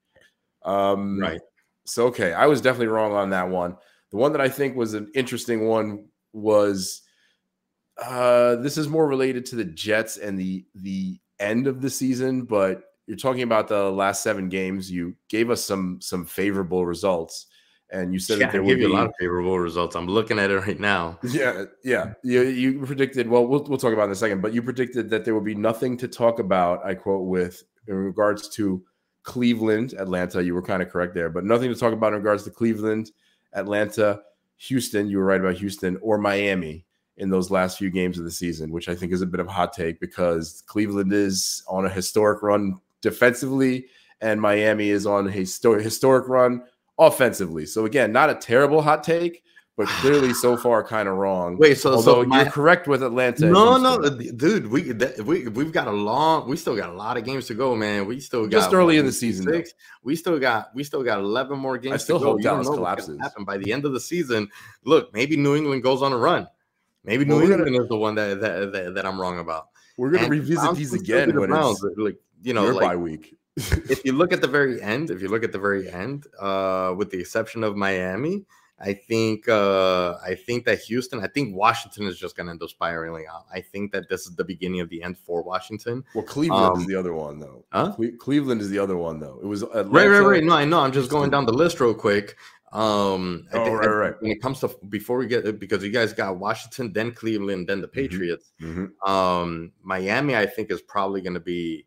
Um, 0.63 1.21
right. 1.21 1.41
So 1.87 2.07
okay, 2.09 2.33
I 2.33 2.47
was 2.47 2.61
definitely 2.61 2.89
wrong 2.89 3.13
on 3.13 3.31
that 3.31 3.49
one. 3.49 3.77
The 4.11 4.17
one 4.17 4.33
that 4.33 4.41
I 4.41 4.49
think 4.49 4.77
was 4.77 4.95
an 4.95 5.11
interesting 5.15 5.67
one 5.67 6.07
was 6.33 7.03
uh, 8.03 8.57
this 8.57 8.77
is 8.77 8.89
more 8.89 9.07
related 9.07 9.47
to 9.47 9.57
the 9.57 9.65
Jets 9.65 10.17
and 10.19 10.39
the 10.39 10.65
the 10.75 11.19
end 11.39 11.67
of 11.67 11.81
the 11.81 11.91
season, 11.91 12.43
but 12.43 12.83
you're 13.07 13.17
talking 13.17 13.43
about 13.43 13.69
the 13.69 13.91
last 13.91 14.23
seven 14.23 14.49
games. 14.49 14.91
You 14.91 15.15
gave 15.29 15.51
us 15.51 15.65
some 15.65 16.01
some 16.01 16.27
favorable 16.27 16.85
results, 16.85 17.47
and 17.91 18.13
you 18.13 18.19
said 18.19 18.39
yeah, 18.39 18.47
that 18.47 18.53
there 18.53 18.63
would 18.63 18.79
be 18.79 18.85
a 18.85 18.89
lot 18.89 19.07
of 19.07 19.13
favorable 19.19 19.59
results. 19.59 19.97
I'm 19.97 20.09
looking 20.09 20.39
at 20.39 20.51
it 20.51 20.59
right 20.59 20.81
now. 20.81 21.19
yeah, 21.23 21.65
yeah. 21.85 22.15
You, 22.23 22.43
you 22.43 22.85
predicted. 22.85 23.29
Well, 23.29 23.47
we'll 23.47 23.65
we'll 23.65 23.79
talk 23.79 23.93
about 23.93 24.05
it 24.05 24.07
in 24.07 24.13
a 24.13 24.17
second. 24.17 24.43
But 24.43 24.53
you 24.53 24.63
predicted 24.63 25.09
that 25.11 25.25
there 25.25 25.35
would 25.35 25.45
be 25.45 25.55
nothing 25.55 25.97
to 25.99 26.09
talk 26.09 26.39
about. 26.39 26.85
I 26.85 26.95
quote 26.95 27.27
with 27.27 27.63
in 27.87 27.95
regards 27.95 28.49
to 28.51 28.83
Cleveland, 29.27 29.93
Atlanta. 29.99 30.43
You 30.43 30.55
were 30.55 30.63
kind 30.63 30.81
of 30.81 30.89
correct 30.89 31.13
there, 31.13 31.29
but 31.29 31.45
nothing 31.45 31.69
to 31.69 31.79
talk 31.79 31.93
about 31.93 32.13
in 32.13 32.19
regards 32.19 32.45
to 32.45 32.51
Cleveland, 32.51 33.11
Atlanta, 33.53 34.23
Houston. 34.57 35.11
You 35.11 35.19
were 35.19 35.25
right 35.25 35.41
about 35.41 35.57
Houston 35.57 35.99
or 36.01 36.17
Miami 36.17 36.87
in 37.19 37.29
those 37.29 37.51
last 37.51 37.77
few 37.77 37.91
games 37.91 38.19
of 38.19 38.25
the 38.25 38.31
season, 38.31 38.71
which 38.71 38.89
I 38.89 38.95
think 38.95 39.13
is 39.13 39.23
a 39.23 39.27
bit 39.27 39.41
of 39.41 39.49
a 39.49 39.53
hot 39.53 39.73
take 39.73 40.01
because 40.01 40.63
Cleveland 40.67 41.13
is 41.13 41.63
on 41.69 41.85
a 41.85 41.91
historic 41.91 42.43
run 42.43 42.77
defensively, 43.03 43.87
and 44.21 44.41
Miami 44.41 44.91
is 44.91 45.07
on 45.07 45.27
a 45.27 45.31
historic 45.31 46.29
run 46.29 46.63
offensively. 46.99 47.67
So 47.67 47.85
again, 47.85 48.13
not 48.13 48.31
a 48.31 48.35
terrible 48.35 48.81
hot 48.81 49.03
take, 49.03 49.43
but 49.77 49.87
clearly 49.89 50.33
so 50.35 50.57
far 50.65 50.83
kind 50.83 51.09
of 51.09 51.17
wrong. 51.17 51.57
Wait, 51.59 51.79
so 51.79 51.95
Although 51.95 52.23
so 52.23 52.29
my, 52.29 52.43
you're 52.43 52.51
correct 52.51 52.89
with 52.89 53.03
Atlanta. 53.03 53.47
no, 53.47 53.77
no, 53.77 54.09
dude, 54.09 54.67
we 54.67 54.93
that, 54.93 55.21
we 55.25 55.49
we've 55.49 55.73
got 55.73 55.87
a 55.87 55.93
long, 55.93 56.49
we 56.49 56.57
still 56.57 56.77
got 56.77 56.91
a 56.91 56.95
lot 56.95 57.17
of 57.17 57.25
games 57.25 57.47
to 57.47 57.55
go, 57.55 57.77
man. 57.77 58.07
We 58.07 58.21
still 58.21 58.43
got 58.43 58.51
just 58.51 58.73
early 58.73 58.97
what, 58.97 59.01
in 59.01 59.07
the 59.07 59.13
season. 59.13 59.47
Six. 59.47 59.75
We 60.03 60.17
still 60.17 60.39
got 60.39 60.75
we 60.75 60.83
still 60.85 61.03
got 61.03 61.19
eleven 61.19 61.59
more 61.59 61.79
games. 61.79 61.95
I 61.95 61.97
still 61.99 62.19
to 62.19 62.25
go. 62.25 62.31
hope 62.33 62.39
You 62.41 62.45
Dallas 62.45 62.69
know 62.69 62.75
collapses. 62.77 63.19
Happen 63.21 63.45
by 63.45 63.59
the 63.59 63.73
end 63.73 63.85
of 63.85 63.93
the 63.93 64.01
season. 64.01 64.49
Look, 64.85 65.13
maybe 65.13 65.37
New 65.37 65.55
England 65.57 65.83
goes 65.83 66.03
on 66.03 66.13
a 66.13 66.19
run. 66.19 66.49
Maybe 67.05 67.25
New 67.25 67.37
we're 67.37 67.43
gonna- 67.43 67.65
England 67.65 67.83
is 67.83 67.89
the 67.89 67.97
one 67.97 68.15
that 68.17 68.41
that, 68.41 68.73
that, 68.73 68.95
that 68.95 69.07
I'm 69.07 69.21
wrong 69.21 69.39
about. 69.39 69.69
We're 69.97 70.11
gonna 70.11 70.25
And 70.25 70.33
revisit 70.33 70.75
these 70.75 70.91
can 70.91 71.05
still 71.05 71.17
again 71.17 71.29
be 71.29 71.33
the 71.35 71.41
when 71.41 71.51
Browns, 71.51 71.83
it's 71.83 71.97
like 71.99 72.19
you 72.43 72.53
know, 72.53 72.67
like 72.71 72.89
bye 72.89 72.97
week. 72.97 73.35
if 73.57 74.05
you 74.05 74.13
look 74.13 74.33
at 74.33 74.41
the 74.41 74.49
very 74.49 74.83
end, 74.95 75.11
if 75.11 75.23
you 75.23 75.29
look 75.29 75.45
at 75.45 75.53
the 75.53 75.59
very 75.59 75.91
end, 75.91 76.27
uh, 76.41 76.95
with 76.97 77.11
the 77.11 77.19
exception 77.21 77.65
of 77.65 77.77
Miami, 77.77 78.45
I 78.79 78.93
think 78.93 79.49
uh, 79.49 80.17
I 80.23 80.35
think 80.35 80.67
that 80.67 80.81
Houston, 80.81 81.21
I 81.25 81.29
think 81.29 81.57
Washington 81.57 82.07
is 82.07 82.19
just 82.19 82.37
going 82.37 82.47
to 82.47 82.51
end 82.51 82.63
up 82.63 82.69
spiraling 82.69 83.25
out. 83.33 83.47
I 83.51 83.63
think 83.63 83.91
that 83.93 84.09
this 84.11 84.27
is 84.27 84.37
the 84.37 84.45
beginning 84.45 84.81
of 84.81 84.91
the 84.91 85.03
end 85.03 85.17
for 85.17 85.43
Washington. 85.43 86.05
well, 86.15 86.25
Cleveland 86.25 86.77
is 86.77 86.83
Um, 86.83 86.87
the 86.89 86.95
other 86.95 87.15
one 87.15 87.39
though. 87.39 87.65
huh? 87.73 87.93
Cle- 87.97 88.17
Cleveland 88.19 88.61
is 88.61 88.69
the 88.69 88.79
other 88.79 88.97
one 88.99 89.19
though. 89.19 89.39
It 89.43 89.47
was 89.47 89.63
Atlanta, 89.63 89.89
Right, 89.89 90.07
right, 90.09 90.21
right. 90.27 90.45
No, 90.45 90.55
I 90.55 90.67
know. 90.67 90.81
I'm 90.81 90.93
just 90.93 91.11
going 91.11 91.31
down 91.31 91.47
the 91.47 91.55
list 91.55 91.81
real 91.81 91.95
quick. 91.95 92.37
Um, 92.73 93.47
I 93.55 93.57
Oh, 93.59 93.65
think 93.65 93.79
right, 93.81 93.87
right. 93.89 94.15
when 94.21 94.31
it 94.33 94.43
comes 94.43 94.61
to 94.61 94.69
before 94.91 95.17
we 95.17 95.27
get 95.27 95.59
because 95.59 95.83
you 95.83 95.91
guys 95.91 96.13
got 96.13 96.37
Washington, 96.37 96.93
then 96.93 97.13
Cleveland, 97.13 97.69
then 97.69 97.81
the 97.81 97.89
Patriots. 97.89 98.53
Mhm. 98.61 98.91
Um, 99.09 99.73
Miami, 99.83 100.37
I 100.37 100.45
think, 100.45 100.71
is 100.71 100.83
probably 100.83 101.23
going 101.23 101.35
to 101.35 101.41
be. 101.41 101.87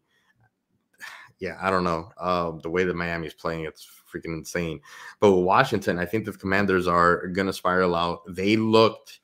Yeah, 1.39 1.57
I 1.61 1.69
don't 1.69 1.83
know. 1.85 2.11
Um, 2.19 2.59
the 2.63 2.69
way 2.69 2.83
that 2.83 2.95
Miami 2.95 3.27
is 3.27 3.33
playing, 3.33 3.63
it's 3.65 3.87
freaking 4.09 4.37
insane. 4.37 4.81
But 5.19 5.31
with 5.31 5.45
Washington, 5.45 5.99
I 5.99 6.05
think 6.05 6.25
the 6.25 6.33
Commanders 6.33 6.87
are 6.87 7.27
going 7.27 7.47
to 7.47 7.53
spiral 7.53 7.95
out. 7.95 8.21
They 8.27 8.55
looked 8.55 9.19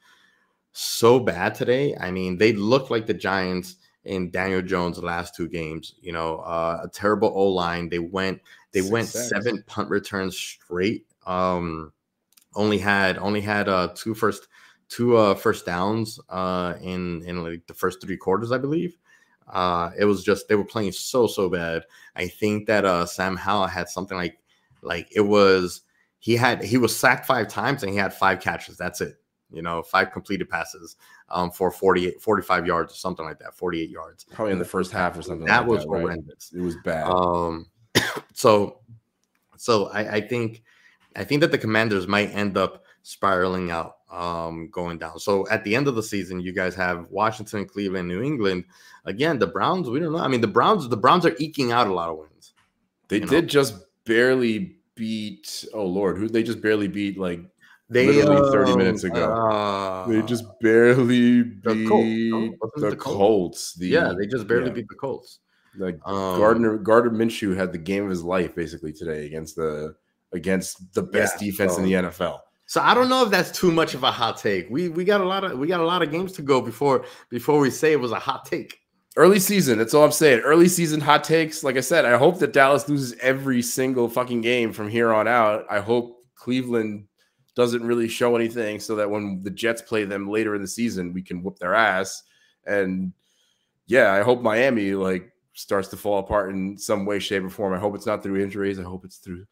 so 0.72 1.20
bad 1.20 1.56
today. 1.56 1.96
I 2.00 2.12
mean, 2.12 2.38
they 2.38 2.54
looked 2.54 2.92
like 2.92 3.06
the 3.06 3.14
Giants 3.14 3.78
in 4.04 4.30
Daniel 4.30 4.62
Jones' 4.62 5.00
last 5.00 5.36
two 5.36 5.48
games. 5.48 5.96
You 6.02 6.14
know, 6.14 6.38
uh, 6.40 6.82
a 6.84 6.90
terrible 6.90 7.32
O 7.36 7.48
line. 7.48 7.90
They 7.90 8.00
went 8.00 8.42
they 8.72 8.82
went 8.82 9.08
seven 9.08 9.64
punt 9.68 9.90
returns 9.90 10.38
straight. 10.38 11.06
Um, 11.26 11.92
only 12.56 12.78
had 12.78 13.18
only 13.18 13.42
had 13.42 13.68
uh 13.68 13.90
two 13.96 14.14
first 14.14 14.48
two 14.88 15.18
uh 15.18 15.34
first 15.34 15.66
downs 15.66 16.20
uh 16.30 16.76
in 16.82 17.24
in 17.24 17.44
like 17.44 17.66
the 17.68 17.74
first 17.74 18.02
three 18.02 18.18
quarters, 18.18 18.52
I 18.52 18.58
believe. 18.58 18.98
Uh, 19.48 19.92
it 19.98 20.06
was 20.06 20.24
just 20.24 20.48
they 20.48 20.56
were 20.56 20.66
playing 20.66 20.92
so 20.92 21.28
so 21.28 21.50
bad. 21.50 21.84
I 22.16 22.28
think 22.28 22.68
that 22.68 22.86
uh 22.86 23.06
Sam 23.06 23.36
Howell 23.36 23.68
had 23.68 23.90
something 23.90 24.18
like 24.18 24.40
like 24.86 25.08
it 25.16 25.22
was 25.22 25.82
he 26.20 26.36
had 26.36 26.64
he 26.64 26.78
was 26.78 26.96
sacked 26.96 27.26
five 27.26 27.48
times 27.48 27.84
and 27.84 27.92
he 27.92 27.98
had 27.98 28.14
five 28.14 28.40
catches. 28.40 28.78
That's 28.78 29.02
it. 29.02 29.16
You 29.52 29.62
know, 29.62 29.84
five 29.84 30.12
completed 30.12 30.50
passes 30.50 30.96
um 31.30 31.52
for 31.52 31.72
48 31.72 32.22
45 32.22 32.68
yards 32.68 32.94
or 32.94 32.98
something 32.98 33.26
like 33.26 33.40
that, 33.40 33.54
48 33.56 33.90
yards. 33.90 34.26
Probably 34.32 34.54
in 34.54 34.60
the 34.60 34.66
first 34.66 34.92
half 34.92 35.18
or 35.18 35.22
something. 35.22 35.46
That 35.46 35.62
like 35.62 35.70
was 35.70 35.84
that, 35.84 35.90
right? 35.90 36.02
horrendous. 36.02 36.52
It 36.54 36.62
was 36.62 36.76
bad. 36.84 37.08
Um, 37.08 37.68
so, 38.34 38.80
so 39.58 39.88
I, 39.88 40.16
I 40.16 40.22
think, 40.22 40.64
I 41.16 41.24
think 41.24 41.42
that 41.42 41.52
the 41.52 41.58
Commanders 41.58 42.08
might 42.08 42.34
end 42.34 42.58
up 42.58 42.84
spiraling 43.04 43.72
out, 43.72 43.98
um, 44.12 44.70
going 44.72 44.98
down. 44.98 45.20
So 45.20 45.48
at 45.50 45.64
the 45.64 45.76
end 45.76 45.88
of 45.88 45.96
the 45.96 46.04
season, 46.04 46.40
you 46.40 46.52
guys 46.52 46.76
have 46.76 47.08
Washington, 47.10 47.66
Cleveland, 47.66 48.08
New 48.08 48.22
England. 48.22 48.66
Again, 49.06 49.40
the 49.40 49.48
Browns. 49.48 49.90
We 49.90 50.00
don't 50.00 50.12
know. 50.12 50.20
I 50.20 50.28
mean, 50.28 50.42
the 50.42 50.48
Browns. 50.48 50.90
The 50.90 50.98
Browns 50.98 51.26
are 51.26 51.36
eking 51.40 51.72
out 51.72 51.88
a 51.88 51.94
lot 51.94 52.10
of 52.10 52.18
wins. 52.18 52.54
they 53.08 53.18
you 53.18 53.22
know. 53.22 53.28
did 53.28 53.48
just 53.48 53.76
barely 54.06 54.75
beat. 54.96 55.66
Oh 55.74 55.86
Lord, 55.86 56.18
who 56.18 56.28
they 56.28 56.44
just 56.44 56.62
barely 56.62 56.88
beat? 56.88 57.18
Like 57.18 57.42
They 57.90 58.08
Literally 58.08 58.52
30 58.52 58.76
minutes 58.78 59.04
um, 59.04 59.12
ago. 59.12 59.32
uh, 59.34 60.08
they 60.08 60.22
just 60.24 60.46
barely 60.62 61.44
the 61.44 61.86
Colts, 61.88 62.04
beat 62.04 62.32
no? 62.32 62.70
the, 62.76 62.90
the 62.90 62.96
Colts? 62.96 63.18
Colts. 63.18 63.74
The 63.76 63.88
yeah, 63.88 64.14
they 64.18 64.26
just 64.28 64.48
barely 64.48 64.68
yeah. 64.68 64.74
beat 64.74 64.88
the 64.90 64.96
Colts. 64.96 65.40
like 65.78 66.00
Um, 66.06 66.40
Gardner 66.40 66.78
Gardner 66.78 67.12
Minshew 67.12 67.56
had 67.56 67.72
the 67.72 67.78
game 67.78 68.04
of 68.06 68.10
his 68.10 68.24
life 68.24 68.56
basically 68.56 68.94
today 68.94 69.26
against 69.28 69.56
the 69.56 69.96
against 70.34 70.94
the 70.94 71.04
best 71.04 71.42
Yeah, 71.42 71.48
defense 71.52 71.78
in 71.78 71.84
the 71.84 71.94
NFL. 71.94 72.40
So 72.68 72.82
I 72.82 72.94
don't 72.96 73.10
know 73.10 73.24
if 73.24 73.30
that's 73.30 73.52
too 73.52 73.72
much 73.72 73.94
of 73.94 74.04
a 74.04 74.12
hot 74.12 74.38
take. 74.38 74.68
We 74.70 74.90
we 74.90 75.04
got 75.06 75.22
a 75.22 75.26
lot 75.26 75.44
of 75.44 75.58
we 75.60 75.68
got 75.68 75.80
a 75.82 75.86
lot 75.86 76.02
of 76.02 76.12
games 76.12 76.32
to 76.34 76.42
go 76.42 76.62
before 76.62 77.06
before 77.30 77.60
we 77.60 77.70
say 77.70 77.92
it 77.92 78.00
was 78.00 78.12
a 78.12 78.20
hot 78.20 78.46
take. 78.46 78.80
Early 79.18 79.40
season, 79.40 79.78
that's 79.78 79.94
all 79.94 80.04
I'm 80.04 80.12
saying. 80.12 80.42
Early 80.42 80.68
season 80.68 81.00
hot 81.00 81.24
takes. 81.24 81.64
Like 81.64 81.78
I 81.78 81.82
said, 81.82 82.04
I 82.04 82.18
hope 82.18 82.40
that 82.40 82.52
Dallas 82.52 82.90
loses 82.90 83.18
every 83.22 83.62
single 83.62 84.10
fucking 84.10 84.42
game 84.42 84.74
from 84.74 84.90
here 84.90 85.14
on 85.14 85.28
out. 85.28 85.66
I 85.70 85.80
hope 85.80 86.26
Cleveland 86.36 87.08
doesn't 87.56 87.84
really 87.86 88.10
show 88.10 88.36
anything 88.36 88.80
so 88.80 88.96
that 88.98 89.10
when 89.10 89.42
the 89.42 89.50
Jets 89.50 89.82
play 89.82 90.04
them 90.04 90.30
later 90.30 90.54
in 90.56 90.62
the 90.62 90.68
season, 90.68 91.14
we 91.14 91.22
can 91.22 91.42
whoop 91.42 91.58
their 91.60 91.74
ass. 91.74 92.24
And 92.66 93.14
yeah, 93.88 94.12
I 94.12 94.22
hope 94.22 94.42
Miami 94.42 94.94
like 94.94 95.32
starts 95.54 95.88
to 95.90 95.98
fall 95.98 96.20
apart 96.20 96.52
in 96.52 96.78
some 96.78 97.06
way, 97.06 97.20
shape, 97.20 97.44
or 97.44 97.50
form. 97.50 97.74
I 97.74 97.80
hope 97.80 97.96
it's 97.96 98.06
not 98.06 98.22
through 98.22 98.44
injuries. 98.44 98.80
I 98.80 98.84
hope 98.84 99.06
it's 99.06 99.18
through 99.18 99.46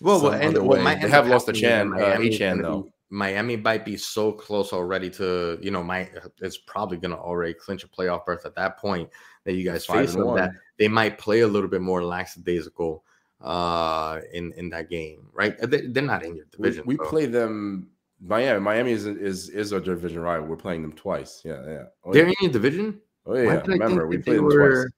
Well, 0.00 0.22
well, 0.22 0.32
and 0.32 0.56
other 0.56 0.62
what 0.62 0.78
way. 0.78 0.84
might 0.84 1.02
They 1.02 1.10
have 1.10 1.28
lost 1.28 1.48
a 1.48 1.52
Chan, 1.52 1.88
uh, 1.88 1.96
Miami's 1.96 2.38
Achane, 2.38 2.62
though. 2.62 2.90
Miami 3.12 3.56
might 3.56 3.84
be 3.84 3.96
so 3.98 4.32
close 4.32 4.72
already 4.72 5.10
to, 5.10 5.58
you 5.60 5.70
know, 5.70 5.82
my 5.82 6.08
it's 6.40 6.56
probably 6.56 6.96
going 6.96 7.10
to 7.10 7.18
already 7.18 7.52
clinch 7.52 7.84
a 7.84 7.88
playoff 7.88 8.24
berth 8.24 8.46
at 8.46 8.54
that 8.54 8.78
point 8.78 9.10
that 9.44 9.52
you 9.52 9.64
guys 9.64 9.84
face 9.84 10.14
them. 10.14 10.34
That 10.34 10.52
they 10.78 10.88
might 10.88 11.18
play 11.18 11.40
a 11.40 11.46
little 11.46 11.68
bit 11.68 11.82
more 11.82 12.02
lackadaisical 12.02 13.04
uh 13.42 14.20
in 14.32 14.52
in 14.52 14.70
that 14.70 14.88
game, 14.88 15.26
right? 15.34 15.54
They, 15.60 15.88
they're 15.88 16.02
not 16.02 16.24
in 16.24 16.36
your 16.36 16.46
We, 16.56 16.68
division. 16.68 16.84
we 16.86 16.96
so- 16.96 17.04
play 17.04 17.26
them. 17.26 17.88
Miami, 18.24 18.60
Miami 18.60 18.92
is 18.92 19.04
is 19.04 19.48
is 19.50 19.72
our 19.74 19.80
division 19.80 20.20
rival. 20.22 20.46
We're 20.46 20.56
playing 20.56 20.80
them 20.82 20.92
twice. 20.92 21.42
Yeah, 21.44 21.60
yeah. 21.66 21.82
Oh, 22.04 22.12
They're 22.14 22.24
yeah. 22.24 22.30
in 22.40 22.44
your 22.44 22.52
division. 22.52 23.00
Oh 23.26 23.34
yeah. 23.34 23.42
did 23.42 23.50
I 23.50 23.56
think 23.56 23.68
Remember, 23.82 24.06
we 24.06 24.18
played 24.18 24.38
them 24.38 24.44
were- 24.46 24.84
twice. 24.84 24.92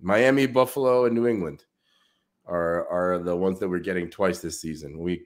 Miami, 0.00 0.46
Buffalo, 0.46 1.06
and 1.06 1.14
New 1.16 1.26
England 1.26 1.64
are 2.46 2.86
are 2.88 3.18
the 3.18 3.34
ones 3.34 3.58
that 3.58 3.68
we're 3.68 3.78
getting 3.80 4.08
twice 4.10 4.40
this 4.40 4.60
season. 4.60 4.98
We 4.98 5.24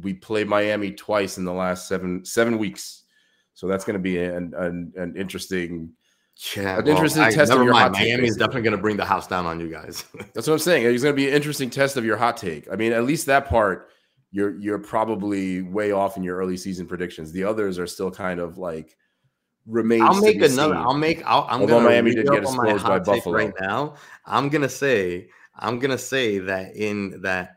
we 0.00 0.14
play 0.14 0.44
Miami 0.44 0.92
twice 0.92 1.38
in 1.38 1.44
the 1.44 1.52
last 1.52 1.88
seven 1.88 2.24
seven 2.24 2.58
weeks, 2.58 3.04
so 3.54 3.66
that's 3.66 3.84
going 3.84 3.94
to 3.94 4.00
be 4.00 4.18
an, 4.18 4.52
an 4.56 4.92
an 4.96 5.14
interesting. 5.16 5.92
Yeah, 6.56 6.78
An 6.78 6.86
interesting 6.88 7.22
I- 7.22 7.30
test 7.32 7.52
of 7.52 7.62
your 7.62 7.72
mind. 7.74 7.94
hot 7.94 8.00
take, 8.00 8.08
Miami 8.08 8.26
is 8.28 8.36
definitely 8.36 8.62
going 8.62 8.76
to 8.76 8.80
bring 8.80 8.96
the 8.96 9.04
house 9.04 9.26
down 9.26 9.44
on 9.44 9.60
you 9.60 9.68
guys. 9.68 10.04
That's 10.32 10.46
what 10.46 10.54
I'm 10.54 10.58
saying. 10.58 10.86
It's 10.86 11.02
going 11.02 11.14
to 11.14 11.16
be 11.22 11.28
an 11.28 11.34
interesting 11.34 11.68
test 11.68 11.98
of 11.98 12.04
your 12.06 12.16
hot 12.16 12.38
take. 12.38 12.66
I 12.72 12.76
mean, 12.76 12.92
at 12.92 13.04
least 13.04 13.26
that 13.26 13.46
part, 13.46 13.90
you're 14.30 14.58
you're 14.58 14.78
probably 14.78 15.60
way 15.60 15.92
off 15.92 16.16
in 16.16 16.22
your 16.22 16.38
early 16.38 16.56
season 16.56 16.86
predictions. 16.86 17.30
The 17.32 17.44
others 17.44 17.78
are 17.78 17.86
still 17.86 18.10
kind 18.10 18.40
of 18.40 18.56
like 18.56 18.96
remains. 19.66 20.02
I'll 20.02 20.18
make 20.22 20.36
another. 20.36 20.72
seen. 20.74 20.82
I'll 20.82 20.94
make. 20.94 21.22
I'll, 21.26 21.46
I'm 21.50 21.60
Although 21.60 21.80
Miami 21.80 22.14
did 22.14 22.26
get 22.26 22.42
exposed 22.42 22.84
by 22.84 23.00
Buffalo. 23.00 23.34
right 23.36 23.52
now. 23.60 23.96
I'm 24.24 24.48
gonna 24.48 24.68
say. 24.70 25.28
I'm 25.58 25.78
gonna 25.78 25.98
say 25.98 26.38
that 26.38 26.74
in 26.74 27.20
that 27.20 27.56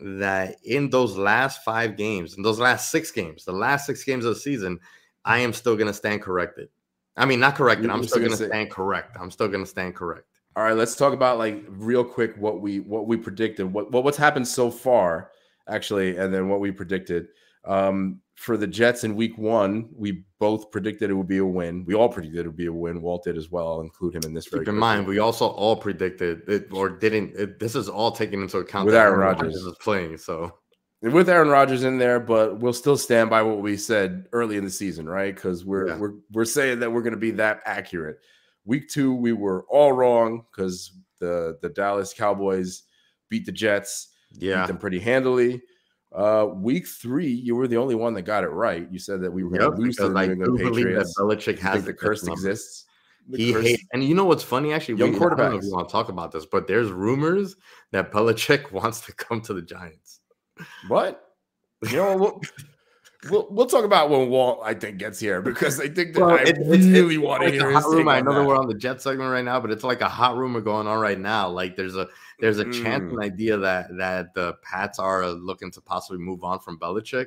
that 0.00 0.56
in 0.64 0.90
those 0.90 1.16
last 1.16 1.64
five 1.64 1.96
games, 1.96 2.36
in 2.36 2.42
those 2.42 2.58
last 2.58 2.90
six 2.90 3.10
games, 3.10 3.44
the 3.44 3.52
last 3.52 3.86
six 3.86 4.04
games 4.04 4.24
of 4.24 4.34
the 4.34 4.40
season, 4.40 4.78
I 5.24 5.38
am 5.38 5.52
still 5.52 5.76
gonna 5.76 5.94
stand 5.94 6.22
corrected. 6.22 6.68
I 7.16 7.24
mean, 7.24 7.40
not 7.40 7.56
corrected. 7.56 7.86
You're 7.86 7.94
I'm 7.94 8.04
still 8.04 8.18
gonna 8.18 8.36
gonna 8.36 8.48
stand 8.48 8.70
correct. 8.70 9.16
I'm 9.20 9.30
still 9.30 9.48
gonna 9.48 9.66
stand 9.66 9.94
correct. 9.94 10.26
All 10.56 10.64
right, 10.64 10.76
let's 10.76 10.96
talk 10.96 11.12
about 11.12 11.38
like 11.38 11.64
real 11.68 12.04
quick 12.04 12.36
what 12.36 12.60
we 12.60 12.80
what 12.80 13.06
we 13.06 13.16
predicted, 13.16 13.72
what, 13.72 13.90
what 13.90 14.04
what's 14.04 14.16
happened 14.16 14.46
so 14.46 14.70
far, 14.70 15.30
actually, 15.68 16.16
and 16.16 16.32
then 16.32 16.48
what 16.48 16.60
we 16.60 16.70
predicted. 16.70 17.28
Um, 17.64 18.20
for 18.38 18.56
the 18.56 18.68
Jets 18.68 19.02
in 19.02 19.16
Week 19.16 19.36
One, 19.36 19.88
we 19.92 20.22
both 20.38 20.70
predicted 20.70 21.10
it 21.10 21.14
would 21.14 21.26
be 21.26 21.38
a 21.38 21.44
win. 21.44 21.84
We 21.84 21.94
all 21.94 22.08
predicted 22.08 22.44
it 22.44 22.48
would 22.48 22.56
be 22.56 22.66
a 22.66 22.72
win. 22.72 23.02
Walt 23.02 23.24
did 23.24 23.36
as 23.36 23.50
well. 23.50 23.66
I'll 23.68 23.80
include 23.80 24.14
him 24.14 24.22
in 24.24 24.32
this. 24.32 24.48
Keep 24.48 24.68
in 24.68 24.76
mind, 24.76 25.06
we 25.08 25.18
also 25.18 25.48
all 25.48 25.74
predicted 25.74 26.48
it 26.48 26.68
or 26.72 26.88
didn't. 26.88 27.34
It, 27.36 27.58
this 27.58 27.74
is 27.74 27.88
all 27.88 28.12
taken 28.12 28.40
into 28.40 28.58
account 28.58 28.86
With 28.86 28.94
Aaron 28.94 29.18
Rodgers. 29.18 29.56
is 29.56 29.74
playing. 29.80 30.18
So 30.18 30.52
with 31.02 31.28
Aaron 31.28 31.48
Rodgers 31.48 31.82
in 31.82 31.98
there, 31.98 32.20
but 32.20 32.60
we'll 32.60 32.72
still 32.72 32.96
stand 32.96 33.28
by 33.28 33.42
what 33.42 33.60
we 33.60 33.76
said 33.76 34.26
early 34.32 34.56
in 34.56 34.64
the 34.64 34.70
season, 34.70 35.08
right? 35.08 35.34
Because 35.34 35.64
we're 35.64 35.88
Yeah. 35.88 35.98
we're 35.98 36.12
we're 36.32 36.44
saying 36.44 36.78
that 36.78 36.92
we're 36.92 37.02
going 37.02 37.14
to 37.14 37.18
be 37.18 37.32
that 37.32 37.60
accurate. 37.66 38.18
Week 38.64 38.88
two, 38.88 39.14
we 39.14 39.32
were 39.32 39.64
all 39.68 39.92
wrong 39.92 40.44
because 40.52 40.92
the 41.18 41.58
the 41.60 41.70
Dallas 41.70 42.14
Cowboys 42.14 42.84
beat 43.30 43.46
the 43.46 43.52
Jets, 43.52 44.08
yeah, 44.32 44.62
beat 44.62 44.68
them 44.68 44.78
pretty 44.78 45.00
handily. 45.00 45.60
Uh, 46.14 46.46
week 46.54 46.86
three, 46.86 47.28
you 47.30 47.54
were 47.54 47.68
the 47.68 47.76
only 47.76 47.94
one 47.94 48.14
that 48.14 48.22
got 48.22 48.42
it 48.42 48.48
right. 48.48 48.88
You 48.90 48.98
said 48.98 49.20
that 49.22 49.30
we 49.30 49.44
were 49.44 49.50
going 49.50 49.70
to 49.70 49.76
lose 49.76 49.96
to 49.96 50.08
the 50.08 50.26
New 50.26 50.32
England 50.32 50.56
believe 50.58 50.74
that 50.74 50.74
Patriots. 50.74 51.14
Belichick 51.20 51.58
has 51.58 51.84
the 51.84 51.92
curse 51.92 52.24
number. 52.24 52.32
exists. 52.40 52.86
The 53.28 53.36
He 53.38 53.52
curse- 53.52 53.64
hate, 53.66 53.80
and 53.92 54.02
you 54.02 54.14
know 54.14 54.24
what's 54.24 54.42
funny? 54.42 54.72
Actually, 54.72 54.98
Young 55.00 55.10
we, 55.12 55.16
I 55.16 55.18
don't 55.18 55.36
know 55.38 55.44
if 55.44 55.52
quarterbacks. 55.60 55.64
you 55.66 55.72
want 55.72 55.88
to 55.88 55.92
talk 55.92 56.08
about 56.08 56.32
this, 56.32 56.46
but 56.46 56.66
there's 56.66 56.90
rumors 56.90 57.56
that 57.92 58.10
Belichick 58.10 58.72
wants 58.72 59.02
to 59.02 59.12
come 59.12 59.42
to 59.42 59.52
the 59.52 59.60
Giants. 59.62 60.20
What? 60.88 61.22
You 61.90 61.96
know, 61.98 62.16
we'll, 62.16 62.40
we'll 63.30 63.46
we'll 63.50 63.66
talk 63.66 63.84
about 63.84 64.08
when 64.08 64.30
Walt 64.30 64.60
I 64.64 64.72
think 64.74 64.96
gets 64.96 65.20
here 65.20 65.42
because 65.42 65.78
I 65.78 65.88
think 65.88 66.14
that 66.14 66.20
Well, 66.20 66.30
I 66.30 66.36
it- 66.42 66.48
it's- 66.58 66.86
really 66.86 67.16
it's 67.16 67.22
want 67.22 67.42
to 67.42 67.50
hear 67.50 67.68
a 67.68 67.74
hot 67.80 67.84
rumor. 67.90 68.10
I 68.12 68.20
know 68.22 68.32
that 68.32 68.40
that. 68.40 68.46
we're 68.46 68.56
on 68.58 68.66
the 68.66 68.74
Jet 68.74 69.02
segment 69.02 69.30
right 69.30 69.44
now, 69.44 69.60
but 69.60 69.70
it's 69.70 69.84
like 69.84 70.00
a 70.00 70.08
hot 70.08 70.36
rumor 70.38 70.62
going 70.62 70.86
on 70.86 70.98
right 70.98 71.18
now. 71.20 71.50
Like 71.50 71.76
there's 71.76 71.96
a 71.96 72.08
there's 72.40 72.58
a 72.58 72.64
chance 72.64 73.02
Mm. 73.04 73.10
and 73.10 73.20
idea 73.20 73.56
that 73.56 73.96
that 73.96 74.34
the 74.34 74.54
Pats 74.62 74.98
are 74.98 75.26
looking 75.28 75.70
to 75.72 75.80
possibly 75.80 76.18
move 76.18 76.44
on 76.44 76.60
from 76.60 76.78
Belichick, 76.78 77.26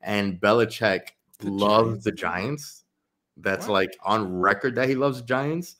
and 0.00 0.40
Belichick 0.40 1.08
The 1.38 1.50
loves 1.50 1.88
Giants? 1.88 2.04
the 2.04 2.12
Giants. 2.12 2.84
That's 3.36 3.66
What? 3.68 3.72
like 3.74 3.96
on 4.04 4.32
record 4.40 4.74
that 4.76 4.88
he 4.88 4.94
loves 4.96 5.20
the 5.20 5.26
Giants. 5.26 5.76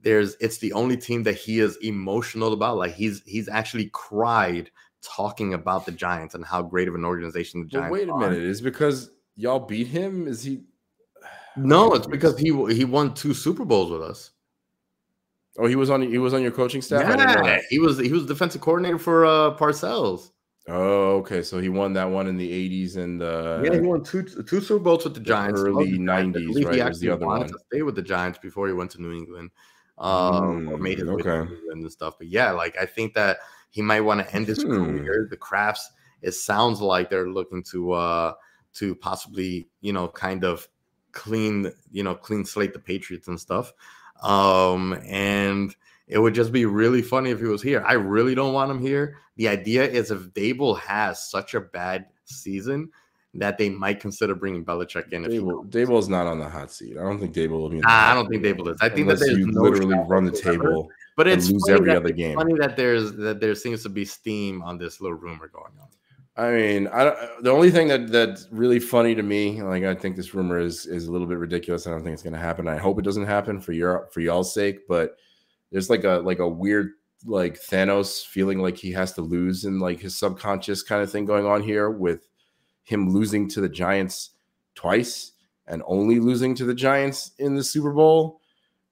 There's 0.00 0.36
it's 0.40 0.58
the 0.58 0.72
only 0.74 0.96
team 0.96 1.22
that 1.24 1.34
he 1.36 1.58
is 1.58 1.76
emotional 1.78 2.52
about. 2.52 2.76
Like 2.76 2.92
he's 2.94 3.22
he's 3.26 3.48
actually 3.48 3.90
cried 3.92 4.70
talking 5.02 5.54
about 5.54 5.86
the 5.86 5.92
Giants 5.92 6.34
and 6.34 6.44
how 6.44 6.62
great 6.62 6.86
of 6.88 6.94
an 6.94 7.04
organization 7.04 7.60
the 7.60 7.68
Well, 7.72 7.82
Giants. 7.82 7.92
wait 7.92 8.08
a 8.08 8.12
are. 8.12 8.18
minute. 8.20 8.42
Is 8.42 8.60
because 8.60 9.10
y'all 9.36 9.60
beat 9.60 9.86
him? 9.88 10.28
Is 10.28 10.42
he? 10.42 10.62
No, 11.58 11.94
it's 11.94 12.06
because 12.06 12.38
he 12.38 12.50
he 12.74 12.84
won 12.84 13.14
two 13.14 13.32
Super 13.32 13.64
Bowls 13.64 13.90
with 13.90 14.02
us. 14.02 14.32
Oh, 15.58 15.66
he 15.66 15.76
was 15.76 15.90
on. 15.90 16.02
He 16.02 16.18
was 16.18 16.34
on 16.34 16.42
your 16.42 16.50
coaching 16.52 16.82
staff. 16.82 17.06
I 17.06 17.16
didn't 17.16 17.32
know 17.32 17.44
Yeah, 17.46 17.58
he 17.70 17.78
was 17.78 17.98
he 17.98 18.12
was 18.12 18.26
defensive 18.26 18.60
coordinator 18.60 18.98
for 18.98 19.24
uh 19.26 19.56
Parcells. 19.56 20.30
Oh, 20.68 21.18
okay. 21.18 21.42
So 21.42 21.60
he 21.60 21.68
won 21.68 21.92
that 21.92 22.10
one 22.10 22.26
in 22.26 22.36
the 22.36 22.50
'80s 22.50 22.96
and 22.96 23.22
uh, 23.22 23.62
yeah, 23.62 23.74
he 23.74 23.80
won 23.80 24.02
two 24.02 24.22
two 24.24 24.60
Super 24.60 24.80
Bowls 24.80 25.04
with 25.04 25.14
the 25.14 25.20
Giants. 25.20 25.62
early 25.62 25.92
the 25.92 25.98
90s, 25.98 26.32
believe 26.46 26.68
he 26.70 26.80
right, 26.80 26.84
was 26.84 26.98
the 27.00 27.08
actually 27.08 27.10
other 27.10 27.26
wanted 27.26 27.48
one. 27.48 27.52
To 27.52 27.58
stay 27.72 27.82
with 27.82 27.94
the 27.94 28.02
Giants 28.02 28.38
before 28.38 28.66
he 28.66 28.72
went 28.72 28.90
to 28.92 29.00
New 29.02 29.12
England, 29.12 29.50
um, 29.98 30.60
or 30.72 30.78
Mm, 30.78 30.80
made 30.80 30.98
his 30.98 31.10
way 31.10 31.22
to 31.22 31.28
okay. 31.28 31.50
New 31.50 31.56
England 31.56 31.82
and 31.82 31.92
stuff. 31.92 32.18
But 32.18 32.26
yeah, 32.28 32.50
like 32.50 32.76
I 32.78 32.84
think 32.86 33.14
that 33.14 33.38
he 33.70 33.80
might 33.82 34.00
want 34.00 34.20
to 34.26 34.34
end 34.34 34.48
his 34.48 34.58
Hmm. 34.58 34.72
career. 34.74 35.28
The 35.30 35.36
Krafts. 35.36 35.84
It 36.22 36.32
sounds 36.32 36.80
like 36.80 37.10
they're 37.10 37.28
looking 37.28 37.62
to 37.70 37.92
uh 37.92 38.32
to 38.74 38.94
possibly 38.96 39.68
you 39.80 39.92
know 39.92 40.08
kind 40.08 40.44
of 40.44 40.66
clean 41.12 41.70
you 41.92 42.02
know 42.02 42.14
clean 42.14 42.44
slate 42.44 42.72
the 42.72 42.78
Patriots 42.80 43.28
and 43.28 43.38
stuff. 43.40 43.72
Um 44.22 44.98
and 45.06 45.74
it 46.08 46.18
would 46.18 46.34
just 46.34 46.52
be 46.52 46.66
really 46.66 47.02
funny 47.02 47.30
if 47.30 47.40
he 47.40 47.46
was 47.46 47.62
here. 47.62 47.84
I 47.86 47.94
really 47.94 48.34
don't 48.34 48.52
want 48.52 48.70
him 48.70 48.80
here. 48.80 49.18
The 49.36 49.48
idea 49.48 49.84
is 49.84 50.10
if 50.10 50.20
Daboll 50.34 50.78
has 50.80 51.28
such 51.28 51.54
a 51.54 51.60
bad 51.60 52.06
season 52.24 52.90
that 53.34 53.58
they 53.58 53.68
might 53.68 54.00
consider 54.00 54.34
bringing 54.34 54.64
Belichick 54.64 55.12
in. 55.12 55.24
If 55.24 55.32
Daboll. 55.32 55.68
Daboll's 55.68 56.08
not 56.08 56.26
on 56.26 56.38
the 56.38 56.48
hot 56.48 56.70
seat. 56.70 56.96
I 56.96 57.02
don't 57.02 57.18
think 57.18 57.34
Daboll 57.34 57.60
will 57.60 57.68
be. 57.68 57.80
Nah, 57.80 58.10
I 58.10 58.14
don't 58.14 58.28
think. 58.28 58.42
Daboll 58.42 58.72
is. 58.72 58.78
I 58.80 58.88
think 58.88 59.08
that 59.08 59.20
you 59.20 59.46
no 59.50 59.62
literally 59.62 59.98
run 60.06 60.24
the 60.24 60.32
table 60.32 60.88
but 61.16 61.26
it's 61.26 61.50
lose 61.50 61.62
funny 61.66 61.78
every 61.78 61.96
other 61.96 62.12
game. 62.12 62.36
Funny 62.36 62.54
that 62.58 62.76
there's 62.76 63.12
that 63.14 63.40
there 63.40 63.54
seems 63.54 63.82
to 63.82 63.88
be 63.88 64.04
steam 64.04 64.62
on 64.62 64.78
this 64.78 65.00
little 65.00 65.16
rumor 65.16 65.48
going 65.48 65.72
on. 65.80 65.88
I 66.38 66.50
mean, 66.50 66.88
I 66.88 67.30
the 67.40 67.50
only 67.50 67.70
thing 67.70 67.88
that 67.88 68.08
that's 68.12 68.46
really 68.50 68.78
funny 68.78 69.14
to 69.14 69.22
me, 69.22 69.62
like 69.62 69.84
I 69.84 69.94
think 69.94 70.16
this 70.16 70.34
rumor 70.34 70.58
is 70.58 70.84
is 70.84 71.06
a 71.06 71.12
little 71.12 71.26
bit 71.26 71.38
ridiculous. 71.38 71.86
I 71.86 71.90
don't 71.90 72.02
think 72.02 72.12
it's 72.12 72.22
going 72.22 72.34
to 72.34 72.38
happen. 72.38 72.68
I 72.68 72.76
hope 72.76 72.98
it 72.98 73.04
doesn't 73.06 73.24
happen 73.24 73.58
for 73.58 73.72
your 73.72 74.08
for 74.12 74.20
y'all's 74.20 74.52
sake. 74.52 74.86
But 74.86 75.16
there's 75.72 75.88
like 75.88 76.04
a 76.04 76.20
like 76.24 76.38
a 76.38 76.48
weird 76.48 76.92
like 77.24 77.58
Thanos 77.58 78.24
feeling 78.24 78.58
like 78.58 78.76
he 78.76 78.92
has 78.92 79.12
to 79.14 79.22
lose 79.22 79.64
and 79.64 79.80
like 79.80 80.00
his 80.00 80.18
subconscious 80.18 80.82
kind 80.82 81.02
of 81.02 81.10
thing 81.10 81.24
going 81.24 81.46
on 81.46 81.62
here 81.62 81.88
with 81.90 82.28
him 82.84 83.08
losing 83.08 83.48
to 83.48 83.62
the 83.62 83.68
Giants 83.68 84.30
twice 84.74 85.32
and 85.66 85.82
only 85.86 86.20
losing 86.20 86.54
to 86.56 86.66
the 86.66 86.74
Giants 86.74 87.32
in 87.38 87.54
the 87.56 87.64
Super 87.64 87.92
Bowl. 87.92 88.40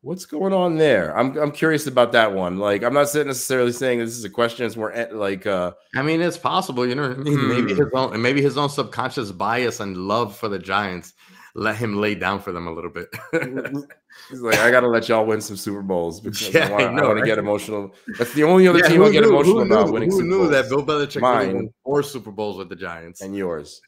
What's 0.04 0.26
going 0.26 0.52
on 0.52 0.76
there? 0.76 1.16
I'm 1.16 1.34
I'm 1.38 1.50
curious 1.50 1.86
about 1.86 2.12
that 2.12 2.34
one. 2.34 2.58
Like 2.58 2.82
I'm 2.82 2.92
not 2.92 3.12
necessarily 3.14 3.72
saying 3.72 4.00
this 4.00 4.18
is 4.18 4.24
a 4.24 4.28
question. 4.30 4.66
It's 4.66 4.76
more 4.76 4.92
eh, 4.92 5.06
like 5.10 5.46
uh 5.46 5.72
I 5.96 6.02
mean, 6.02 6.20
it's 6.20 6.36
possible, 6.36 6.86
you 6.86 6.94
know 6.94 7.04
I 7.12 7.14
mean? 7.14 7.48
Maybe 7.48 7.72
Hmm. 7.72 7.78
his 7.82 7.88
own 7.94 8.12
and 8.12 8.22
maybe 8.22 8.42
his 8.42 8.58
own 8.58 8.68
subconscious 8.68 9.32
bias 9.32 9.80
and 9.80 9.96
love 9.96 10.36
for 10.36 10.50
the 10.50 10.58
Giants 10.58 11.14
let 11.54 11.76
him 11.76 11.96
lay 12.00 12.14
down 12.16 12.40
for 12.40 12.52
them 12.52 12.66
a 12.66 12.72
little 12.72 12.90
bit. 12.90 13.08
He's 14.28 14.40
like, 14.40 14.58
I 14.58 14.70
gotta 14.70 14.88
let 14.88 15.08
y'all 15.08 15.24
win 15.24 15.40
some 15.40 15.56
Super 15.56 15.82
Bowls 15.82 16.20
because 16.20 16.52
Yeah, 16.52 16.66
I 16.68 16.82
want 16.82 16.94
know, 16.96 17.08
to 17.08 17.14
right? 17.14 17.24
get 17.24 17.38
emotional. 17.38 17.94
That's 18.18 18.34
the 18.34 18.42
only 18.44 18.68
other 18.68 18.80
Yeah, 18.80 18.88
team 18.88 19.02
I 19.04 19.10
get 19.10 19.22
knew- 19.22 19.30
emotional 19.30 19.62
about 19.62 19.86
knew- 19.86 19.92
winning 19.92 20.10
Who 20.10 20.16
Super 20.18 20.28
knew 20.28 20.38
Bowls. 20.40 20.50
that 20.50 20.68
Bill 20.68 20.84
Belichick 20.84 21.20
Mine. 21.20 21.54
won 21.54 21.74
four 21.82 22.02
Super 22.02 22.30
Bowls 22.32 22.58
with 22.58 22.68
the 22.68 22.76
Giants? 22.76 23.22
and 23.22 23.34
yours. 23.34 23.80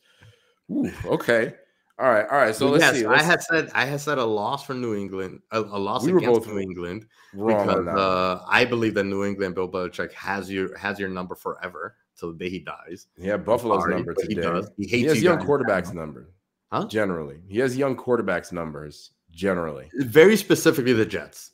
Ooh, 0.71 0.91
okay. 1.07 1.55
All 1.99 2.11
right. 2.11 2.27
All 2.29 2.37
right. 2.37 2.55
So 2.55 2.69
let's 2.69 2.83
yes, 2.85 2.95
see. 2.97 3.07
I 3.07 3.11
Let's, 3.13 3.25
had 3.25 3.43
said 3.43 3.71
I 3.75 3.87
had 3.87 4.01
said 4.01 4.19
a 4.19 4.25
loss 4.25 4.65
for 4.67 4.75
New 4.75 4.95
England, 4.95 5.41
a, 5.51 5.61
a 5.61 5.79
loss 5.79 6.05
We 6.05 6.13
against 6.13 6.27
both 6.27 6.47
New 6.47 6.59
England 6.59 7.07
because 7.33 7.87
uh, 7.87 8.43
I 8.47 8.65
believe 8.67 8.93
that 8.95 9.05
New 9.05 9.25
England 9.25 9.55
Bill 9.55 9.69
Belichick 9.69 10.13
has 10.13 10.51
your 10.51 10.77
has 10.77 10.99
your 10.99 11.09
number 11.09 11.35
forever 11.35 11.97
till 12.19 12.33
the 12.33 12.39
day 12.39 12.51
he 12.51 12.59
dies. 12.59 13.07
yeah, 13.17 13.39
Buffalo's 13.39 13.81
sorry, 13.83 13.95
number 13.95 14.13
but 14.15 14.25
he 14.27 14.35
today. 14.35 14.47
does. 14.47 14.71
He 14.77 14.85
He, 14.87 14.99
hates 15.01 15.15
has 15.15 15.23
you 15.23 15.31
young 15.31 15.39
quarterbacks 15.39 15.95
number. 15.95 16.31
Huh? 16.71 16.87
Generally, 16.87 17.41
he 17.49 17.59
has 17.61 17.77
young 17.77 17.97
quarterbacks 17.97 18.53
numbers. 18.53 19.13
Generally, 19.31 19.91
Very 19.95 20.37
specifically 20.37 20.93
the 20.95 21.05
Jets. 21.07 21.53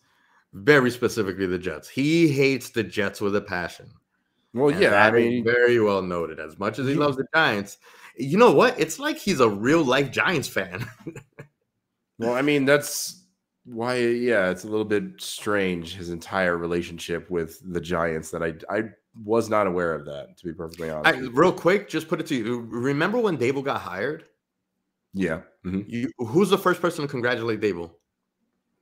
Very 0.55 0.91
specifically 0.91 1.47
the 1.47 1.59
Jets. 1.59 1.89
He 1.89 2.29
hates 2.29 2.71
the 2.71 2.83
Jets 2.83 3.21
with 3.21 3.35
a 3.37 3.41
passion. 3.41 3.91
well, 4.55 4.69
And 4.71 4.81
yeah. 4.81 5.05
I 5.05 5.11
mean, 5.11 5.45
very 5.45 5.81
well 5.81 6.03
noted. 6.03 6.39
As 6.41 6.59
much 6.59 6.79
as 6.79 6.87
he 6.87 6.93
He- 6.93 6.99
loves 6.99 7.17
the 7.17 7.27
Giants, 7.35 7.79
you 8.17 8.39
know 8.39 8.53
what? 8.53 8.79
It's 8.79 8.99
like 8.99 9.19
he's 9.19 9.41
a 9.41 9.49
real 9.49 9.85
life 9.85 10.11
Giants 10.11 10.49
fan. 10.49 10.87
well, 12.19 12.35
I 12.35 12.43
mean 12.43 12.65
that's 12.65 13.25
why. 13.65 13.97
Yeah, 13.97 14.51
it's 14.51 14.65
a 14.65 14.69
little 14.69 14.85
bit 14.85 15.05
strange 15.19 15.95
his 15.95 16.11
entire 16.11 16.57
relationship 16.57 17.31
with 17.31 17.61
the 17.73 17.81
Giants. 17.81 18.31
That 18.31 18.43
I 18.43 18.55
I 18.75 18.85
was 19.25 19.49
not 19.49 19.67
aware 19.67 19.95
of 19.95 20.05
that. 20.07 20.37
To 20.39 20.45
be 20.47 20.53
perfectly 20.53 20.91
honest, 20.91 21.15
I, 21.15 21.19
real 21.29 21.53
quick, 21.53 21.89
just 21.89 22.09
put 22.09 22.21
it 22.21 22.27
to 22.27 22.35
you. 22.35 22.61
Remember 22.71 23.19
when 23.19 23.39
Daboll 23.39 23.65
got 23.65 23.81
hired? 23.81 24.25
yeah. 25.15 25.41
mhm. 25.65 25.85
You, 25.89 26.11
who's 26.19 26.51
the 26.51 26.59
first 26.59 26.81
person 26.81 27.03
to 27.03 27.09
congratulate 27.09 27.61
Daboll? 27.61 27.93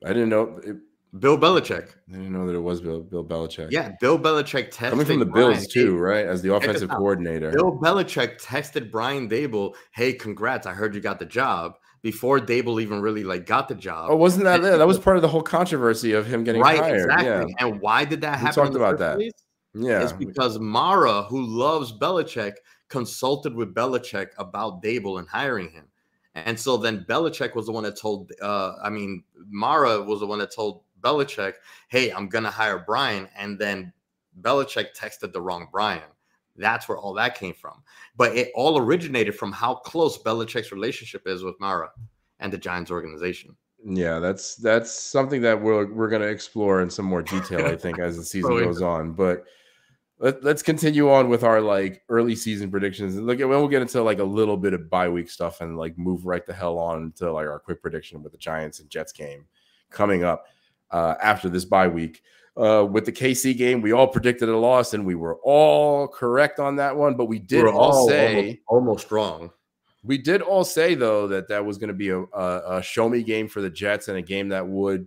I 0.04 0.08
didn't 0.08 0.28
know. 0.28 0.60
It, 0.64 0.76
Bill 1.18 1.36
Belichick. 1.36 1.88
I 2.08 2.12
didn't 2.12 2.32
know 2.32 2.46
that 2.46 2.54
it 2.54 2.60
was 2.60 2.80
Bill, 2.80 3.00
Bill 3.00 3.24
Belichick. 3.24 3.68
Yeah, 3.70 3.92
Bill 4.00 4.18
Belichick 4.18 4.72
texted 4.72 4.90
coming 4.90 5.06
from 5.06 5.18
the 5.18 5.26
Brian 5.26 5.52
Bills 5.52 5.66
too, 5.66 5.94
Daboll. 5.94 6.00
right? 6.00 6.26
As 6.26 6.42
the 6.42 6.54
offensive 6.54 6.88
coordinator. 6.90 7.50
Bill 7.50 7.76
Belichick 7.78 8.40
texted 8.40 8.90
Brian 8.90 9.28
Daboll, 9.28 9.74
"Hey, 9.92 10.12
congrats! 10.12 10.66
I 10.66 10.72
heard 10.72 10.94
you 10.94 11.00
got 11.00 11.18
the 11.18 11.26
job." 11.26 11.74
Before 12.02 12.38
Daboll 12.40 12.80
even 12.80 13.02
really 13.02 13.24
like 13.24 13.44
got 13.44 13.68
the 13.68 13.74
job. 13.74 14.08
Oh, 14.10 14.16
wasn't 14.16 14.44
that 14.44 14.62
there? 14.62 14.78
That 14.78 14.86
was 14.86 14.98
part 14.98 15.16
of 15.16 15.22
the 15.22 15.28
whole 15.28 15.42
controversy 15.42 16.12
of 16.14 16.24
him 16.26 16.44
getting 16.44 16.62
right, 16.62 16.78
hired. 16.78 17.10
exactly. 17.10 17.54
And 17.58 17.78
why 17.82 18.06
did 18.06 18.22
that 18.22 18.38
happen? 18.38 18.62
We 18.62 18.66
talked 18.68 18.76
about 18.76 18.98
that. 19.00 19.16
place? 19.16 19.32
Yeah, 19.74 20.02
It's 20.02 20.12
because 20.14 20.58
Mara, 20.58 21.24
who 21.24 21.42
loves 21.44 21.92
Belichick, 21.92 22.54
consulted 22.88 23.54
with 23.54 23.74
Belichick 23.74 24.28
about 24.38 24.82
Daboll 24.82 25.18
and 25.18 25.28
hiring 25.28 25.68
him. 25.70 25.88
And 26.34 26.58
so 26.58 26.76
then 26.78 27.04
Belichick 27.06 27.54
was 27.54 27.66
the 27.66 27.72
one 27.72 27.82
that 27.84 27.98
told, 27.98 28.32
uh, 28.40 28.72
I 28.82 28.88
mean, 28.88 29.24
Mara 29.50 30.00
was 30.00 30.20
the 30.20 30.26
one 30.26 30.38
that 30.38 30.54
told 30.54 30.82
Belichick, 31.00 31.54
hey, 31.88 32.10
I'm 32.12 32.28
going 32.28 32.44
to 32.44 32.50
hire 32.50 32.82
Brian. 32.86 33.28
And 33.36 33.58
then 33.58 33.92
Belichick 34.40 34.96
texted 34.96 35.32
the 35.32 35.40
wrong 35.40 35.68
Brian. 35.72 36.02
That's 36.56 36.88
where 36.88 36.98
all 36.98 37.14
that 37.14 37.36
came 37.36 37.54
from. 37.54 37.82
But 38.16 38.36
it 38.36 38.50
all 38.54 38.78
originated 38.78 39.34
from 39.34 39.52
how 39.52 39.76
close 39.76 40.18
Belichick's 40.18 40.72
relationship 40.72 41.26
is 41.26 41.42
with 41.42 41.58
Mara 41.60 41.90
and 42.38 42.52
the 42.52 42.58
Giants 42.58 42.90
organization. 42.90 43.56
Yeah, 43.82 44.18
that's 44.18 44.56
that's 44.56 44.92
something 44.92 45.40
that 45.40 45.58
we're 45.58 45.90
we're 45.90 46.10
gonna 46.10 46.26
explore 46.26 46.82
in 46.82 46.90
some 46.90 47.06
more 47.06 47.22
detail, 47.22 47.64
I 47.64 47.76
think, 47.76 47.98
as 47.98 48.18
the 48.18 48.24
season 48.24 48.50
Really? 48.50 48.64
goes 48.64 48.82
on. 48.82 49.12
But 49.12 49.44
let, 50.18 50.44
let's 50.44 50.62
continue 50.62 51.10
on 51.10 51.30
with 51.30 51.42
our 51.42 51.62
like 51.62 52.02
early 52.10 52.36
season 52.36 52.70
predictions. 52.70 53.16
And 53.16 53.26
look, 53.26 53.38
we'll 53.38 53.68
get 53.68 53.80
into 53.80 54.02
like 54.02 54.18
a 54.18 54.24
little 54.24 54.58
bit 54.58 54.74
of 54.74 54.90
bye 54.90 55.08
week 55.08 55.30
stuff 55.30 55.62
and 55.62 55.78
like 55.78 55.96
move 55.96 56.26
right 56.26 56.44
the 56.44 56.52
hell 56.52 56.78
on 56.78 57.12
to 57.16 57.32
like 57.32 57.46
our 57.46 57.58
quick 57.58 57.80
prediction 57.80 58.22
with 58.22 58.32
the 58.32 58.38
Giants 58.38 58.80
and 58.80 58.90
Jets 58.90 59.12
game 59.12 59.46
coming 59.88 60.24
up 60.24 60.44
uh, 60.90 61.14
after 61.22 61.48
this 61.48 61.64
bye 61.64 61.88
week. 61.88 62.22
Uh, 62.56 62.84
with 62.84 63.06
the 63.06 63.12
KC 63.12 63.56
game, 63.56 63.80
we 63.80 63.92
all 63.92 64.08
predicted 64.08 64.48
a 64.48 64.56
loss, 64.56 64.92
and 64.92 65.06
we 65.06 65.14
were 65.14 65.36
all 65.44 66.08
correct 66.08 66.58
on 66.58 66.76
that 66.76 66.94
one. 66.94 67.16
But 67.16 67.26
we 67.26 67.38
did 67.38 67.62
We're 67.62 67.72
all 67.72 68.08
say 68.08 68.36
almost, 68.36 68.58
almost 68.66 69.12
wrong. 69.12 69.50
we 70.02 70.18
did 70.18 70.42
all 70.42 70.64
say 70.64 70.94
though 70.94 71.28
that 71.28 71.48
that 71.48 71.64
was 71.64 71.78
going 71.78 71.88
to 71.88 71.94
be 71.94 72.08
a, 72.10 72.18
a, 72.20 72.78
a 72.78 72.82
show 72.82 73.08
me 73.08 73.22
game 73.22 73.48
for 73.48 73.60
the 73.60 73.70
Jets 73.70 74.08
and 74.08 74.18
a 74.18 74.22
game 74.22 74.48
that 74.48 74.66
would 74.66 75.06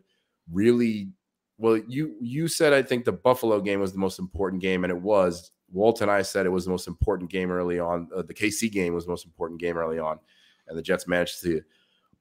really 0.51 1.09
well. 1.57 1.77
You 1.87 2.15
you 2.21 2.47
said 2.47 2.73
I 2.73 2.81
think 2.81 3.03
the 3.05 3.11
Buffalo 3.11 3.59
game 3.59 3.81
was 3.81 3.91
the 3.91 3.99
most 3.99 4.19
important 4.19 4.61
game, 4.61 4.83
and 4.83 4.91
it 4.91 4.99
was. 4.99 5.51
Walt 5.71 6.01
and 6.01 6.11
I 6.11 6.21
said 6.21 6.45
it 6.45 6.49
was 6.49 6.65
the 6.65 6.71
most 6.71 6.87
important 6.87 7.31
game 7.31 7.51
early 7.51 7.79
on. 7.79 8.07
Uh, 8.15 8.21
the 8.21 8.33
KC 8.33 8.71
game 8.71 8.93
was 8.93 9.05
the 9.05 9.11
most 9.11 9.25
important 9.25 9.59
game 9.59 9.75
early 9.75 9.97
on, 9.97 10.19
and 10.67 10.77
the 10.77 10.83
Jets 10.83 11.07
managed 11.07 11.41
to 11.41 11.61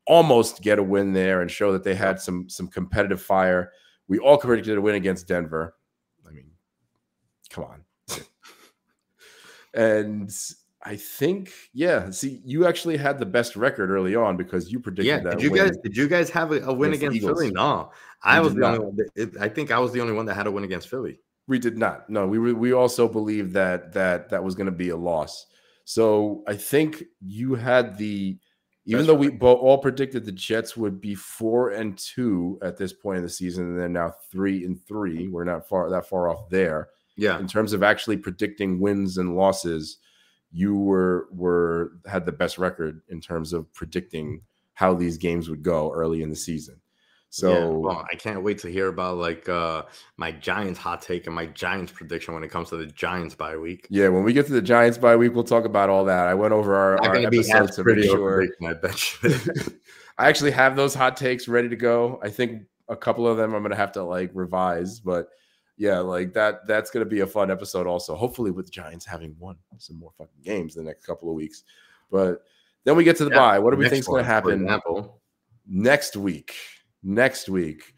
almost 0.07 0.63
get 0.63 0.79
a 0.79 0.83
win 0.83 1.13
there 1.13 1.43
and 1.43 1.51
show 1.51 1.73
that 1.73 1.85
they 1.85 1.95
had 1.95 2.21
some 2.21 2.49
some 2.49 2.69
competitive 2.69 3.23
fire. 3.23 3.73
We 4.09 4.19
all 4.19 4.39
predicted 4.39 4.77
a 4.77 4.81
win 4.81 4.95
against 4.95 5.29
Denver. 5.29 5.75
I 6.29 6.33
mean, 6.33 6.51
come 7.51 7.65
on. 7.65 7.85
and 9.75 10.31
I 10.85 10.97
think, 10.97 11.53
yeah. 11.73 12.11
See, 12.11 12.41
you 12.45 12.67
actually 12.67 12.97
had 12.97 13.19
the 13.19 13.27
best 13.27 13.55
record 13.55 13.91
early 13.91 14.17
on 14.17 14.37
because 14.37 14.73
you 14.73 14.81
predicted 14.81 15.07
yeah, 15.07 15.21
that. 15.21 15.39
Did 15.39 15.43
you 15.43 15.51
win. 15.53 15.67
guys 15.67 15.77
did 15.83 15.97
you 15.97 16.09
guys 16.09 16.31
have 16.31 16.53
a, 16.53 16.61
a 16.63 16.73
win 16.73 16.93
against, 16.93 17.17
against 17.17 17.27
Philly? 17.27 17.53
No. 17.53 17.91
I 18.25 18.41
we 18.41 18.47
was 18.47 18.55
the 18.55 18.67
only 18.67 18.79
one 18.79 18.97
that, 18.97 19.37
I 19.41 19.49
think 19.49 19.71
I 19.71 19.79
was 19.79 19.93
the 19.93 20.01
only 20.01 20.13
one 20.13 20.27
that 20.27 20.35
had 20.35 20.47
a 20.47 20.51
win 20.51 20.65
against 20.65 20.89
Philly. 20.89 21.21
We 21.47 21.59
did 21.59 21.77
not. 21.77 22.09
No, 22.09 22.27
we 22.27 22.39
were, 22.39 22.55
we 22.55 22.73
also 22.73 23.09
believed 23.09 23.53
that 23.55 23.93
that 23.93 24.31
that 24.31 24.43
was 24.43 24.55
going 24.55 24.67
to 24.67 24.73
be 24.73 24.91
a 24.91 24.97
loss. 24.97 25.47
So 25.85 26.45
I 26.47 26.55
think 26.55 27.05
you 27.21 27.55
had 27.55 27.99
the 27.99 28.39
even 28.85 28.99
That's 28.99 29.07
though 29.07 29.23
right. 29.23 29.31
we 29.33 29.37
both 29.37 29.61
all 29.61 29.79
predicted 29.79 30.25
the 30.25 30.33
Jets 30.33 30.77
would 30.77 31.01
be 31.01 31.15
four 31.15 31.71
and 31.71 31.97
two 31.97 32.59
at 32.63 32.77
this 32.77 32.93
point 32.93 33.19
in 33.19 33.23
the 33.23 33.29
season, 33.29 33.69
and 33.69 33.79
they're 33.79 33.89
now 33.89 34.13
three 34.31 34.65
and 34.65 34.81
three. 34.87 35.29
We're 35.29 35.45
not 35.45 35.69
far 35.69 35.89
that 35.91 36.09
far 36.09 36.29
off 36.29 36.49
there. 36.51 36.89
Yeah. 37.17 37.39
In 37.39 37.47
terms 37.47 37.73
of 37.73 37.83
actually 37.83 38.17
predicting 38.17 38.81
wins 38.81 39.19
and 39.19 39.37
losses, 39.37 39.99
you 40.51 40.77
were 40.77 41.29
were 41.31 41.93
had 42.07 42.27
the 42.27 42.33
best 42.33 42.59
record 42.59 43.03
in 43.09 43.21
terms 43.21 43.53
of 43.53 43.73
predicting 43.73 44.43
how 44.75 44.95
these 44.95 45.17
games 45.17 45.49
would 45.49 45.63
go 45.63 45.93
early 45.93 46.23
in 46.23 46.31
the 46.31 46.37
season. 46.37 46.81
So 47.33 47.51
yeah, 47.51 47.65
well, 47.65 48.07
I 48.13 48.15
can't 48.15 48.43
wait 48.43 48.59
to 48.59 48.69
hear 48.69 48.89
about 48.89 49.17
like 49.17 49.49
uh 49.49 49.85
my 50.19 50.33
Giants 50.33 50.79
hot 50.79 51.01
take 51.01 51.27
and 51.27 51.35
my 51.35 51.47
Giants 51.47 51.91
prediction 51.91 52.35
when 52.35 52.45
it 52.45 52.51
comes 52.51 52.69
to 52.69 52.77
the 52.77 52.85
Giants 52.85 53.35
bye 53.35 53.57
week. 53.57 53.87
Yeah, 53.89 54.09
when 54.09 54.23
we 54.23 54.35
get 54.35 54.47
to 54.49 54.53
the 54.53 54.61
Giants 54.61 54.99
bye 54.99 55.17
week, 55.17 55.33
we'll 55.35 55.43
talk 55.43 55.65
about 55.65 55.89
all 55.89 56.05
that. 56.05 56.29
I 56.29 56.35
went 56.35 56.53
over 56.53 56.75
our, 56.75 57.03
our 57.03 57.17
episodes 57.17 57.77
to 57.77 57.85
make 57.85 58.05
sure. 58.05 58.47
I 58.63 58.75
bet 58.75 59.23
you. 59.23 59.35
I 60.19 60.29
actually 60.29 60.51
have 60.51 60.77
those 60.77 60.95
hot 60.95 61.17
takes 61.17 61.49
ready 61.49 61.71
to 61.71 61.77
go. 61.77 62.21
I 62.23 62.29
think 62.29 62.65
a 62.91 62.97
couple 62.97 63.27
of 63.27 63.39
them 63.39 63.55
I'm 63.55 63.63
gonna 63.63 63.77
have 63.77 63.93
to 63.93 64.03
like 64.03 64.31
revise, 64.35 65.01
but 65.01 65.29
yeah, 65.79 66.01
like 66.01 66.35
that. 66.35 66.67
That's 66.67 66.91
gonna 66.91 67.07
be 67.07 67.21
a 67.21 67.27
fun 67.27 67.51
episode. 67.51 67.87
Also, 67.87 68.15
hopefully 68.15 68.51
with 68.51 68.67
the 68.67 68.73
Giants 68.73 69.07
having 69.07 69.35
won 69.39 69.57
some 69.79 69.99
more 69.99 70.13
fucking 70.19 70.43
games 70.45 70.75
the 70.75 70.83
next 70.83 71.07
couple 71.07 71.31
of 71.31 71.35
weeks. 71.35 71.65
But 72.11 72.43
then 72.85 72.95
we 72.95 73.05
get 73.05 73.17
to 73.17 73.25
the 73.25 73.31
yeah, 73.31 73.39
bye. 73.39 73.59
What 73.59 73.71
do 73.71 73.79
we 73.79 73.89
think 73.89 74.01
is 74.01 74.07
going 74.07 74.23
to 74.23 74.31
happen 74.31 74.69
next 75.67 76.15
week? 76.15 76.55
Next 77.03 77.49
week. 77.49 77.95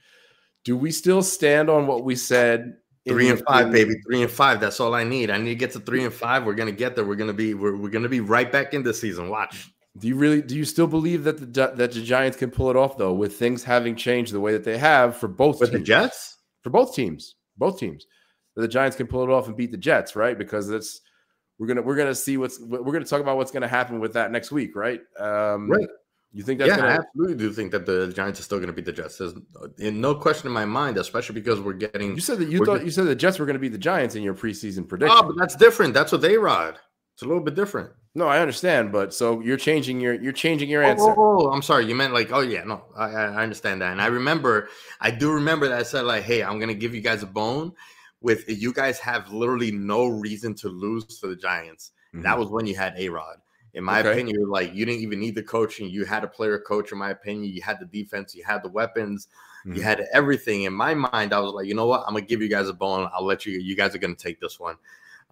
Do 0.64 0.76
we 0.76 0.90
still 0.90 1.22
stand 1.22 1.68
on 1.68 1.86
what 1.86 2.04
we 2.04 2.16
said? 2.16 2.74
Three 3.06 3.28
and 3.28 3.42
five, 3.46 3.70
baby. 3.70 3.94
Three 4.06 4.22
and 4.22 4.30
five. 4.30 4.60
That's 4.60 4.80
all 4.80 4.94
I 4.94 5.04
need. 5.04 5.30
I 5.30 5.36
need 5.36 5.50
to 5.50 5.54
get 5.56 5.72
to 5.72 5.80
three 5.80 6.04
and 6.04 6.12
five. 6.12 6.44
We're 6.44 6.54
gonna 6.54 6.72
get 6.72 6.96
there. 6.96 7.04
We're 7.04 7.16
gonna 7.16 7.34
be. 7.34 7.52
We're, 7.52 7.76
we're 7.76 7.90
gonna 7.90 8.08
be 8.08 8.20
right 8.20 8.50
back 8.50 8.72
in 8.72 8.82
the 8.82 8.94
season. 8.94 9.28
Watch. 9.28 9.70
Do 9.98 10.08
you 10.08 10.16
really? 10.16 10.40
Do 10.40 10.56
you 10.56 10.64
still 10.64 10.86
believe 10.86 11.24
that 11.24 11.38
the 11.38 11.46
that 11.46 11.92
the 11.92 12.02
Giants 12.02 12.38
can 12.38 12.50
pull 12.50 12.70
it 12.70 12.76
off 12.76 12.96
though, 12.96 13.12
with 13.12 13.36
things 13.36 13.62
having 13.62 13.94
changed 13.94 14.32
the 14.32 14.40
way 14.40 14.52
that 14.52 14.64
they 14.64 14.78
have 14.78 15.18
for 15.18 15.28
both? 15.28 15.60
With 15.60 15.70
teams, 15.70 15.82
the 15.82 15.86
Jets, 15.86 16.38
for 16.62 16.70
both 16.70 16.94
teams, 16.94 17.34
both 17.58 17.78
teams, 17.78 18.06
that 18.56 18.62
the 18.62 18.68
Giants 18.68 18.96
can 18.96 19.06
pull 19.06 19.22
it 19.22 19.30
off 19.30 19.48
and 19.48 19.56
beat 19.56 19.70
the 19.70 19.76
Jets, 19.76 20.16
right? 20.16 20.38
Because 20.38 20.70
it's 20.70 21.02
we're 21.58 21.66
gonna 21.66 21.82
we're 21.82 21.96
gonna 21.96 22.14
see 22.14 22.38
what's 22.38 22.58
we're 22.58 22.92
gonna 22.92 23.04
talk 23.04 23.20
about 23.20 23.36
what's 23.36 23.50
gonna 23.50 23.68
happen 23.68 24.00
with 24.00 24.14
that 24.14 24.32
next 24.32 24.50
week, 24.50 24.74
right? 24.74 25.00
Um, 25.18 25.70
right. 25.70 25.88
You 26.34 26.42
think 26.42 26.58
that's 26.58 26.68
yeah, 26.68 26.76
gonna... 26.76 26.88
I 26.88 26.96
absolutely 26.96 27.36
do 27.36 27.52
think 27.52 27.70
that 27.70 27.86
the 27.86 28.12
Giants 28.12 28.40
are 28.40 28.42
still 28.42 28.58
going 28.58 28.66
to 28.66 28.72
beat 28.72 28.84
the 28.84 28.92
Jets. 28.92 29.18
There's 29.18 29.34
in 29.78 30.00
no 30.00 30.16
question 30.16 30.48
in 30.48 30.52
my 30.52 30.64
mind, 30.64 30.98
especially 30.98 31.36
because 31.36 31.60
we're 31.60 31.74
getting. 31.74 32.16
You 32.16 32.20
said 32.20 32.38
that 32.40 32.48
you 32.48 32.58
thought 32.58 32.74
getting... 32.74 32.86
you 32.86 32.90
said 32.90 33.06
the 33.06 33.14
Jets 33.14 33.38
were 33.38 33.46
going 33.46 33.54
to 33.54 33.60
beat 33.60 33.72
the 33.72 33.78
Giants 33.78 34.16
in 34.16 34.22
your 34.24 34.34
preseason 34.34 34.86
prediction. 34.86 35.16
Oh, 35.16 35.22
but 35.22 35.36
that's 35.38 35.54
different. 35.54 35.94
That's 35.94 36.10
what 36.10 36.20
they 36.20 36.36
rod. 36.36 36.78
It's 37.14 37.22
a 37.22 37.26
little 37.26 37.42
bit 37.42 37.54
different. 37.54 37.90
No, 38.16 38.26
I 38.26 38.40
understand, 38.40 38.90
but 38.90 39.14
so 39.14 39.40
you're 39.40 39.56
changing 39.56 40.00
your 40.00 40.14
you're 40.14 40.32
changing 40.32 40.68
your 40.68 40.84
oh, 40.84 40.88
answer. 40.88 41.10
Oh, 41.10 41.14
oh, 41.16 41.46
oh, 41.46 41.50
I'm 41.52 41.62
sorry. 41.62 41.86
You 41.86 41.94
meant 41.94 42.12
like, 42.12 42.32
oh 42.32 42.40
yeah, 42.40 42.64
no, 42.64 42.82
I, 42.96 43.10
I 43.10 43.42
understand 43.42 43.80
that, 43.82 43.92
and 43.92 44.02
I 44.02 44.06
remember, 44.06 44.68
I 45.00 45.12
do 45.12 45.32
remember 45.32 45.68
that 45.68 45.78
I 45.78 45.84
said 45.84 46.02
like, 46.02 46.24
hey, 46.24 46.42
I'm 46.42 46.58
gonna 46.58 46.74
give 46.74 46.94
you 46.94 47.00
guys 47.00 47.22
a 47.22 47.26
bone. 47.26 47.72
With 48.20 48.48
you 48.48 48.72
guys 48.72 48.98
have 49.00 49.30
literally 49.32 49.70
no 49.70 50.06
reason 50.06 50.54
to 50.54 50.68
lose 50.68 51.04
to 51.20 51.26
the 51.26 51.36
Giants. 51.36 51.92
Mm-hmm. 52.14 52.22
That 52.22 52.38
was 52.38 52.48
when 52.48 52.66
you 52.66 52.74
had 52.74 52.94
A 52.96 53.08
Rod. 53.10 53.36
In 53.74 53.82
my 53.82 54.00
okay. 54.00 54.12
opinion, 54.12 54.48
like 54.48 54.72
you 54.72 54.86
didn't 54.86 55.00
even 55.00 55.18
need 55.18 55.34
the 55.34 55.42
coaching. 55.42 55.90
You 55.90 56.04
had 56.04 56.22
a 56.22 56.28
player 56.28 56.58
coach, 56.58 56.92
in 56.92 56.98
my 56.98 57.10
opinion. 57.10 57.52
You 57.52 57.60
had 57.60 57.80
the 57.80 57.86
defense, 57.86 58.34
you 58.34 58.44
had 58.44 58.62
the 58.62 58.68
weapons, 58.68 59.28
mm-hmm. 59.66 59.76
you 59.76 59.82
had 59.82 60.06
everything. 60.12 60.62
In 60.62 60.72
my 60.72 60.94
mind, 60.94 61.32
I 61.32 61.40
was 61.40 61.52
like, 61.52 61.66
you 61.66 61.74
know 61.74 61.86
what? 61.86 62.04
I'm 62.06 62.14
gonna 62.14 62.24
give 62.24 62.40
you 62.40 62.48
guys 62.48 62.68
a 62.68 62.72
bone. 62.72 63.08
I'll 63.12 63.24
let 63.24 63.44
you, 63.44 63.58
you 63.58 63.76
guys 63.76 63.94
are 63.94 63.98
gonna 63.98 64.14
take 64.14 64.40
this 64.40 64.60
one. 64.60 64.76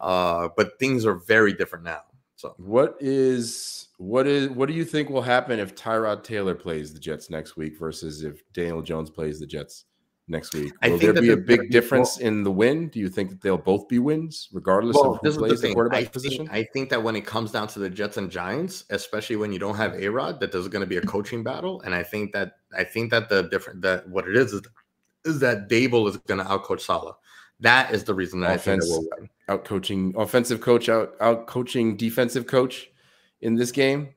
Uh, 0.00 0.48
but 0.56 0.78
things 0.80 1.06
are 1.06 1.14
very 1.14 1.52
different 1.52 1.84
now. 1.84 2.02
So 2.34 2.54
what 2.56 2.96
is 2.98 3.88
what 3.98 4.26
is 4.26 4.48
what 4.50 4.66
do 4.66 4.74
you 4.74 4.84
think 4.84 5.08
will 5.08 5.22
happen 5.22 5.60
if 5.60 5.76
Tyrod 5.76 6.24
Taylor 6.24 6.56
plays 6.56 6.92
the 6.92 6.98
Jets 6.98 7.30
next 7.30 7.56
week 7.56 7.78
versus 7.78 8.24
if 8.24 8.42
Daniel 8.52 8.82
Jones 8.82 9.10
plays 9.10 9.38
the 9.38 9.46
Jets? 9.46 9.84
Next 10.28 10.54
week. 10.54 10.72
Will 10.82 10.98
there 10.98 11.12
be 11.12 11.30
a 11.30 11.36
big 11.36 11.70
difference 11.70 12.16
well, 12.16 12.28
in 12.28 12.44
the 12.44 12.50
win? 12.50 12.88
Do 12.88 13.00
you 13.00 13.08
think 13.08 13.30
that 13.30 13.40
they'll 13.40 13.58
both 13.58 13.88
be 13.88 13.98
wins, 13.98 14.48
regardless 14.52 14.94
well, 14.94 15.14
of 15.14 15.20
who 15.20 15.36
plays 15.36 15.60
the, 15.60 15.68
the 15.68 15.74
quarterback 15.74 16.04
I 16.04 16.04
position? 16.04 16.46
Think, 16.46 16.52
I 16.52 16.68
think 16.72 16.90
that 16.90 17.02
when 17.02 17.16
it 17.16 17.26
comes 17.26 17.50
down 17.50 17.66
to 17.68 17.80
the 17.80 17.90
Jets 17.90 18.16
and 18.18 18.30
Giants, 18.30 18.84
especially 18.90 19.36
when 19.36 19.52
you 19.52 19.58
don't 19.58 19.74
have 19.74 19.94
A 19.94 20.08
Rod, 20.08 20.38
that 20.38 20.52
there's 20.52 20.68
going 20.68 20.80
to 20.80 20.86
be 20.86 20.96
a 20.96 21.02
coaching 21.02 21.42
battle. 21.42 21.80
And 21.82 21.92
I 21.92 22.04
think 22.04 22.32
that 22.32 22.52
I 22.76 22.84
think 22.84 23.10
that 23.10 23.28
the 23.28 23.42
different 23.42 23.82
that 23.82 24.08
what 24.08 24.28
it 24.28 24.36
is 24.36 24.52
is, 24.52 24.62
is 25.24 25.40
that 25.40 25.68
Daboll 25.68 26.08
is 26.08 26.16
going 26.18 26.38
to 26.38 26.46
outcoach 26.46 26.80
Saleh. 26.82 27.16
That 27.58 27.92
is 27.92 28.04
the 28.04 28.14
reason 28.14 28.40
that 28.40 28.56
Offense, 28.56 28.84
I 28.84 28.94
think 28.94 29.10
that 29.10 29.20
will 29.20 29.28
Out 29.48 29.64
coaching 29.64 30.14
offensive 30.16 30.60
coach, 30.60 30.88
out 30.88 31.14
out 31.20 31.48
coaching 31.48 31.96
defensive 31.96 32.46
coach 32.46 32.88
in 33.40 33.56
this 33.56 33.72
game. 33.72 34.10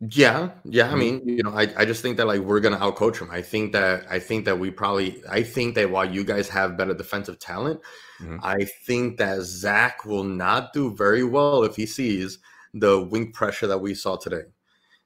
Yeah, 0.00 0.50
yeah. 0.64 0.86
I 0.86 0.88
mm-hmm. 0.88 0.98
mean, 0.98 1.28
you 1.28 1.42
know, 1.42 1.52
I, 1.52 1.72
I 1.76 1.84
just 1.84 2.02
think 2.02 2.16
that 2.16 2.26
like 2.26 2.40
we're 2.40 2.60
gonna 2.60 2.78
outcoach 2.78 3.20
them. 3.20 3.30
I 3.30 3.42
think 3.42 3.72
that 3.72 4.06
I 4.10 4.18
think 4.18 4.44
that 4.44 4.58
we 4.58 4.70
probably 4.70 5.22
I 5.30 5.42
think 5.42 5.76
that 5.76 5.90
while 5.90 6.04
you 6.04 6.24
guys 6.24 6.48
have 6.48 6.76
better 6.76 6.94
defensive 6.94 7.38
talent, 7.38 7.80
mm-hmm. 8.20 8.38
I 8.42 8.64
think 8.86 9.18
that 9.18 9.42
Zach 9.42 10.04
will 10.04 10.24
not 10.24 10.72
do 10.72 10.94
very 10.94 11.24
well 11.24 11.62
if 11.62 11.76
he 11.76 11.86
sees 11.86 12.38
the 12.74 13.00
Wink 13.02 13.34
pressure 13.34 13.68
that 13.68 13.78
we 13.78 13.94
saw 13.94 14.16
today. 14.16 14.42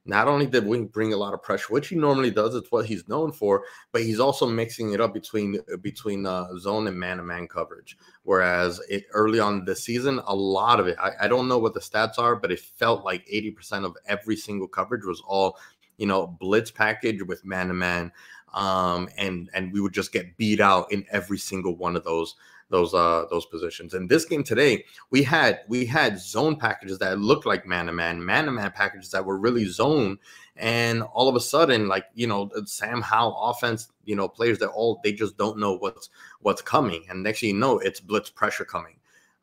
Not 0.04 0.26
only 0.26 0.46
did 0.46 0.66
Wink 0.66 0.90
bring 0.90 1.12
a 1.12 1.18
lot 1.18 1.34
of 1.34 1.42
pressure, 1.42 1.72
which 1.72 1.88
he 1.88 1.96
normally 1.96 2.30
does, 2.30 2.54
it's 2.54 2.72
what 2.72 2.86
he's 2.86 3.08
known 3.08 3.30
for, 3.30 3.64
but 3.92 4.02
he's 4.02 4.20
also 4.20 4.46
mixing 4.46 4.92
it 4.92 5.00
up 5.00 5.12
between 5.12 5.60
between 5.82 6.24
uh, 6.24 6.56
zone 6.58 6.86
and 6.86 6.98
man 6.98 7.18
to 7.18 7.22
man 7.22 7.46
coverage. 7.46 7.96
Whereas 8.22 8.80
it 8.88 9.04
early 9.12 9.38
on 9.38 9.64
the 9.66 9.76
season, 9.76 10.20
a 10.26 10.34
lot 10.34 10.80
of 10.80 10.86
it, 10.86 10.96
I, 10.98 11.12
I 11.22 11.28
don't 11.28 11.48
know 11.48 11.58
what 11.58 11.74
the 11.74 11.80
stats 11.80 12.18
are, 12.18 12.36
but 12.36 12.50
it 12.50 12.60
felt 12.60 13.04
like 13.04 13.26
80% 13.26 13.84
of 13.84 13.96
every 14.06 14.36
single 14.36 14.68
coverage 14.68 15.04
was 15.04 15.22
all, 15.26 15.58
you 15.98 16.06
know, 16.06 16.26
blitz 16.26 16.70
package 16.70 17.22
with 17.22 17.44
man 17.44 17.68
to 17.68 17.74
man. 17.74 18.10
Um, 18.54 19.10
and 19.18 19.50
and 19.52 19.74
we 19.74 19.80
would 19.80 19.92
just 19.92 20.10
get 20.10 20.38
beat 20.38 20.60
out 20.60 20.90
in 20.90 21.04
every 21.10 21.36
single 21.36 21.76
one 21.76 21.96
of 21.96 22.04
those 22.04 22.34
those 22.70 22.94
uh 22.94 23.24
those 23.30 23.46
positions. 23.46 23.94
In 23.94 24.06
this 24.06 24.24
game 24.24 24.44
today, 24.44 24.84
we 25.10 25.22
had 25.22 25.60
we 25.68 25.86
had 25.86 26.20
zone 26.20 26.56
packages 26.56 26.98
that 26.98 27.18
looked 27.18 27.46
like 27.46 27.66
man 27.66 27.86
to 27.86 27.92
man, 27.92 28.24
man 28.24 28.44
to 28.46 28.50
man 28.50 28.70
packages 28.72 29.10
that 29.10 29.24
were 29.24 29.38
really 29.38 29.64
zone, 29.64 30.18
and 30.56 31.02
all 31.02 31.28
of 31.28 31.36
a 31.36 31.40
sudden, 31.40 31.88
like 31.88 32.06
you 32.14 32.26
know, 32.26 32.50
Sam 32.64 33.00
Howell 33.02 33.38
offense, 33.50 33.88
you 34.04 34.16
know, 34.16 34.28
players 34.28 34.58
that 34.58 34.68
all 34.68 35.00
they 35.02 35.12
just 35.12 35.36
don't 35.38 35.58
know 35.58 35.76
what's 35.76 36.10
what's 36.40 36.62
coming, 36.62 37.04
and 37.08 37.22
next 37.22 37.40
thing 37.40 37.50
you 37.50 37.56
know, 37.56 37.78
it's 37.78 38.00
blitz 38.00 38.30
pressure 38.30 38.64
coming. 38.64 38.96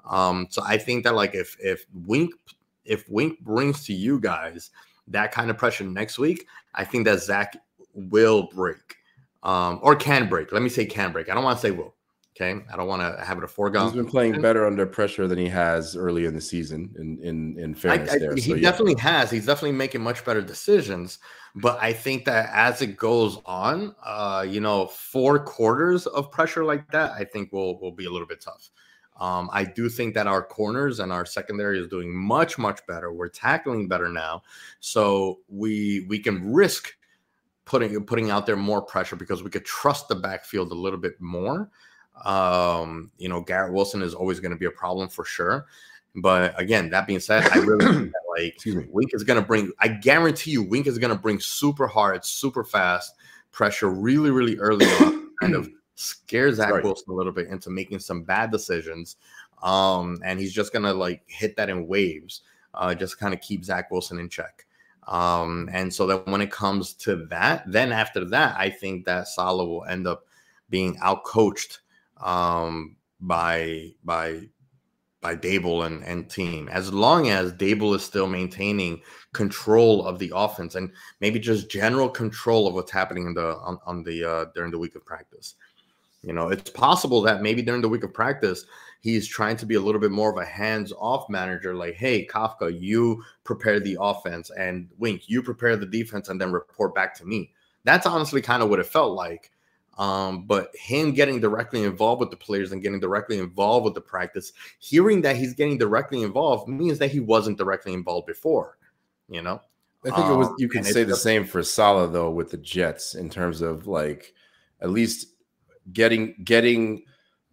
Um, 0.08 0.48
so 0.50 0.62
I 0.64 0.78
think 0.78 1.04
that 1.04 1.16
like 1.16 1.34
if 1.34 1.58
if 1.60 1.86
Wink 2.06 2.34
if 2.86 3.10
Wink 3.10 3.40
brings 3.42 3.84
to 3.86 3.94
you 3.94 4.20
guys 4.20 4.70
that 5.08 5.32
kind 5.32 5.50
of 5.50 5.58
pressure 5.58 5.84
next 5.84 6.20
week, 6.20 6.48
I 6.74 6.84
think 6.84 7.06
that 7.06 7.22
Zach 7.22 7.58
will 7.94 8.50
break. 8.54 8.98
Um, 9.44 9.80
or 9.84 9.96
can 9.96 10.28
break. 10.28 10.52
Let 10.52 10.64
me 10.64 10.70
say 10.70 10.86
can 10.86 11.12
break. 11.12 11.30
I 11.30 11.36
don't 11.36 11.44
want 11.44 11.60
to 11.60 11.62
say 11.62 11.70
will. 11.70 11.95
Okay, 12.36 12.62
I 12.72 12.76
don't 12.76 12.88
want 12.88 13.02
to 13.02 13.24
have 13.24 13.38
it 13.38 13.46
a 13.46 13.48
foregone. 13.48 13.86
He's 13.86 13.96
been 13.96 14.06
playing 14.06 14.42
better 14.42 14.66
under 14.66 14.86
pressure 14.86 15.26
than 15.26 15.38
he 15.38 15.48
has 15.48 15.96
early 15.96 16.26
in 16.26 16.34
the 16.34 16.42
season. 16.42 16.94
In 17.00 17.18
in 17.24 17.58
in 17.58 17.74
fairness, 17.74 18.12
I, 18.12 18.16
I, 18.16 18.20
there 18.20 18.36
he 18.36 18.42
so, 18.42 18.58
definitely 18.58 18.96
yeah. 18.98 19.20
has. 19.20 19.32
He's 19.32 19.46
definitely 19.46 19.72
making 19.72 20.02
much 20.02 20.26
better 20.26 20.42
decisions. 20.42 21.20
But 21.56 21.80
I 21.82 21.94
think 21.94 22.26
that 22.26 22.50
as 22.52 22.82
it 22.82 22.98
goes 22.98 23.40
on, 23.46 23.96
uh, 24.04 24.46
you 24.46 24.60
know, 24.60 24.88
four 24.88 25.40
quarters 25.40 26.08
of 26.08 26.30
pressure 26.30 26.66
like 26.66 26.92
that, 26.92 27.14
I 27.14 27.24
think 27.24 27.54
will 27.54 27.80
will 27.80 27.94
be 27.94 28.04
a 28.04 28.10
little 28.10 28.28
bit 28.28 28.42
tough. 28.42 28.70
Um, 29.18 29.50
I 29.54 29.64
do 29.64 29.88
think 29.88 30.14
that 30.16 30.28
our 30.28 30.44
corners 30.44 31.00
and 31.00 31.14
our 31.14 31.26
secondary 31.26 31.80
is 31.80 31.88
doing 31.88 32.14
much 32.14 32.58
much 32.58 32.86
better. 32.86 33.14
We're 33.14 33.30
tackling 33.30 33.88
better 33.88 34.10
now, 34.10 34.44
so 34.82 35.40
we 35.48 36.06
we 36.10 36.20
can 36.20 36.52
risk 36.52 36.94
putting 37.64 38.04
putting 38.04 38.30
out 38.30 38.46
there 38.46 38.58
more 38.58 38.82
pressure 38.82 39.16
because 39.16 39.42
we 39.42 39.50
could 39.50 39.64
trust 39.64 40.10
the 40.10 40.16
backfield 40.16 40.74
a 40.74 40.76
little 40.76 41.00
bit 41.00 41.14
more. 41.22 41.70
Um, 42.24 43.12
you 43.18 43.30
know, 43.30 43.42
Garrett 43.42 43.74
Wilson 43.74 44.02
is 44.02 44.14
always 44.14 44.40
going 44.40 44.52
to 44.52 44.58
be 44.58 44.66
a 44.66 44.72
problem 44.72 45.10
for 45.10 45.26
sure. 45.26 45.66
But 46.16 46.60
again, 46.60 46.90
that 46.92 47.08
being 47.08 47.20
said, 47.20 47.48
I 47.52 47.58
really 47.58 47.86
think 47.86 48.12
that 48.12 48.22
like 48.38 48.54
Excuse 48.54 48.76
me. 48.76 48.88
Wink 48.90 49.12
is 49.14 49.24
going 49.24 49.40
to 49.40 49.46
bring. 49.46 49.72
I 49.80 49.90
guarantee 49.90 50.52
you, 50.52 50.64
Wink 50.64 50.88
is 50.88 50.98
going 50.98 51.14
to 51.14 51.20
bring 51.20 51.40
super 51.40 51.88
hard, 51.88 52.24
super 52.24 52.64
fast 52.64 53.16
pressure, 53.52 53.90
really, 53.90 54.32
really 54.32 54.58
early 54.58 54.86
on, 54.86 55.32
kind 55.42 55.56
of 55.56 55.70
scare 55.96 56.54
Zach 56.54 56.72
right. 56.72 56.84
Wilson 56.84 57.12
a 57.12 57.14
little 57.14 57.32
bit 57.32 57.48
into 57.48 57.70
making 57.70 58.00
some 58.00 58.24
bad 58.24 58.52
decisions. 58.52 59.16
Um, 59.64 60.20
and 60.24 60.40
he's 60.40 60.54
just 60.54 60.74
gonna 60.74 60.94
like 60.94 61.24
hit 61.26 61.56
that 61.58 61.70
in 61.70 61.88
waves, 61.88 62.42
uh, 62.74 62.94
just 62.94 63.18
kind 63.18 63.34
of 63.34 63.42
keep 63.42 63.64
Zach 63.66 63.90
Wilson 63.90 64.20
in 64.20 64.30
check. 64.30 64.66
Um, 65.08 65.70
and 65.72 65.94
so 65.94 66.08
that 66.08 66.28
when 66.28 66.42
it 66.42 66.52
comes 66.52 66.94
to 66.94 67.28
that, 67.28 67.64
then 67.68 67.92
after 67.92 68.26
that, 68.26 68.56
I 68.58 68.70
think 68.70 69.06
that 69.06 69.28
Saleh 69.28 69.68
will 69.68 69.86
end 69.86 70.08
up 70.08 70.26
being 70.70 70.98
out 71.02 71.24
coached 71.24 71.80
um, 72.22 72.96
by 73.20 73.92
by 74.04 74.42
by 75.22 75.36
Daboll 75.36 75.88
and, 75.88 76.04
and 76.04 76.30
team. 76.30 76.70
As 76.70 76.94
long 76.94 77.30
as 77.30 77.52
Daboll 77.54 77.96
is 77.96 78.04
still 78.04 78.28
maintaining 78.28 79.02
control 79.34 80.06
of 80.06 80.20
the 80.20 80.32
offense 80.36 80.76
and 80.76 80.92
maybe 81.20 81.40
just 81.40 81.70
general 81.70 82.10
control 82.10 82.68
of 82.68 82.76
what's 82.76 82.92
happening 82.92 83.26
in 83.26 83.34
the 83.34 83.56
on, 83.58 83.80
on 83.88 84.04
the 84.04 84.24
uh, 84.24 84.46
during 84.54 84.72
the 84.72 84.78
week 84.78 84.96
of 84.96 85.04
practice. 85.04 85.56
You 86.22 86.34
know, 86.34 86.50
it's 86.50 86.72
possible 86.72 87.22
that 87.22 87.42
maybe 87.42 87.62
during 87.62 87.82
the 87.82 87.90
week 87.90 88.04
of 88.04 88.14
practice, 88.14 88.66
he's 89.02 89.28
trying 89.28 89.58
to 89.58 89.66
be 89.66 89.76
a 89.76 89.80
little 89.80 90.02
bit 90.02 90.12
more 90.12 90.32
of 90.32 90.38
a 90.38 90.46
hands-off 90.46 91.30
manager. 91.30 91.76
Like, 91.76 91.96
hey, 91.96 92.26
Kafka, 92.26 92.80
you 92.80 93.24
prepare 93.44 93.80
the 93.80 93.98
offense, 94.00 94.50
and 94.50 94.90
Wink, 94.98 95.30
you 95.30 95.44
prepare 95.44 95.76
the 95.76 95.86
defense, 95.86 96.30
and 96.30 96.42
then 96.42 96.52
report 96.52 96.96
back 96.96 97.14
to 97.16 97.26
me. 97.26 97.52
That's 97.84 98.08
honestly 98.08 98.42
kind 98.42 98.64
of 98.64 98.70
what 98.70 98.80
it 98.80 98.88
felt 98.88 99.14
like. 99.14 99.52
Um, 99.98 100.46
but 100.46 100.76
him 100.76 101.14
getting 101.14 101.40
directly 101.40 101.84
involved 101.84 102.20
with 102.20 102.30
the 102.30 102.36
players 102.36 102.72
and 102.72 102.82
getting 102.82 103.00
directly 103.00 103.40
involved 103.40 103.86
with 103.86 103.94
the 103.94 104.02
practice, 104.02 104.52
hearing 104.80 105.22
that 105.22 105.38
he's 105.38 105.54
getting 105.54 105.78
directly 105.78 106.22
involved 106.22 106.68
means 106.68 107.00
that 107.00 107.12
he 107.12 107.22
wasn't 107.22 107.58
directly 107.58 107.94
involved 107.94 108.28
before. 108.28 108.78
You 109.30 109.42
know, 109.42 109.62
I 110.06 110.10
think 110.10 110.26
um, 110.26 110.34
it 110.34 110.36
was. 110.36 110.48
Um, 110.50 110.56
you 110.60 110.68
can 110.68 110.84
say 110.84 111.04
the 111.04 111.16
same 111.16 111.46
for 111.46 111.64
Saleh 111.64 112.12
though 112.12 112.30
with 112.30 112.52
the 112.52 112.58
Jets 112.58 113.16
in 113.16 113.30
terms 113.30 113.62
of 113.62 113.88
like 113.88 114.34
at 114.82 114.90
least 114.90 115.28
getting 115.94 116.36
getting 116.44 117.04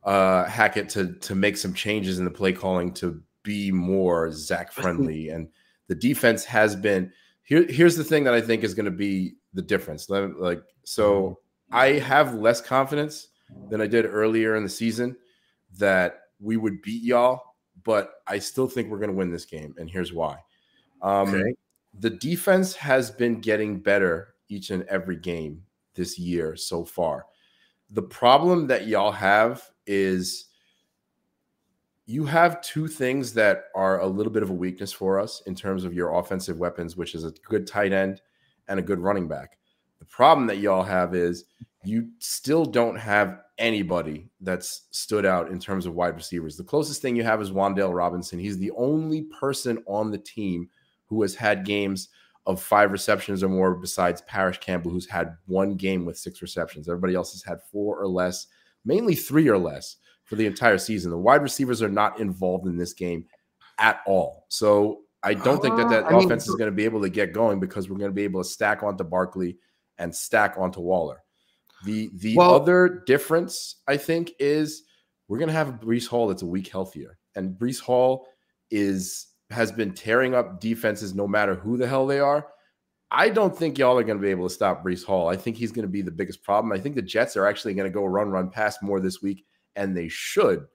uh 0.04 0.44
Hackett 0.44 0.88
to 0.90 1.12
to 1.14 1.34
make 1.34 1.56
some 1.56 1.72
changes 1.72 2.18
in 2.18 2.24
the 2.24 2.30
play 2.30 2.52
calling 2.52 2.92
to 2.94 3.22
be 3.42 3.70
more 3.70 4.30
Zach 4.32 4.72
friendly 4.72 5.28
and 5.28 5.48
the 5.88 5.94
defense 5.94 6.44
has 6.44 6.74
been 6.74 7.12
here 7.42 7.66
here's 7.68 7.96
the 7.96 8.04
thing 8.04 8.24
that 8.24 8.34
I 8.34 8.40
think 8.40 8.64
is 8.64 8.74
going 8.74 8.86
to 8.86 8.90
be 8.90 9.34
the 9.54 9.62
difference 9.62 10.08
like 10.08 10.62
so 10.84 11.38
I 11.72 11.98
have 11.98 12.34
less 12.34 12.60
confidence 12.60 13.28
than 13.68 13.80
I 13.80 13.86
did 13.86 14.06
earlier 14.06 14.56
in 14.56 14.62
the 14.62 14.68
season 14.68 15.16
that 15.78 16.20
we 16.40 16.56
would 16.56 16.82
beat 16.82 17.02
y'all 17.02 17.42
but 17.84 18.14
I 18.26 18.38
still 18.38 18.68
think 18.68 18.90
we're 18.90 18.98
going 18.98 19.10
to 19.10 19.16
win 19.16 19.30
this 19.30 19.44
game 19.44 19.74
and 19.78 19.90
here's 19.90 20.12
why 20.12 20.38
um 21.00 21.34
okay. 21.34 21.54
the 21.98 22.10
defense 22.10 22.74
has 22.74 23.10
been 23.10 23.40
getting 23.40 23.78
better 23.78 24.34
each 24.48 24.70
and 24.70 24.84
every 24.84 25.16
game 25.16 25.62
this 25.94 26.18
year 26.18 26.56
so 26.56 26.84
far 26.84 27.26
the 27.90 28.02
problem 28.02 28.66
that 28.66 28.86
y'all 28.86 29.12
have 29.12 29.70
is 29.86 30.46
you 32.06 32.24
have 32.24 32.60
two 32.62 32.88
things 32.88 33.32
that 33.34 33.64
are 33.74 34.00
a 34.00 34.06
little 34.06 34.32
bit 34.32 34.42
of 34.42 34.50
a 34.50 34.54
weakness 34.54 34.92
for 34.92 35.20
us 35.20 35.42
in 35.46 35.54
terms 35.54 35.84
of 35.84 35.94
your 35.94 36.18
offensive 36.18 36.58
weapons, 36.58 36.96
which 36.96 37.14
is 37.14 37.24
a 37.24 37.30
good 37.48 37.66
tight 37.66 37.92
end 37.92 38.20
and 38.68 38.78
a 38.78 38.82
good 38.82 38.98
running 38.98 39.28
back. 39.28 39.58
The 40.02 40.06
problem 40.06 40.48
that 40.48 40.58
y'all 40.58 40.82
have 40.82 41.14
is 41.14 41.44
you 41.84 42.08
still 42.18 42.64
don't 42.64 42.96
have 42.96 43.38
anybody 43.56 44.28
that's 44.40 44.88
stood 44.90 45.24
out 45.24 45.48
in 45.48 45.60
terms 45.60 45.86
of 45.86 45.94
wide 45.94 46.16
receivers. 46.16 46.56
The 46.56 46.64
closest 46.64 47.00
thing 47.00 47.14
you 47.14 47.22
have 47.22 47.40
is 47.40 47.52
Wan'Dale 47.52 47.94
Robinson. 47.94 48.40
He's 48.40 48.58
the 48.58 48.72
only 48.72 49.22
person 49.38 49.80
on 49.86 50.10
the 50.10 50.18
team 50.18 50.68
who 51.06 51.22
has 51.22 51.36
had 51.36 51.64
games 51.64 52.08
of 52.46 52.60
five 52.60 52.90
receptions 52.90 53.44
or 53.44 53.48
more 53.48 53.76
besides 53.76 54.22
Parris 54.22 54.58
Campbell, 54.58 54.90
who's 54.90 55.08
had 55.08 55.36
one 55.46 55.76
game 55.76 56.04
with 56.04 56.18
six 56.18 56.42
receptions. 56.42 56.88
Everybody 56.88 57.14
else 57.14 57.30
has 57.30 57.44
had 57.44 57.62
four 57.70 58.00
or 58.00 58.08
less, 58.08 58.48
mainly 58.84 59.14
three 59.14 59.46
or 59.46 59.56
less 59.56 59.98
for 60.24 60.34
the 60.34 60.46
entire 60.46 60.78
season. 60.78 61.12
The 61.12 61.16
wide 61.16 61.42
receivers 61.42 61.80
are 61.80 61.88
not 61.88 62.18
involved 62.18 62.66
in 62.66 62.76
this 62.76 62.92
game 62.92 63.24
at 63.78 64.00
all. 64.04 64.46
So 64.48 65.02
I 65.22 65.34
don't 65.34 65.62
think 65.62 65.76
that 65.76 65.90
that 65.90 66.12
uh, 66.12 66.18
offense 66.18 66.48
mean, 66.48 66.54
is 66.54 66.58
going 66.58 66.72
to 66.72 66.74
be 66.74 66.84
able 66.84 67.02
to 67.02 67.08
get 67.08 67.32
going 67.32 67.60
because 67.60 67.88
we're 67.88 67.98
going 67.98 68.10
to 68.10 68.14
be 68.14 68.24
able 68.24 68.42
to 68.42 68.48
stack 68.48 68.82
onto 68.82 69.04
Barkley 69.04 69.58
and 70.02 70.14
stack 70.14 70.56
onto 70.58 70.80
Waller. 70.80 71.22
The 71.84 72.10
the 72.14 72.36
well, 72.36 72.54
other 72.54 73.02
difference 73.06 73.76
I 73.88 73.96
think 73.96 74.32
is 74.38 74.82
we're 75.28 75.38
going 75.38 75.48
to 75.48 75.54
have 75.54 75.80
Breece 75.80 76.06
Hall 76.06 76.28
that's 76.28 76.42
a 76.42 76.46
week 76.46 76.68
healthier, 76.68 77.18
and 77.34 77.56
Breece 77.58 77.80
Hall 77.80 78.26
is 78.70 79.28
has 79.50 79.72
been 79.72 79.92
tearing 79.92 80.34
up 80.34 80.60
defenses 80.60 81.14
no 81.14 81.26
matter 81.26 81.54
who 81.54 81.76
the 81.76 81.86
hell 81.86 82.06
they 82.06 82.20
are. 82.20 82.48
I 83.10 83.28
don't 83.28 83.56
think 83.56 83.76
y'all 83.76 83.98
are 83.98 84.04
going 84.04 84.16
to 84.16 84.22
be 84.22 84.30
able 84.30 84.48
to 84.48 84.54
stop 84.54 84.82
Breece 84.82 85.04
Hall. 85.04 85.28
I 85.28 85.36
think 85.36 85.56
he's 85.56 85.72
going 85.72 85.84
to 85.84 85.92
be 85.92 86.02
the 86.02 86.10
biggest 86.10 86.42
problem. 86.42 86.72
I 86.72 86.78
think 86.80 86.94
the 86.94 87.02
Jets 87.02 87.36
are 87.36 87.46
actually 87.46 87.74
going 87.74 87.90
to 87.90 87.94
go 87.94 88.06
run, 88.06 88.30
run, 88.30 88.48
pass 88.48 88.80
more 88.80 89.00
this 89.00 89.20
week, 89.20 89.44
and 89.76 89.94
they 89.94 90.08
should 90.08 90.66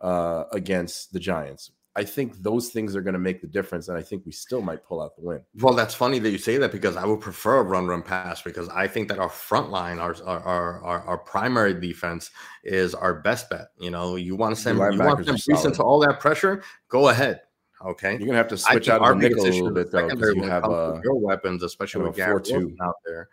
uh, 0.00 0.44
against 0.52 1.12
the 1.12 1.20
Giants. 1.20 1.70
I 1.96 2.04
think 2.04 2.42
those 2.42 2.68
things 2.68 2.94
are 2.94 3.00
going 3.00 3.14
to 3.14 3.18
make 3.18 3.40
the 3.40 3.46
difference, 3.46 3.88
and 3.88 3.96
I 3.96 4.02
think 4.02 4.26
we 4.26 4.32
still 4.32 4.60
might 4.60 4.84
pull 4.84 5.00
out 5.00 5.16
the 5.16 5.22
win. 5.22 5.40
Well, 5.60 5.72
that's 5.72 5.94
funny 5.94 6.18
that 6.18 6.30
you 6.30 6.36
say 6.36 6.58
that 6.58 6.70
because 6.70 6.94
I 6.94 7.06
would 7.06 7.22
prefer 7.22 7.56
a 7.56 7.62
run, 7.62 7.86
run, 7.86 8.02
pass 8.02 8.42
because 8.42 8.68
I 8.68 8.86
think 8.86 9.08
that 9.08 9.18
our 9.18 9.30
front 9.30 9.70
line, 9.70 9.98
our 9.98 10.14
our 10.26 10.82
our, 10.82 11.00
our 11.02 11.18
primary 11.18 11.72
defense, 11.72 12.30
is 12.64 12.94
our 12.94 13.14
best 13.14 13.48
bet. 13.48 13.68
You 13.78 13.90
know, 13.90 14.16
you 14.16 14.36
want 14.36 14.54
to 14.54 14.60
send 14.60 14.76
you 14.76 14.98
want 15.00 15.26
to 15.26 15.38
send 15.38 15.64
into 15.64 15.82
all 15.82 15.98
that 16.00 16.20
pressure, 16.20 16.62
go 16.88 17.08
ahead. 17.08 17.40
Okay, 17.82 18.12
you're 18.12 18.26
gonna 18.26 18.34
have 18.34 18.48
to 18.48 18.58
switch 18.58 18.90
out 18.90 19.00
our 19.00 19.14
nickel 19.14 19.44
a 19.44 19.48
little 19.48 19.70
bit 19.70 19.90
though 19.90 20.08
because 20.08 20.34
you 20.34 20.42
have 20.42 20.64
uh, 20.64 21.00
your 21.02 21.18
weapons, 21.18 21.62
especially 21.62 22.04
with 22.04 22.16
Garrett 22.16 22.46
Wilson 22.50 22.76
out 22.82 22.96
there. 23.06 23.28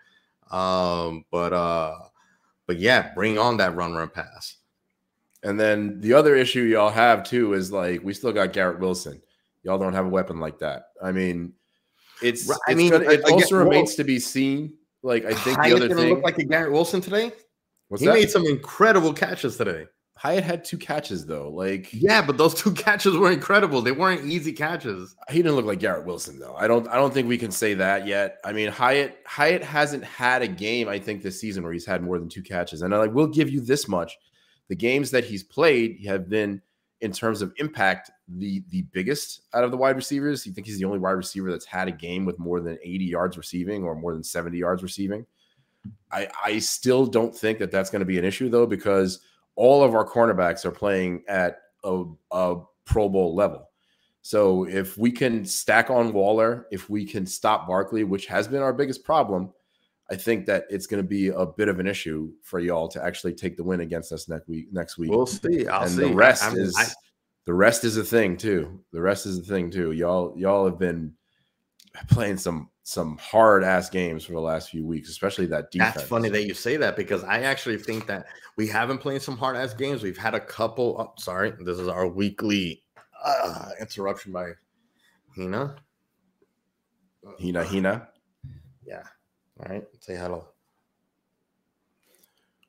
Um, 0.51 1.25
but 1.31 1.51
uh, 1.51 1.95
but 2.65 2.79
yeah, 2.79 3.13
bring 3.13 3.37
on 3.37 3.57
that 3.57 3.75
run 3.75 3.93
run 3.93 4.09
pass. 4.09 4.55
And 5.43 5.59
then 5.59 5.99
the 5.99 6.13
other 6.13 6.35
issue 6.35 6.61
y'all 6.61 6.89
have 6.89 7.23
too 7.23 7.53
is 7.53 7.71
like 7.71 8.03
we 8.03 8.13
still 8.13 8.31
got 8.31 8.53
Garrett 8.53 8.79
Wilson. 8.79 9.21
Y'all 9.63 9.77
don't 9.77 9.93
have 9.93 10.05
a 10.05 10.09
weapon 10.09 10.39
like 10.39 10.59
that. 10.59 10.87
I 11.01 11.11
mean, 11.11 11.53
it's 12.21 12.49
I 12.49 12.55
it's 12.69 12.77
mean, 12.77 12.91
gonna, 12.91 13.09
it 13.09 13.23
also 13.25 13.57
remains 13.57 13.95
to 13.95 14.03
be 14.03 14.19
seen. 14.19 14.73
Like 15.01 15.25
I 15.25 15.33
think 15.33 15.61
the 15.61 15.75
other 15.75 15.93
thing 15.93 16.09
look 16.09 16.23
like 16.23 16.37
a 16.37 16.45
Garrett 16.45 16.71
Wilson 16.71 17.01
today. 17.01 17.31
What's 17.89 18.01
he 18.01 18.07
that? 18.07 18.13
made 18.13 18.29
some 18.29 18.45
incredible 18.45 19.13
catches 19.13 19.57
today. 19.57 19.85
Hyatt 20.15 20.43
had 20.43 20.63
two 20.63 20.77
catches 20.77 21.25
though. 21.25 21.49
Like 21.49 21.89
yeah, 21.91 22.21
but 22.21 22.37
those 22.37 22.53
two 22.53 22.71
catches 22.73 23.17
were 23.17 23.31
incredible. 23.31 23.81
They 23.81 23.91
weren't 23.91 24.25
easy 24.25 24.53
catches. 24.53 25.15
He 25.29 25.39
didn't 25.39 25.55
look 25.55 25.65
like 25.65 25.79
Garrett 25.79 26.05
Wilson 26.05 26.39
though. 26.39 26.55
I 26.55 26.67
don't 26.67 26.87
I 26.87 26.95
don't 26.95 27.13
think 27.13 27.27
we 27.27 27.37
can 27.37 27.51
say 27.51 27.73
that 27.73 28.07
yet. 28.07 28.37
I 28.45 28.53
mean, 28.53 28.69
Hyatt 28.69 29.19
Hyatt 29.25 29.63
hasn't 29.63 30.05
had 30.05 30.41
a 30.41 30.47
game 30.47 30.87
I 30.87 30.99
think 30.99 31.23
this 31.23 31.41
season 31.41 31.63
where 31.63 31.73
he's 31.73 31.85
had 31.85 32.01
more 32.01 32.19
than 32.19 32.29
two 32.29 32.43
catches. 32.43 32.83
And 32.83 32.95
I 32.95 32.99
like 32.99 33.13
we'll 33.13 33.27
give 33.27 33.49
you 33.49 33.59
this 33.59 33.89
much. 33.89 34.17
The 34.73 34.77
games 34.77 35.11
that 35.11 35.23
he's 35.23 35.43
played 35.43 36.03
have 36.07 36.27
been 36.27 36.59
in 37.01 37.11
terms 37.11 37.43
of 37.43 37.53
impact 37.57 38.09
the 38.27 38.63
the 38.69 38.81
biggest 38.91 39.41
out 39.53 39.63
of 39.63 39.69
the 39.69 39.77
wide 39.77 39.95
receivers. 39.95 40.47
You 40.47 40.51
think 40.51 40.65
he's 40.65 40.79
the 40.79 40.85
only 40.85 40.97
wide 40.97 41.11
receiver 41.11 41.51
that's 41.51 41.63
had 41.63 41.87
a 41.87 41.91
game 41.91 42.25
with 42.25 42.39
more 42.39 42.59
than 42.59 42.79
80 42.81 43.05
yards 43.05 43.37
receiving 43.37 43.83
or 43.83 43.93
more 43.93 44.13
than 44.13 44.23
70 44.23 44.57
yards 44.57 44.81
receiving. 44.81 45.27
I 46.11 46.27
I 46.43 46.57
still 46.57 47.05
don't 47.05 47.37
think 47.37 47.59
that 47.59 47.69
that's 47.69 47.91
going 47.91 47.99
to 47.99 48.05
be 48.07 48.17
an 48.17 48.25
issue 48.25 48.49
though 48.49 48.65
because 48.65 49.19
all 49.55 49.83
of 49.83 49.93
our 49.93 50.09
cornerbacks 50.09 50.65
are 50.65 50.71
playing 50.71 51.23
at 51.27 51.59
a, 51.83 52.05
a 52.31 52.55
Pro 52.85 53.09
Bowl 53.09 53.35
level. 53.35 53.69
So 54.23 54.63
if 54.63 54.97
we 54.97 55.11
can 55.11 55.45
stack 55.45 55.91
on 55.91 56.13
Waller, 56.13 56.65
if 56.71 56.89
we 56.89 57.05
can 57.05 57.27
stop 57.27 57.67
Barkley, 57.67 58.05
which 58.05 58.25
has 58.25 58.47
been 58.47 58.63
our 58.63 58.73
biggest 58.73 59.03
problem, 59.03 59.53
I 60.11 60.15
think 60.15 60.45
that 60.47 60.65
it's 60.69 60.85
going 60.85 61.01
to 61.01 61.07
be 61.07 61.29
a 61.29 61.45
bit 61.45 61.69
of 61.69 61.79
an 61.79 61.87
issue 61.87 62.31
for 62.41 62.59
y'all 62.59 62.87
to 62.89 63.03
actually 63.03 63.33
take 63.33 63.55
the 63.55 63.63
win 63.63 63.79
against 63.79 64.11
us 64.11 64.27
next 64.27 64.47
week. 64.47 64.67
Next 64.71 64.97
week, 64.97 65.09
we'll 65.09 65.25
see. 65.25 65.67
I'll 65.67 65.83
and 65.83 65.91
see. 65.91 66.01
the 66.01 66.13
rest 66.13 66.43
I, 66.43 66.53
is 66.53 66.75
I, 66.77 66.85
the 67.45 67.53
rest 67.53 67.83
is 67.83 67.97
a 67.97 68.03
thing 68.03 68.37
too. 68.37 68.81
The 68.91 69.01
rest 69.01 69.25
is 69.25 69.39
a 69.39 69.43
thing 69.43 69.71
too. 69.71 69.91
Y'all 69.91 70.33
y'all 70.37 70.65
have 70.65 70.77
been 70.77 71.13
playing 72.09 72.37
some 72.37 72.69
some 72.83 73.17
hard 73.17 73.63
ass 73.63 73.89
games 73.89 74.25
for 74.25 74.33
the 74.33 74.41
last 74.41 74.69
few 74.69 74.85
weeks, 74.85 75.09
especially 75.09 75.45
that 75.47 75.71
defense. 75.71 75.95
That's 75.95 76.07
funny 76.07 76.29
that 76.29 76.45
you 76.45 76.53
say 76.53 76.75
that 76.77 76.97
because 76.97 77.23
I 77.23 77.41
actually 77.41 77.77
think 77.77 78.05
that 78.07 78.25
we 78.57 78.67
haven't 78.67 78.97
played 78.97 79.21
some 79.21 79.37
hard 79.37 79.55
ass 79.55 79.73
games. 79.73 80.03
We've 80.03 80.17
had 80.17 80.35
a 80.35 80.39
couple. 80.39 80.97
Oh, 80.99 81.13
sorry, 81.17 81.53
this 81.61 81.79
is 81.79 81.87
our 81.87 82.07
weekly 82.07 82.83
uh, 83.23 83.69
interruption 83.79 84.33
by 84.33 84.51
Hina. 85.35 85.77
Hina, 87.39 87.63
Hina. 87.63 88.09
Yeah. 88.85 89.03
All 89.59 89.71
right. 89.71 89.83
Say 89.99 90.15
hello. 90.15 90.47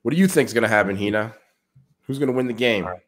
What 0.02 0.12
do 0.12 0.18
you 0.18 0.28
think 0.28 0.48
is 0.48 0.54
going 0.54 0.62
to 0.62 0.68
happen, 0.68 0.96
Hina? 0.96 1.34
Who's 2.02 2.18
going 2.18 2.30
to 2.30 2.36
win 2.36 2.46
the 2.46 2.52
game? 2.52 2.84
Right. 2.84 3.00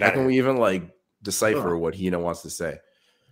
How 0.00 0.10
can 0.10 0.26
we 0.26 0.38
even 0.38 0.56
like 0.56 0.82
decipher 1.22 1.74
oh. 1.74 1.78
what 1.78 1.96
Hina 1.96 2.18
wants 2.18 2.42
to 2.42 2.50
say? 2.50 2.78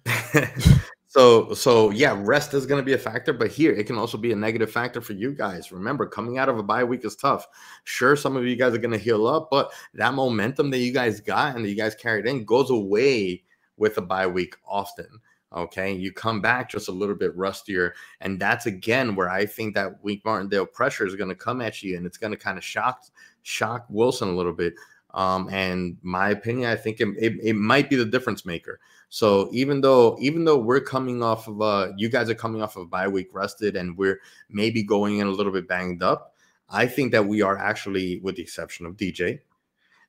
So, 1.11 1.55
so 1.55 1.91
yeah, 1.91 2.17
rest 2.17 2.55
is 2.55 2.67
going 2.67 2.81
to 2.81 2.87
be 2.87 2.93
a 2.93 2.99
factor, 2.99 3.33
but 3.33 3.51
here 3.51 3.73
it 3.73 3.89
can 3.89 3.99
also 3.99 4.17
be 4.17 4.31
a 4.31 4.37
negative 4.37 4.71
factor 4.71 5.01
for 5.01 5.13
you 5.13 5.33
guys. 5.33 5.73
Remember, 5.73 6.07
coming 6.07 6.39
out 6.39 6.49
of 6.49 6.57
a 6.57 6.63
bye 6.63 6.85
week 6.85 7.05
is 7.05 7.17
tough. 7.17 7.49
Sure, 7.83 8.15
some 8.15 8.37
of 8.37 8.47
you 8.47 8.55
guys 8.55 8.75
are 8.75 8.79
going 8.79 8.93
to 8.93 8.97
heal 8.97 9.27
up, 9.27 9.49
but 9.51 9.73
that 9.95 10.15
momentum 10.15 10.71
that 10.71 10.79
you 10.79 10.93
guys 10.93 11.21
got 11.21 11.57
and 11.57 11.65
that 11.65 11.69
you 11.69 11.75
guys 11.75 11.97
carried 11.97 12.27
in 12.27 12.45
goes 12.45 12.71
away 12.71 13.43
with 13.77 13.99
a 13.99 14.03
bye 14.03 14.29
week 14.29 14.55
often. 14.65 15.09
Okay, 15.53 15.93
you 15.93 16.13
come 16.13 16.41
back 16.41 16.71
just 16.71 16.89
a 16.89 16.93
little 16.93 17.17
bit 17.17 17.37
rustier, 17.37 17.95
and 18.21 18.39
that's 18.39 18.67
again 18.67 19.17
where 19.17 19.29
I 19.29 19.47
think 19.47 19.75
that 19.75 20.03
Wink 20.03 20.25
Martindale 20.25 20.67
pressure 20.67 21.07
is 21.07 21.17
going 21.17 21.29
to 21.29 21.35
come 21.35 21.61
at 21.61 21.83
you, 21.83 21.97
and 21.97 22.07
it's 22.07 22.19
going 22.19 22.33
to 22.33 22.37
kind 22.37 22.57
of 22.57 22.65
shock 22.65 23.05
shock 23.43 23.87
Wilson 23.89 24.29
a 24.29 24.37
little 24.37 24.53
bit. 24.53 24.75
Um, 25.13 25.49
and 25.51 25.97
my 26.03 26.31
opinion, 26.31 26.71
I 26.71 26.77
think 26.77 27.01
it, 27.01 27.09
it, 27.19 27.33
it 27.43 27.55
might 27.55 27.91
be 27.91 27.97
the 27.97 28.05
difference 28.05 28.47
maker. 28.47 28.79
So 29.09 29.49
even 29.53 29.81
though 29.81 30.17
even 30.21 30.45
though 30.45 30.59
we're 30.59 30.81
coming 30.81 31.21
off 31.21 31.49
of 31.49 31.61
uh 31.61 31.89
you 31.97 32.09
guys 32.09 32.31
are 32.31 32.35
coming 32.35 32.63
off 32.63 32.77
of 32.77 32.89
bye 32.89 33.09
week 33.09 33.29
rested 33.33 33.75
and 33.75 33.99
we're 33.99 34.21
maybe 34.49 34.85
going 34.85 35.19
in 35.19 35.27
a 35.27 35.33
little 35.33 35.53
bit 35.53 35.67
banged 35.67 36.03
up, 36.03 36.37
I 36.69 36.87
think 36.87 37.11
that 37.13 37.27
we 37.27 37.43
are 37.43 37.59
actually, 37.59 38.21
with 38.21 38.37
the 38.37 38.43
exception 38.43 38.87
of 38.87 38.97
DJ, 38.97 39.41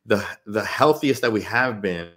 the 0.05 0.23
the 0.45 0.63
healthiest 0.63 1.21
that 1.23 1.31
we 1.31 1.41
have 1.41 1.81
been 1.81 2.11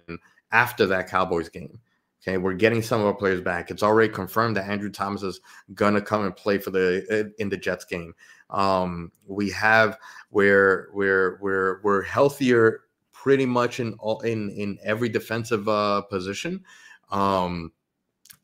after 0.51 0.85
that 0.87 1.09
Cowboys 1.09 1.49
game. 1.49 1.79
Okay, 2.27 2.37
we're 2.37 2.53
getting 2.53 2.81
some 2.81 3.01
of 3.01 3.05
our 3.05 3.13
players 3.13 3.41
back. 3.41 3.69
It's 3.69 3.83
already 3.83 4.11
confirmed 4.11 4.55
that 4.55 4.67
Andrew 4.67 4.89
Thomas 4.89 5.21
is 5.21 5.41
gonna 5.75 6.01
come 6.01 6.25
and 6.25 6.35
play 6.35 6.57
for 6.57 6.71
the 6.71 7.05
uh, 7.11 7.29
in 7.37 7.49
the 7.49 7.57
Jets 7.57 7.85
game. 7.85 8.15
Um, 8.49 9.11
we 9.27 9.51
have 9.51 9.99
where 10.29 10.87
we're 10.93 11.37
we're 11.39 11.81
we're 11.83 12.01
healthier 12.01 12.81
pretty 13.11 13.45
much 13.45 13.79
in 13.79 13.93
all 13.99 14.21
in 14.21 14.49
in 14.49 14.79
every 14.83 15.07
defensive 15.07 15.69
uh, 15.69 16.01
position. 16.01 16.63
Um, 17.11 17.71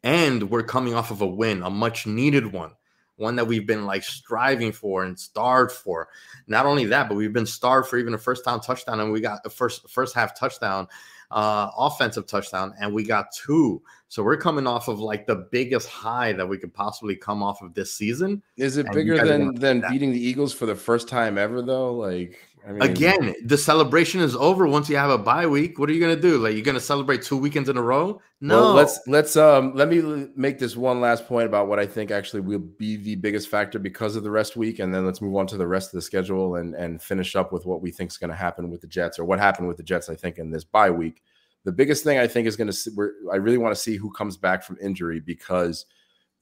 and 0.04 0.52
we're 0.52 0.64
coming 0.64 0.94
off 0.94 1.10
of 1.10 1.22
a 1.22 1.28
win, 1.28 1.64
a 1.64 1.70
much 1.72 2.06
needed 2.06 2.52
one, 2.52 2.74
one 3.16 3.36
that 3.36 3.46
we've 3.46 3.66
been 3.66 3.88
like 3.88 4.04
striving 4.04 4.72
for 4.72 5.04
and 5.04 5.20
starved 5.20 5.72
for. 5.72 6.10
Not 6.46 6.68
only 6.68 6.86
that, 6.86 7.10
but 7.10 7.16
we've 7.16 7.34
been 7.34 7.48
starved 7.48 7.88
for 7.88 7.98
even 7.98 8.14
a 8.14 8.20
first 8.20 8.46
down 8.46 8.62
touchdown, 8.62 9.00
and 9.00 9.12
we 9.12 9.22
got 9.22 9.42
the 9.42 9.50
first 9.50 9.90
first 9.90 10.14
half 10.14 10.38
touchdown, 10.40 10.88
uh, 11.32 11.72
offensive 11.78 12.28
touchdown, 12.28 12.74
and 12.80 12.94
we 12.94 13.04
got 13.04 13.32
two. 13.32 13.82
So 14.10 14.22
we're 14.24 14.38
coming 14.38 14.68
off 14.68 14.88
of 14.88 15.00
like 15.00 15.26
the 15.26 15.48
biggest 15.52 15.88
high 15.88 16.34
that 16.34 16.48
we 16.48 16.58
could 16.58 16.74
possibly 16.74 17.16
come 17.16 17.42
off 17.42 17.62
of 17.62 17.74
this 17.74 17.94
season. 17.94 18.44
Is 18.58 18.78
it 18.78 18.92
bigger 18.92 19.26
than 19.26 19.56
than 19.56 19.84
beating 19.90 20.12
the 20.12 20.20
Eagles 20.20 20.54
for 20.54 20.66
the 20.66 20.76
first 20.76 21.08
time 21.08 21.38
ever 21.38 21.62
though? 21.62 21.94
Like 21.94 22.40
I 22.68 22.72
mean, 22.74 22.82
Again, 22.84 23.34
the 23.44 23.58
celebration 23.58 24.22
is 24.22 24.36
over 24.36 24.68
once 24.68 24.88
you 24.88 24.96
have 24.96 25.10
a 25.10 25.18
bye 25.18 25.48
week. 25.48 25.80
What 25.80 25.90
are 25.90 25.94
you 25.94 26.00
gonna 26.00 26.16
do? 26.16 26.38
Like 26.38 26.54
you're 26.54 26.64
gonna 26.64 26.80
celebrate 26.80 27.24
two 27.24 27.38
weekends 27.38 27.70
in 27.70 27.78
a 27.78 27.82
row? 27.82 28.22
No. 28.40 28.62
Well, 28.62 28.74
let's 28.74 29.00
let's 29.08 29.36
um 29.36 29.74
let 29.76 29.90
me 29.90 30.28
make 30.36 30.60
this 30.60 30.76
one 30.76 31.02
last 31.02 31.28
point 31.28 31.48
about 31.48 31.68
what 31.68 31.80
I 31.80 31.88
think 31.88 32.12
actually 32.12 32.42
will 32.42 32.60
be 32.60 32.98
the 32.98 33.16
biggest 33.16 33.50
factor 33.50 33.80
because 33.80 34.16
of 34.16 34.24
the 34.24 34.30
rest 34.30 34.56
week, 34.56 34.78
and 34.78 34.94
then 34.94 35.06
let's 35.06 35.22
move 35.22 35.36
on 35.36 35.48
to 35.48 35.58
the 35.58 35.66
rest 35.66 35.92
of 35.92 35.98
the 35.98 36.04
schedule 36.04 36.56
and 36.56 36.76
and 36.76 37.02
finish 37.02 37.36
up 37.36 37.52
with 37.52 37.66
what 37.66 37.82
we 37.82 37.90
think 37.90 38.12
is 38.12 38.18
going 38.18 38.30
to 38.30 38.36
happen 38.36 38.70
with 38.70 38.82
the 38.82 38.88
Jets 38.88 39.18
or 39.18 39.26
what 39.26 39.40
happened 39.40 39.68
with 39.68 39.78
the 39.78 39.84
Jets. 39.84 40.10
I 40.10 40.16
think 40.16 40.38
in 40.38 40.52
this 40.52 40.64
bye 40.64 40.92
week, 40.92 41.24
the 41.64 41.72
biggest 41.72 42.04
thing 42.04 42.20
I 42.20 42.28
think 42.28 42.48
is 42.48 42.56
going 42.56 42.68
to 42.68 42.74
see. 42.74 42.92
I 43.32 43.38
really 43.38 43.58
want 43.58 43.76
to 43.76 43.82
see 43.82 43.96
who 43.96 44.12
comes 44.12 44.38
back 44.38 44.64
from 44.64 44.78
injury 44.80 45.20
because 45.20 45.88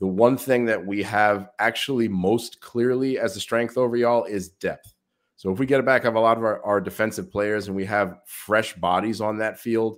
the 0.01 0.07
one 0.07 0.37
thing 0.37 0.65
that 0.65 0.85
we 0.85 1.01
have 1.03 1.49
actually 1.59 2.09
most 2.09 2.59
clearly 2.59 3.17
as 3.17 3.37
a 3.37 3.39
strength 3.39 3.77
over 3.77 3.95
y'all 3.95 4.25
is 4.25 4.49
depth 4.49 4.93
so 5.39 5.49
if 5.53 5.57
we 5.57 5.65
get 5.65 5.79
it 5.79 5.85
back, 5.85 6.03
have 6.03 6.15
a 6.15 6.19
lot 6.19 6.37
of 6.37 6.43
our, 6.43 6.61
our 6.65 6.81
defensive 6.81 7.31
players 7.31 7.67
and 7.67 7.75
we 7.75 7.85
have 7.85 8.17
fresh 8.25 8.73
bodies 8.73 9.21
on 9.21 9.37
that 9.37 9.57
field 9.57 9.95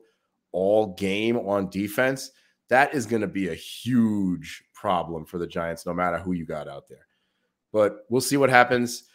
all 0.52 0.94
game 0.94 1.36
on 1.36 1.68
defense, 1.72 2.30
that 2.70 2.94
is 2.94 3.08
going 3.08 3.24
to 3.24 3.28
be 3.28 3.48
a 3.48 3.56
huge 3.56 4.64
problem 4.72 5.26
for 5.26 5.40
the 5.40 5.48
Giants, 5.48 5.84
no 5.84 5.96
matter 5.96 6.20
who 6.20 6.34
you 6.34 6.46
got 6.46 6.68
out 6.68 6.88
there. 6.88 7.08
But 7.74 8.06
we'll 8.08 8.22
see 8.22 8.38
what 8.38 8.52
happens. 8.52 9.06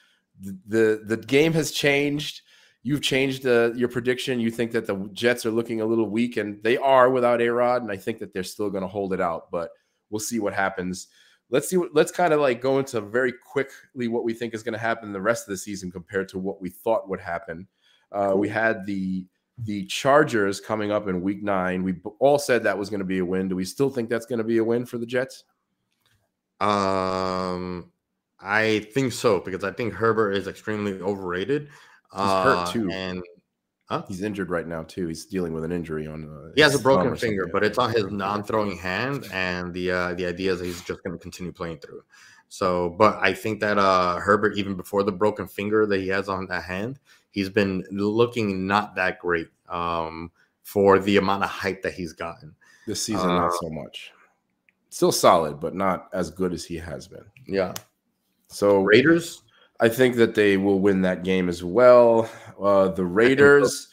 The 0.40 0.58
the, 0.66 1.02
the 1.06 1.16
game 1.16 1.52
has 1.52 1.70
changed. 1.70 2.40
You've 2.82 3.02
changed 3.02 3.46
uh, 3.46 3.72
your 3.74 3.88
prediction. 3.88 4.40
You 4.40 4.50
think 4.50 4.72
that 4.72 4.88
the 4.88 5.08
Jets 5.12 5.46
are 5.46 5.52
looking 5.52 5.80
a 5.80 5.86
little 5.86 6.10
weak, 6.10 6.38
and 6.38 6.60
they 6.64 6.76
are 6.76 7.08
without 7.08 7.40
A 7.40 7.48
Rod, 7.48 7.82
and 7.82 7.92
I 7.92 7.98
think 7.98 8.18
that 8.18 8.34
they're 8.34 8.42
still 8.42 8.70
going 8.70 8.82
to 8.82 8.88
hold 8.88 9.12
it 9.12 9.20
out. 9.20 9.52
But 9.52 9.70
we'll 10.10 10.18
see 10.18 10.40
what 10.40 10.54
happens 10.54 11.06
let's 11.50 11.68
see 11.68 11.76
what 11.76 11.94
let's 11.94 12.10
kind 12.10 12.32
of 12.32 12.40
like 12.40 12.60
go 12.60 12.78
into 12.78 13.00
very 13.00 13.32
quickly 13.32 14.08
what 14.08 14.24
we 14.24 14.32
think 14.32 14.54
is 14.54 14.62
going 14.62 14.72
to 14.72 14.78
happen 14.78 15.12
the 15.12 15.20
rest 15.20 15.46
of 15.46 15.50
the 15.50 15.56
season 15.56 15.90
compared 15.90 16.28
to 16.28 16.38
what 16.38 16.60
we 16.60 16.68
thought 16.68 17.08
would 17.08 17.20
happen. 17.20 17.66
Uh, 18.12 18.34
we 18.36 18.48
had 18.48 18.86
the 18.86 19.26
the 19.58 19.86
Chargers 19.86 20.60
coming 20.60 20.90
up 20.90 21.08
in 21.08 21.22
Week 21.22 21.42
Nine. 21.42 21.82
We 21.82 21.94
all 22.18 22.38
said 22.38 22.62
that 22.64 22.78
was 22.78 22.90
going 22.90 23.00
to 23.00 23.06
be 23.06 23.18
a 23.18 23.24
win. 23.24 23.48
Do 23.48 23.56
we 23.56 23.64
still 23.64 23.88
think 23.88 24.10
that's 24.10 24.26
going 24.26 24.38
to 24.38 24.44
be 24.44 24.58
a 24.58 24.64
win 24.64 24.84
for 24.84 24.98
the 24.98 25.06
Jets? 25.06 25.44
Um, 26.60 27.90
I 28.40 28.86
think 28.92 29.12
so 29.12 29.40
because 29.40 29.64
I 29.64 29.72
think 29.72 29.94
Herbert 29.94 30.32
is 30.32 30.46
extremely 30.46 31.00
overrated. 31.00 31.62
He's 31.64 32.20
uh, 32.20 32.42
hurt 32.44 32.72
too, 32.72 32.90
and 32.90 33.22
Huh? 33.86 34.02
He's 34.08 34.22
injured 34.22 34.50
right 34.50 34.66
now 34.66 34.82
too. 34.82 35.06
He's 35.06 35.26
dealing 35.26 35.52
with 35.52 35.64
an 35.64 35.70
injury 35.70 36.08
on. 36.08 36.24
Uh, 36.24 36.52
he 36.56 36.60
has 36.60 36.74
a 36.74 36.78
broken 36.78 37.14
finger, 37.16 37.48
but 37.52 37.62
it's 37.62 37.78
on 37.78 37.92
his 37.92 38.10
non-throwing 38.10 38.76
hand, 38.76 39.26
and 39.32 39.72
the 39.72 39.92
uh, 39.92 40.14
the 40.14 40.26
idea 40.26 40.52
is 40.52 40.60
he's 40.60 40.82
just 40.82 41.04
going 41.04 41.16
to 41.16 41.22
continue 41.22 41.52
playing 41.52 41.78
through. 41.78 42.02
So, 42.48 42.90
but 42.90 43.16
I 43.20 43.32
think 43.32 43.60
that 43.60 43.78
uh, 43.78 44.16
Herbert, 44.16 44.56
even 44.56 44.74
before 44.74 45.04
the 45.04 45.12
broken 45.12 45.46
finger 45.46 45.86
that 45.86 46.00
he 46.00 46.08
has 46.08 46.28
on 46.28 46.46
that 46.46 46.64
hand, 46.64 46.98
he's 47.30 47.48
been 47.48 47.84
looking 47.90 48.66
not 48.66 48.96
that 48.96 49.20
great 49.20 49.48
um, 49.68 50.32
for 50.62 50.98
the 50.98 51.16
amount 51.16 51.44
of 51.44 51.50
hype 51.50 51.82
that 51.82 51.94
he's 51.94 52.12
gotten. 52.12 52.54
This 52.88 53.04
season, 53.04 53.28
not 53.28 53.48
uh, 53.48 53.56
so 53.60 53.70
much. 53.70 54.12
Still 54.90 55.12
solid, 55.12 55.60
but 55.60 55.74
not 55.74 56.08
as 56.12 56.30
good 56.30 56.52
as 56.52 56.64
he 56.64 56.76
has 56.76 57.06
been. 57.06 57.24
Yeah. 57.46 57.74
So 58.48 58.82
Raiders, 58.82 59.42
I 59.80 59.88
think 59.88 60.16
that 60.16 60.34
they 60.34 60.56
will 60.56 60.80
win 60.80 61.02
that 61.02 61.22
game 61.22 61.48
as 61.48 61.62
well. 61.62 62.30
Uh, 62.60 62.88
the 62.88 63.04
Raiders, 63.04 63.88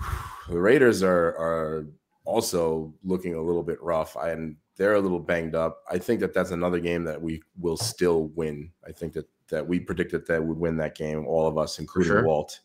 the 0.48 0.58
Raiders 0.58 1.02
are 1.02 1.28
are 1.36 1.86
also 2.24 2.92
looking 3.04 3.34
a 3.34 3.42
little 3.42 3.62
bit 3.62 3.80
rough, 3.82 4.16
and 4.16 4.56
they're 4.76 4.94
a 4.94 5.00
little 5.00 5.20
banged 5.20 5.54
up. 5.54 5.82
I 5.90 5.98
think 5.98 6.20
that 6.20 6.34
that's 6.34 6.50
another 6.50 6.80
game 6.80 7.04
that 7.04 7.20
we 7.20 7.42
will 7.58 7.76
still 7.76 8.28
win. 8.34 8.70
I 8.86 8.92
think 8.92 9.12
that 9.12 9.28
that 9.48 9.66
we 9.66 9.78
predicted 9.78 10.26
that 10.26 10.44
would 10.44 10.58
win 10.58 10.76
that 10.78 10.96
game, 10.96 11.26
all 11.26 11.46
of 11.46 11.58
us, 11.58 11.78
including 11.78 12.12
sure. 12.12 12.24
Walt. 12.24 12.60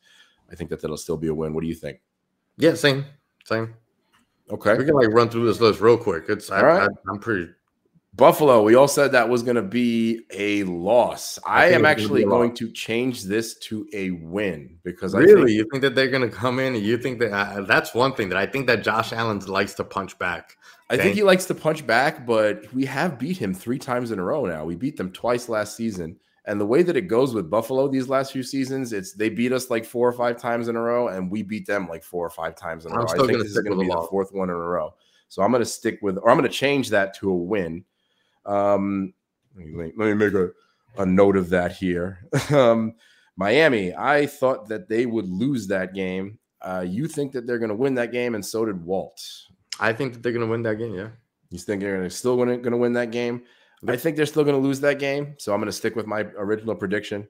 I 0.51 0.55
think 0.55 0.69
that 0.71 0.81
that'll 0.81 0.97
still 0.97 1.17
be 1.17 1.27
a 1.27 1.33
win. 1.33 1.53
What 1.53 1.61
do 1.61 1.67
you 1.67 1.75
think? 1.75 1.99
Yeah, 2.57 2.73
same, 2.73 3.05
same. 3.45 3.75
Okay, 4.51 4.75
we 4.75 4.85
can 4.85 4.95
like 4.95 5.09
run 5.09 5.29
through 5.29 5.45
this 5.45 5.61
list 5.61 5.79
real 5.79 5.97
quick. 5.97 6.25
It's 6.27 6.49
I, 6.49 6.63
right. 6.63 6.89
I'm 7.07 7.19
pretty 7.19 7.51
Buffalo, 8.19 8.61
we 8.61 8.75
all 8.75 8.87
said 8.87 9.11
that 9.13 9.29
was 9.29 9.41
going 9.41 9.55
to 9.55 9.61
be 9.61 10.21
a 10.31 10.63
loss. 10.63 11.39
I, 11.45 11.65
I 11.65 11.67
am 11.69 11.85
actually 11.85 12.23
going 12.25 12.53
to 12.55 12.71
change 12.71 13.23
this 13.23 13.57
to 13.59 13.87
a 13.93 14.11
win 14.11 14.77
because 14.83 15.15
really, 15.15 15.31
I 15.31 15.35
think, 15.35 15.49
you 15.49 15.67
think 15.71 15.81
that 15.81 15.95
they're 15.95 16.09
going 16.09 16.29
to 16.29 16.35
come 16.35 16.59
in 16.59 16.75
and 16.75 16.83
you 16.83 16.97
think 16.97 17.19
that 17.19 17.31
uh, 17.31 17.61
that's 17.61 17.93
one 17.93 18.13
thing 18.13 18.29
that 18.29 18.37
I 18.37 18.45
think 18.45 18.67
that 18.67 18.83
Josh 18.83 19.13
Allen 19.13 19.39
likes 19.39 19.73
to 19.75 19.83
punch 19.83 20.17
back. 20.19 20.57
I 20.91 20.97
think 20.97 21.15
he 21.15 21.23
likes 21.23 21.45
to 21.45 21.55
punch 21.55 21.85
back, 21.85 22.25
but 22.25 22.71
we 22.73 22.83
have 22.85 23.19
beat 23.19 23.37
him 23.37 23.53
three 23.53 23.77
times 23.77 24.11
in 24.11 24.19
a 24.19 24.23
row 24.23 24.45
now. 24.45 24.65
We 24.65 24.75
beat 24.75 24.97
them 24.97 25.11
twice 25.11 25.47
last 25.47 25.75
season. 25.75 26.17
And 26.45 26.59
the 26.59 26.65
way 26.65 26.81
that 26.81 26.97
it 26.97 27.03
goes 27.03 27.35
with 27.35 27.47
Buffalo 27.47 27.87
these 27.87 28.09
last 28.09 28.31
few 28.31 28.41
seasons, 28.41 28.91
it's 28.91 29.13
they 29.13 29.29
beat 29.29 29.51
us 29.51 29.69
like 29.69 29.85
four 29.85 30.07
or 30.07 30.13
five 30.13 30.37
times 30.37 30.67
in 30.67 30.75
a 30.75 30.81
row, 30.81 31.09
and 31.09 31.29
we 31.29 31.43
beat 31.43 31.67
them 31.67 31.87
like 31.87 32.03
four 32.03 32.25
or 32.25 32.31
five 32.31 32.55
times 32.55 32.85
in 32.87 32.91
a 32.91 32.95
I'm 32.95 33.01
row. 33.01 33.23
I 33.23 33.27
think 33.27 33.37
this 33.43 33.51
is 33.51 33.59
going 33.59 33.77
to 33.77 33.83
be 33.83 33.87
the 33.87 34.07
fourth 34.09 34.33
one 34.33 34.49
in 34.49 34.55
a 34.55 34.59
row. 34.59 34.95
So 35.27 35.43
I'm 35.43 35.51
going 35.51 35.61
to 35.61 35.69
stick 35.69 35.99
with, 36.01 36.17
or 36.17 36.31
I'm 36.31 36.37
going 36.37 36.49
to 36.49 36.55
change 36.55 36.89
that 36.89 37.13
to 37.17 37.29
a 37.29 37.35
win 37.35 37.85
um, 38.49 39.13
let 39.55 39.65
me, 39.65 39.91
let 39.95 40.05
me 40.07 40.13
make 40.13 40.33
a, 40.33 40.49
a 40.97 41.05
note 41.05 41.37
of 41.37 41.49
that 41.49 41.73
here. 41.73 42.27
um, 42.49 42.95
Miami, 43.37 43.93
I 43.95 44.25
thought 44.25 44.67
that 44.69 44.89
they 44.89 45.05
would 45.05 45.29
lose 45.29 45.67
that 45.67 45.93
game. 45.93 46.39
Uh, 46.61 46.83
you 46.85 47.07
think 47.07 47.31
that 47.33 47.47
they're 47.47 47.59
going 47.59 47.69
to 47.69 47.75
win 47.75 47.95
that 47.95 48.11
game, 48.11 48.35
and 48.35 48.45
so 48.45 48.65
did 48.65 48.83
Walt. 48.83 49.21
I 49.79 49.93
think 49.93 50.13
that 50.13 50.23
they're 50.23 50.33
going 50.33 50.45
to 50.45 50.51
win 50.51 50.63
that 50.63 50.75
game. 50.75 50.93
Yeah. 50.93 51.09
You 51.49 51.59
think 51.59 51.81
they're 51.81 51.97
gonna, 51.97 52.09
still 52.09 52.35
going 52.35 52.61
to 52.61 52.77
win 52.77 52.93
that 52.93 53.11
game? 53.11 53.43
I 53.87 53.95
think 53.95 54.17
they're 54.17 54.25
still 54.25 54.43
going 54.43 54.57
to 54.57 54.61
lose 54.61 54.81
that 54.81 54.99
game. 54.99 55.35
So 55.37 55.53
I'm 55.53 55.59
going 55.59 55.67
to 55.67 55.73
stick 55.73 55.95
with 55.95 56.05
my 56.05 56.21
original 56.37 56.75
prediction. 56.75 57.27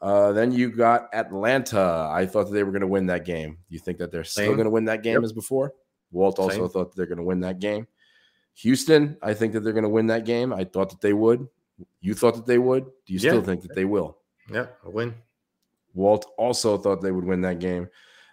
Uh, 0.00 0.32
then 0.32 0.50
you 0.50 0.70
got 0.70 1.08
Atlanta. 1.12 2.08
I 2.10 2.26
thought 2.26 2.44
that 2.44 2.54
they 2.54 2.64
were 2.64 2.72
going 2.72 2.80
to 2.80 2.86
win 2.86 3.06
that 3.06 3.24
game. 3.24 3.58
You 3.68 3.78
think 3.78 3.98
that 3.98 4.10
they're 4.10 4.24
still 4.24 4.54
going 4.54 4.64
to 4.64 4.70
win 4.70 4.86
that 4.86 5.02
game 5.02 5.14
yep. 5.14 5.22
as 5.22 5.32
before? 5.32 5.74
Walt 6.10 6.38
also 6.38 6.56
Same. 6.56 6.68
thought 6.68 6.96
they're 6.96 7.06
going 7.06 7.18
to 7.18 7.24
win 7.24 7.40
that 7.40 7.58
game. 7.58 7.86
Houston, 8.54 9.16
I 9.22 9.34
think 9.34 9.52
that 9.52 9.60
they're 9.60 9.72
going 9.72 9.82
to 9.84 9.88
win 9.88 10.06
that 10.08 10.24
game. 10.24 10.52
I 10.52 10.64
thought 10.64 10.90
that 10.90 11.00
they 11.00 11.12
would. 11.12 11.48
You 12.00 12.14
thought 12.14 12.34
that 12.34 12.46
they 12.46 12.58
would. 12.58 12.84
Do 13.06 13.12
you 13.12 13.18
yeah. 13.18 13.30
still 13.30 13.42
think 13.42 13.62
that 13.62 13.74
they 13.74 13.84
will? 13.84 14.18
Yeah, 14.50 14.66
a 14.84 14.90
win. 14.90 15.14
Walt 15.94 16.32
also 16.36 16.78
thought 16.78 17.00
they 17.00 17.12
would 17.12 17.24
win 17.24 17.40
that 17.42 17.58
game. 17.58 17.88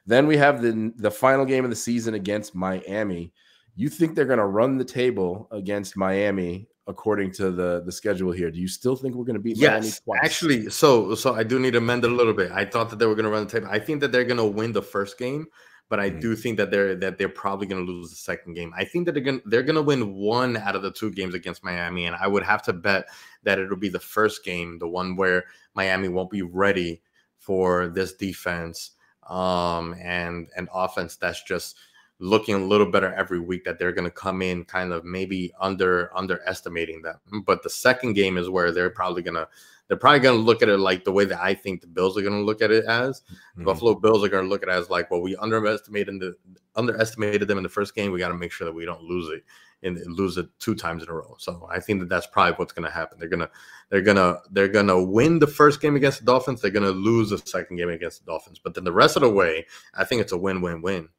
Then 0.05 0.27
we 0.27 0.37
have 0.37 0.61
the 0.61 0.91
the 0.97 1.11
final 1.11 1.45
game 1.45 1.63
of 1.63 1.69
the 1.69 1.75
season 1.75 2.13
against 2.13 2.55
Miami. 2.55 3.31
You 3.75 3.89
think 3.89 4.15
they're 4.15 4.25
going 4.25 4.39
to 4.39 4.45
run 4.45 4.77
the 4.77 4.85
table 4.85 5.47
against 5.51 5.95
Miami 5.95 6.67
according 6.87 7.31
to 7.31 7.51
the 7.51 7.83
the 7.85 7.91
schedule 7.91 8.31
here? 8.31 8.51
Do 8.51 8.59
you 8.59 8.67
still 8.67 8.95
think 8.95 9.15
we're 9.15 9.23
going 9.23 9.35
to 9.35 9.41
beat 9.41 9.57
yes, 9.57 9.71
Miami 9.71 9.91
twice? 10.03 10.19
Actually, 10.23 10.69
so 10.69 11.15
so 11.15 11.35
I 11.35 11.43
do 11.43 11.59
need 11.59 11.71
to 11.71 11.77
amend 11.77 12.03
it 12.03 12.11
a 12.11 12.15
little 12.15 12.33
bit. 12.33 12.51
I 12.51 12.65
thought 12.65 12.89
that 12.89 12.99
they 12.99 13.05
were 13.05 13.15
going 13.15 13.25
to 13.25 13.31
run 13.31 13.45
the 13.45 13.51
table. 13.51 13.67
I 13.69 13.79
think 13.79 14.01
that 14.01 14.11
they're 14.11 14.25
going 14.25 14.37
to 14.37 14.45
win 14.45 14.73
the 14.73 14.81
first 14.81 15.17
game, 15.17 15.47
but 15.89 15.99
I 15.99 16.09
mm-hmm. 16.09 16.19
do 16.19 16.35
think 16.35 16.57
that 16.57 16.71
they're 16.71 16.95
that 16.95 17.17
they're 17.17 17.29
probably 17.29 17.67
going 17.67 17.85
to 17.85 17.91
lose 17.91 18.11
the 18.11 18.15
second 18.15 18.53
game. 18.53 18.73
I 18.77 18.85
think 18.85 19.05
that 19.05 19.13
they're 19.13 19.23
going 19.23 19.41
they're 19.45 19.63
going 19.63 19.75
to 19.75 19.81
win 19.81 20.13
one 20.15 20.55
out 20.55 20.75
of 20.75 20.83
the 20.83 20.91
two 20.91 21.11
games 21.11 21.33
against 21.33 21.63
Miami, 21.63 22.05
and 22.05 22.15
I 22.15 22.27
would 22.27 22.43
have 22.43 22.61
to 22.63 22.73
bet 22.73 23.05
that 23.43 23.59
it'll 23.59 23.75
be 23.75 23.89
the 23.89 23.99
first 23.99 24.45
game, 24.45 24.79
the 24.79 24.87
one 24.87 25.15
where 25.15 25.45
Miami 25.73 26.07
won't 26.07 26.29
be 26.29 26.43
ready 26.43 27.01
for 27.37 27.87
this 27.87 28.13
defense 28.13 28.91
um, 29.29 29.95
and 29.99 30.47
and 30.55 30.69
offense 30.73 31.15
that's 31.15 31.43
just 31.43 31.77
looking 32.19 32.55
a 32.55 32.65
little 32.65 32.91
better 32.91 33.13
every 33.13 33.39
week 33.39 33.63
that 33.63 33.79
they're 33.79 33.93
going 33.93 34.05
to 34.05 34.11
come 34.11 34.41
in 34.41 34.65
kind 34.65 34.91
of 34.91 35.05
maybe 35.05 35.53
under 35.59 36.15
underestimating 36.15 37.01
them 37.01 37.17
but 37.45 37.63
the 37.63 37.69
second 37.69 38.13
game 38.13 38.37
is 38.37 38.49
where 38.49 38.71
they're 38.73 38.89
probably 38.89 39.21
going 39.21 39.35
to 39.35 39.47
they're 39.89 39.97
probably 39.97 40.19
going 40.19 40.37
to 40.37 40.43
look 40.43 40.61
at 40.61 40.69
it 40.69 40.77
like 40.77 41.03
the 41.03 41.11
way 41.11 41.25
that 41.25 41.41
I 41.41 41.53
think 41.53 41.81
the 41.81 41.87
Bills 41.87 42.17
are 42.17 42.21
going 42.21 42.39
to 42.39 42.45
look 42.45 42.61
at 42.61 42.71
it 42.71 42.85
as. 42.85 43.21
Mm-hmm. 43.21 43.65
Buffalo 43.65 43.95
Bills 43.95 44.23
are 44.23 44.29
going 44.29 44.45
to 44.45 44.49
look 44.49 44.63
at 44.63 44.69
it 44.69 44.75
as 44.75 44.89
like, 44.89 45.11
well, 45.11 45.21
we 45.21 45.35
underestimated 45.35 46.19
the 46.19 46.35
underestimated 46.75 47.47
them 47.47 47.57
in 47.57 47.63
the 47.63 47.69
first 47.69 47.95
game. 47.95 48.11
We 48.11 48.19
got 48.19 48.29
to 48.29 48.35
make 48.35 48.51
sure 48.51 48.65
that 48.65 48.73
we 48.73 48.85
don't 48.85 49.01
lose 49.01 49.29
it 49.29 49.43
and 49.81 49.97
lose 50.07 50.37
it 50.37 50.47
two 50.59 50.75
times 50.75 51.03
in 51.03 51.09
a 51.09 51.13
row. 51.13 51.35
So 51.39 51.67
I 51.71 51.79
think 51.79 51.99
that 51.99 52.09
that's 52.09 52.27
probably 52.27 52.53
what's 52.53 52.71
going 52.71 52.87
to 52.87 52.93
happen. 52.93 53.17
They're 53.19 53.29
gonna 53.29 53.49
they're 53.89 54.01
gonna 54.01 54.39
they're 54.51 54.67
gonna 54.67 55.03
win 55.03 55.39
the 55.39 55.47
first 55.47 55.81
game 55.81 55.95
against 55.95 56.19
the 56.19 56.25
Dolphins. 56.25 56.61
They're 56.61 56.71
gonna 56.71 56.91
lose 56.91 57.31
the 57.31 57.37
second 57.39 57.77
game 57.77 57.89
against 57.89 58.19
the 58.19 58.31
Dolphins. 58.31 58.59
But 58.63 58.75
then 58.75 58.83
the 58.83 58.91
rest 58.91 59.15
of 59.15 59.21
the 59.23 59.29
way, 59.29 59.65
I 59.95 60.03
think 60.03 60.21
it's 60.21 60.33
a 60.33 60.37
win 60.37 60.61
win 60.61 60.81
win. 60.81 61.09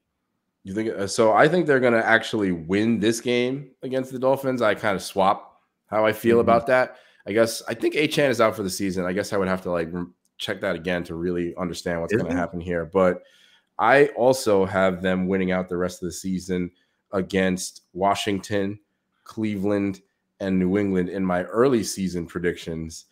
You 0.63 0.75
think 0.75 0.91
uh, 0.91 1.07
so? 1.07 1.33
I 1.33 1.49
think 1.49 1.67
they're 1.67 1.81
going 1.81 1.95
to 1.95 2.07
actually 2.07 2.53
win 2.53 3.01
this 3.01 3.21
game 3.21 3.71
against 3.83 4.13
the 4.13 4.19
Dolphins. 4.19 4.61
I 4.61 4.75
kind 4.75 4.95
of 4.95 5.03
swap 5.03 5.61
how 5.87 6.05
I 6.05 6.13
feel 6.13 6.35
mm-hmm. 6.35 6.41
about 6.41 6.67
that. 6.67 6.97
I 7.27 7.33
guess 7.33 7.63
I 7.69 7.75
think 7.75 7.95
Achane 7.95 8.31
is 8.31 8.41
out 8.41 8.57
for 8.57 8.63
the 8.63 8.71
season. 8.71 9.05
I 9.05 9.13
guess 9.13 9.33
I 9.33 9.37
would 9.37 9.49
have 9.49 9.63
to 9.63 9.71
like 9.71 9.93
check 10.39 10.61
that 10.63 10.75
again 10.75 11.05
to 11.05 11.15
really 11.15 11.55
understand 11.57 12.01
what's 12.01 12.15
going 12.15 12.31
to 12.31 12.37
happen 12.37 12.61
here. 12.61 12.85
But 12.87 13.23
I 13.79 14.07
also 14.09 14.65
have 14.65 15.03
them 15.03 15.27
winning 15.27 15.53
out 15.53 15.69
the 15.69 15.77
rest 15.77 16.03
of 16.03 16.07
the 16.07 16.13
season 16.13 16.71
against 17.13 17.83
Washington, 17.93 18.79
Cleveland, 19.25 20.01
and 20.41 20.59
New 20.59 20.79
England 20.79 21.09
in 21.09 21.25
my 21.25 21.45
early 21.45 21.85
season 21.85 22.27
predictions. 22.27 23.07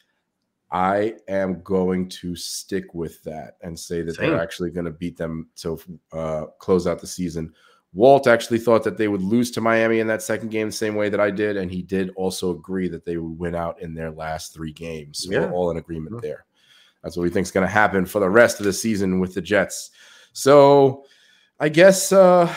I 0.71 1.15
am 1.29 1.63
going 1.63 2.09
to 2.11 2.37
stick 2.37 2.95
with 2.95 3.23
that 3.25 3.57
and 3.63 3.79
say 3.79 4.03
that 4.03 4.17
Same. 4.17 4.31
they're 4.31 4.41
actually 4.41 4.71
going 4.71 4.85
to 4.85 4.91
beat 4.91 5.17
them 5.17 5.49
to 5.57 5.81
uh, 6.13 6.47
close 6.59 6.87
out 6.87 7.01
the 7.01 7.07
season. 7.07 7.55
Walt 7.95 8.27
actually 8.27 8.59
thought 8.59 8.85
that 8.85 8.99
they 8.99 9.09
would 9.09 9.23
lose 9.23 9.51
to 9.53 9.61
Miami 9.61 10.01
in 10.01 10.07
that 10.09 10.23
second 10.23 10.51
game 10.51 10.69
the 10.69 10.73
same 10.73 10.95
way 10.95 11.09
that 11.09 11.21
I 11.21 11.31
did, 11.31 11.57
and 11.57 11.71
he 11.71 11.83
did 11.83 12.11
also 12.17 12.51
agree 12.51 12.89
that 12.89 13.05
they 13.05 13.17
would 13.17 13.39
win 13.39 13.55
out 13.55 13.81
in 13.81 13.95
their 13.95 14.11
last 14.11 14.53
three 14.53 14.73
games. 14.73 15.25
So 15.25 15.33
yeah. 15.33 15.47
we're 15.47 15.53
all 15.53 15.71
in 15.71 15.79
agreement 15.79 16.17
mm-hmm. 16.17 16.27
there. 16.27 16.45
That's 17.03 17.17
what 17.17 17.23
we 17.23 17.31
think 17.31 17.47
is 17.47 17.51
going 17.51 17.67
to 17.67 17.73
happen 17.73 18.05
for 18.05 18.19
the 18.19 18.29
rest 18.29 18.61
of 18.61 18.67
the 18.67 18.73
season 18.73 19.21
with 19.21 19.35
the 19.35 19.41
Jets. 19.41 19.91
So 20.33 21.05
I 21.59 21.69
guess 21.69 22.13
uh, 22.13 22.53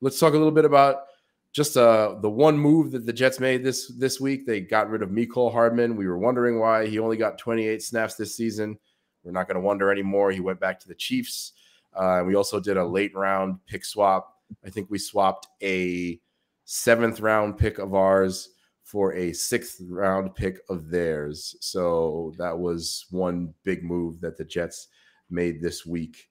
let's 0.00 0.18
talk 0.18 0.34
a 0.34 0.36
little 0.36 0.52
bit 0.52 0.64
about 0.64 1.04
just 1.52 1.76
uh, 1.76 2.16
the 2.20 2.30
one 2.30 2.58
move 2.58 2.90
that 2.92 3.06
the 3.06 3.12
Jets 3.12 3.40
made 3.40 3.64
this 3.64 3.88
this 3.88 4.20
week. 4.20 4.46
They 4.46 4.60
got 4.60 4.90
rid 4.90 5.02
of 5.02 5.10
Mecole 5.10 5.50
Hardman. 5.50 5.96
We 5.96 6.06
were 6.06 6.18
wondering 6.18 6.60
why 6.60 6.86
he 6.86 6.98
only 6.98 7.16
got 7.16 7.38
28 7.38 7.82
snaps 7.82 8.14
this 8.14 8.36
season. 8.36 8.78
We're 9.24 9.32
not 9.32 9.48
going 9.48 9.56
to 9.56 9.60
wonder 9.60 9.90
anymore. 9.90 10.30
He 10.30 10.40
went 10.40 10.60
back 10.60 10.78
to 10.80 10.88
the 10.88 10.94
Chiefs. 10.94 11.52
Uh, 11.94 12.22
we 12.26 12.34
also 12.34 12.60
did 12.60 12.76
a 12.76 12.84
late 12.84 13.14
round 13.14 13.58
pick 13.66 13.84
swap. 13.84 14.37
I 14.64 14.70
think 14.70 14.90
we 14.90 14.98
swapped 14.98 15.46
a 15.62 16.20
seventh 16.64 17.20
round 17.20 17.58
pick 17.58 17.78
of 17.78 17.94
ours 17.94 18.50
for 18.84 19.14
a 19.14 19.32
sixth 19.32 19.80
round 19.88 20.34
pick 20.34 20.60
of 20.70 20.90
theirs. 20.90 21.56
So 21.60 22.32
that 22.38 22.58
was 22.58 23.06
one 23.10 23.52
big 23.62 23.84
move 23.84 24.20
that 24.20 24.38
the 24.38 24.44
Jets 24.44 24.88
made 25.30 25.60
this 25.60 25.84
week. 25.84 26.28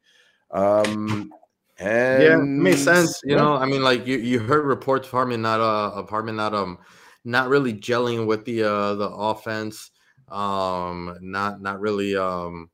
Um, 0.52 1.32
and 1.80 2.24
yeah, 2.24 2.36
makes 2.38 2.82
sense. 2.82 3.22
You 3.24 3.36
yeah. 3.36 3.42
know, 3.42 3.56
I 3.56 3.66
mean, 3.66 3.84
like 3.84 4.08
you, 4.08 4.18
you 4.18 4.40
heard 4.40 4.66
reports 4.66 5.08
of 5.08 5.12
Hardman 5.12 5.42
not 5.42 5.60
uh 5.60 5.92
of 5.92 6.10
Hardman 6.10 6.36
not 6.36 6.54
um 6.54 6.80
not 7.24 7.50
really 7.50 7.74
gelling 7.74 8.26
with 8.26 8.46
the 8.46 8.64
uh 8.64 8.96
the 8.96 9.10
offense. 9.10 9.92
Um 10.30 11.18
not 11.22 11.62
not 11.62 11.80
really 11.80 12.16
um 12.16 12.70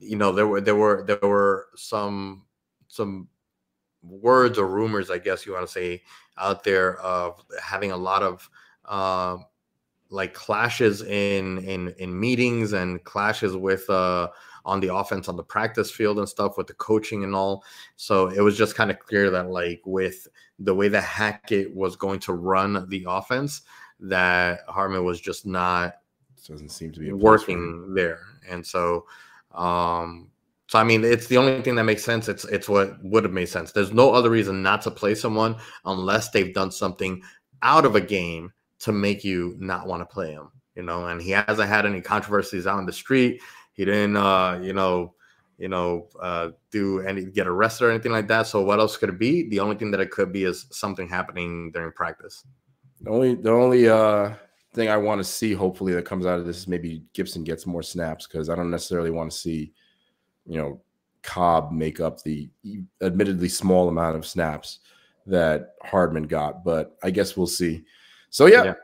you 0.00 0.16
know 0.16 0.32
there 0.32 0.46
were 0.46 0.60
there 0.60 0.76
were 0.76 1.04
there 1.06 1.18
were 1.22 1.68
some 1.76 2.44
some 2.88 3.28
words 4.02 4.58
or 4.58 4.66
rumors, 4.66 5.10
I 5.10 5.18
guess 5.18 5.46
you 5.46 5.52
want 5.52 5.66
to 5.66 5.72
say, 5.72 6.02
out 6.38 6.64
there 6.64 6.98
of 6.98 7.42
having 7.62 7.92
a 7.92 7.96
lot 7.96 8.22
of 8.22 8.48
uh, 8.84 9.38
like 10.10 10.34
clashes 10.34 11.02
in 11.02 11.58
in 11.58 11.94
in 11.98 12.18
meetings 12.18 12.72
and 12.72 13.02
clashes 13.04 13.56
with 13.56 13.88
uh 13.90 14.28
on 14.64 14.80
the 14.80 14.92
offense 14.92 15.28
on 15.28 15.36
the 15.36 15.42
practice 15.42 15.90
field 15.90 16.18
and 16.18 16.28
stuff 16.28 16.56
with 16.56 16.66
the 16.66 16.74
coaching 16.74 17.22
and 17.22 17.34
all. 17.34 17.64
So 17.94 18.28
it 18.28 18.40
was 18.40 18.56
just 18.56 18.74
kind 18.74 18.90
of 18.90 18.98
clear 18.98 19.30
that 19.30 19.48
like 19.48 19.80
with 19.84 20.26
the 20.58 20.74
way 20.74 20.88
that 20.88 21.02
Hackett 21.02 21.74
was 21.74 21.94
going 21.94 22.18
to 22.20 22.32
run 22.32 22.88
the 22.88 23.04
offense, 23.08 23.62
that 24.00 24.60
Hardman 24.68 25.04
was 25.04 25.20
just 25.20 25.46
not 25.46 25.94
doesn't 26.46 26.68
seem 26.68 26.92
to 26.92 27.00
be 27.00 27.12
working 27.12 27.94
there. 27.94 28.20
And 28.48 28.64
so 28.64 29.06
um 29.52 30.30
so 30.66 30.78
I 30.78 30.84
mean 30.84 31.04
it's 31.04 31.26
the 31.28 31.36
only 31.36 31.62
thing 31.62 31.76
that 31.76 31.84
makes 31.84 32.04
sense. 32.04 32.28
It's 32.28 32.44
it's 32.44 32.68
what 32.68 32.96
would 33.02 33.24
have 33.24 33.32
made 33.32 33.48
sense. 33.48 33.72
There's 33.72 33.92
no 33.92 34.12
other 34.12 34.30
reason 34.30 34.62
not 34.62 34.82
to 34.82 34.90
play 34.90 35.14
someone 35.14 35.56
unless 35.84 36.30
they've 36.30 36.54
done 36.54 36.70
something 36.70 37.22
out 37.62 37.84
of 37.84 37.94
a 37.94 38.00
game 38.00 38.52
to 38.80 38.92
make 38.92 39.24
you 39.24 39.56
not 39.58 39.86
want 39.86 40.02
to 40.02 40.06
play 40.06 40.32
him. 40.32 40.50
You 40.74 40.82
know, 40.82 41.06
and 41.06 41.22
he 41.22 41.30
hasn't 41.30 41.68
had 41.68 41.86
any 41.86 42.00
controversies 42.00 42.66
out 42.66 42.78
in 42.78 42.86
the 42.86 42.92
street. 42.92 43.40
He 43.72 43.84
didn't, 43.84 44.16
uh, 44.16 44.60
you 44.62 44.74
know, 44.74 45.14
you 45.56 45.68
know, 45.68 46.08
uh, 46.20 46.50
do 46.70 47.00
any 47.00 47.24
get 47.24 47.46
arrested 47.46 47.86
or 47.86 47.90
anything 47.90 48.12
like 48.12 48.28
that. 48.28 48.46
So 48.46 48.62
what 48.62 48.78
else 48.78 48.96
could 48.96 49.08
it 49.08 49.18
be? 49.18 49.48
The 49.48 49.60
only 49.60 49.76
thing 49.76 49.90
that 49.92 50.00
it 50.00 50.10
could 50.10 50.32
be 50.32 50.44
is 50.44 50.66
something 50.70 51.08
happening 51.08 51.70
during 51.72 51.92
practice. 51.92 52.44
The 53.00 53.10
only 53.10 53.34
the 53.34 53.50
only 53.50 53.88
uh 53.88 54.34
thing 54.74 54.88
I 54.90 54.96
want 54.98 55.18
to 55.20 55.24
see, 55.24 55.54
hopefully, 55.54 55.94
that 55.94 56.04
comes 56.04 56.26
out 56.26 56.38
of 56.38 56.46
this 56.46 56.58
is 56.58 56.68
maybe 56.68 57.02
Gibson 57.14 57.42
gets 57.42 57.66
more 57.66 57.82
snaps 57.82 58.26
because 58.26 58.48
I 58.48 58.54
don't 58.54 58.70
necessarily 58.70 59.10
want 59.10 59.30
to 59.30 59.36
see, 59.36 59.72
you 60.46 60.58
know, 60.58 60.80
Cobb 61.22 61.72
make 61.72 62.00
up 62.00 62.22
the 62.22 62.48
admittedly 63.02 63.48
small 63.48 63.88
amount 63.88 64.16
of 64.16 64.26
snaps 64.26 64.80
that 65.26 65.74
Hardman 65.82 66.24
got. 66.24 66.64
But 66.64 66.96
I 67.02 67.10
guess 67.10 67.36
we'll 67.36 67.46
see. 67.46 67.84
So 68.30 68.46
yeah, 68.46 68.64
yeah. 68.64 68.74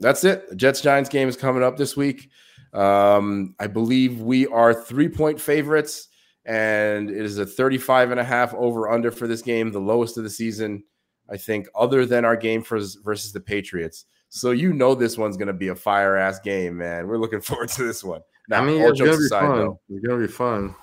that's 0.00 0.24
it. 0.24 0.48
The 0.50 0.56
Jets 0.56 0.80
Giants 0.80 1.08
game 1.08 1.28
is 1.28 1.36
coming 1.36 1.62
up 1.62 1.76
this 1.76 1.96
week. 1.96 2.30
Um, 2.72 3.54
I 3.60 3.68
believe 3.68 4.20
we 4.20 4.46
are 4.48 4.74
three 4.74 5.08
point 5.08 5.40
favorites, 5.40 6.08
and 6.44 7.08
it 7.08 7.24
is 7.24 7.38
a 7.38 7.46
35 7.46 8.10
and 8.10 8.20
a 8.20 8.24
half 8.24 8.52
over 8.54 8.90
under 8.90 9.10
for 9.10 9.28
this 9.28 9.42
game, 9.42 9.70
the 9.70 9.78
lowest 9.78 10.18
of 10.18 10.24
the 10.24 10.30
season, 10.30 10.82
I 11.30 11.36
think, 11.36 11.68
other 11.76 12.04
than 12.04 12.24
our 12.24 12.36
game 12.36 12.62
for, 12.62 12.80
versus 13.04 13.32
the 13.32 13.40
Patriots. 13.40 14.06
So 14.30 14.50
you 14.50 14.72
know 14.72 14.96
this 14.96 15.16
one's 15.16 15.36
going 15.36 15.46
to 15.46 15.52
be 15.52 15.68
a 15.68 15.76
fire 15.76 16.16
ass 16.16 16.40
game, 16.40 16.78
man. 16.78 17.06
We're 17.06 17.18
looking 17.18 17.40
forward 17.40 17.68
to 17.70 17.84
this 17.84 18.02
one. 18.02 18.20
Now, 18.48 18.62
I 18.62 18.66
mean, 18.66 18.82
it's 18.82 19.00
gonna 19.00 19.16
be 19.16 19.24
aside, 19.24 19.40
fun. 19.40 19.58
Though, 19.58 19.80
it's 19.88 20.06
gonna 20.06 20.20
be 20.20 20.32
fun, 20.32 20.74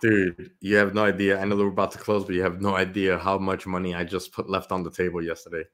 dude. 0.00 0.52
You 0.60 0.76
have 0.76 0.94
no 0.94 1.04
idea. 1.04 1.40
I 1.40 1.44
know 1.44 1.56
we're 1.56 1.68
about 1.68 1.92
to 1.92 1.98
close, 1.98 2.24
but 2.24 2.34
you 2.34 2.42
have 2.42 2.60
no 2.60 2.76
idea 2.76 3.18
how 3.18 3.38
much 3.38 3.66
money 3.66 3.94
I 3.94 4.04
just 4.04 4.32
put 4.32 4.48
left 4.48 4.72
on 4.72 4.82
the 4.82 4.90
table 4.90 5.22
yesterday. 5.22 5.64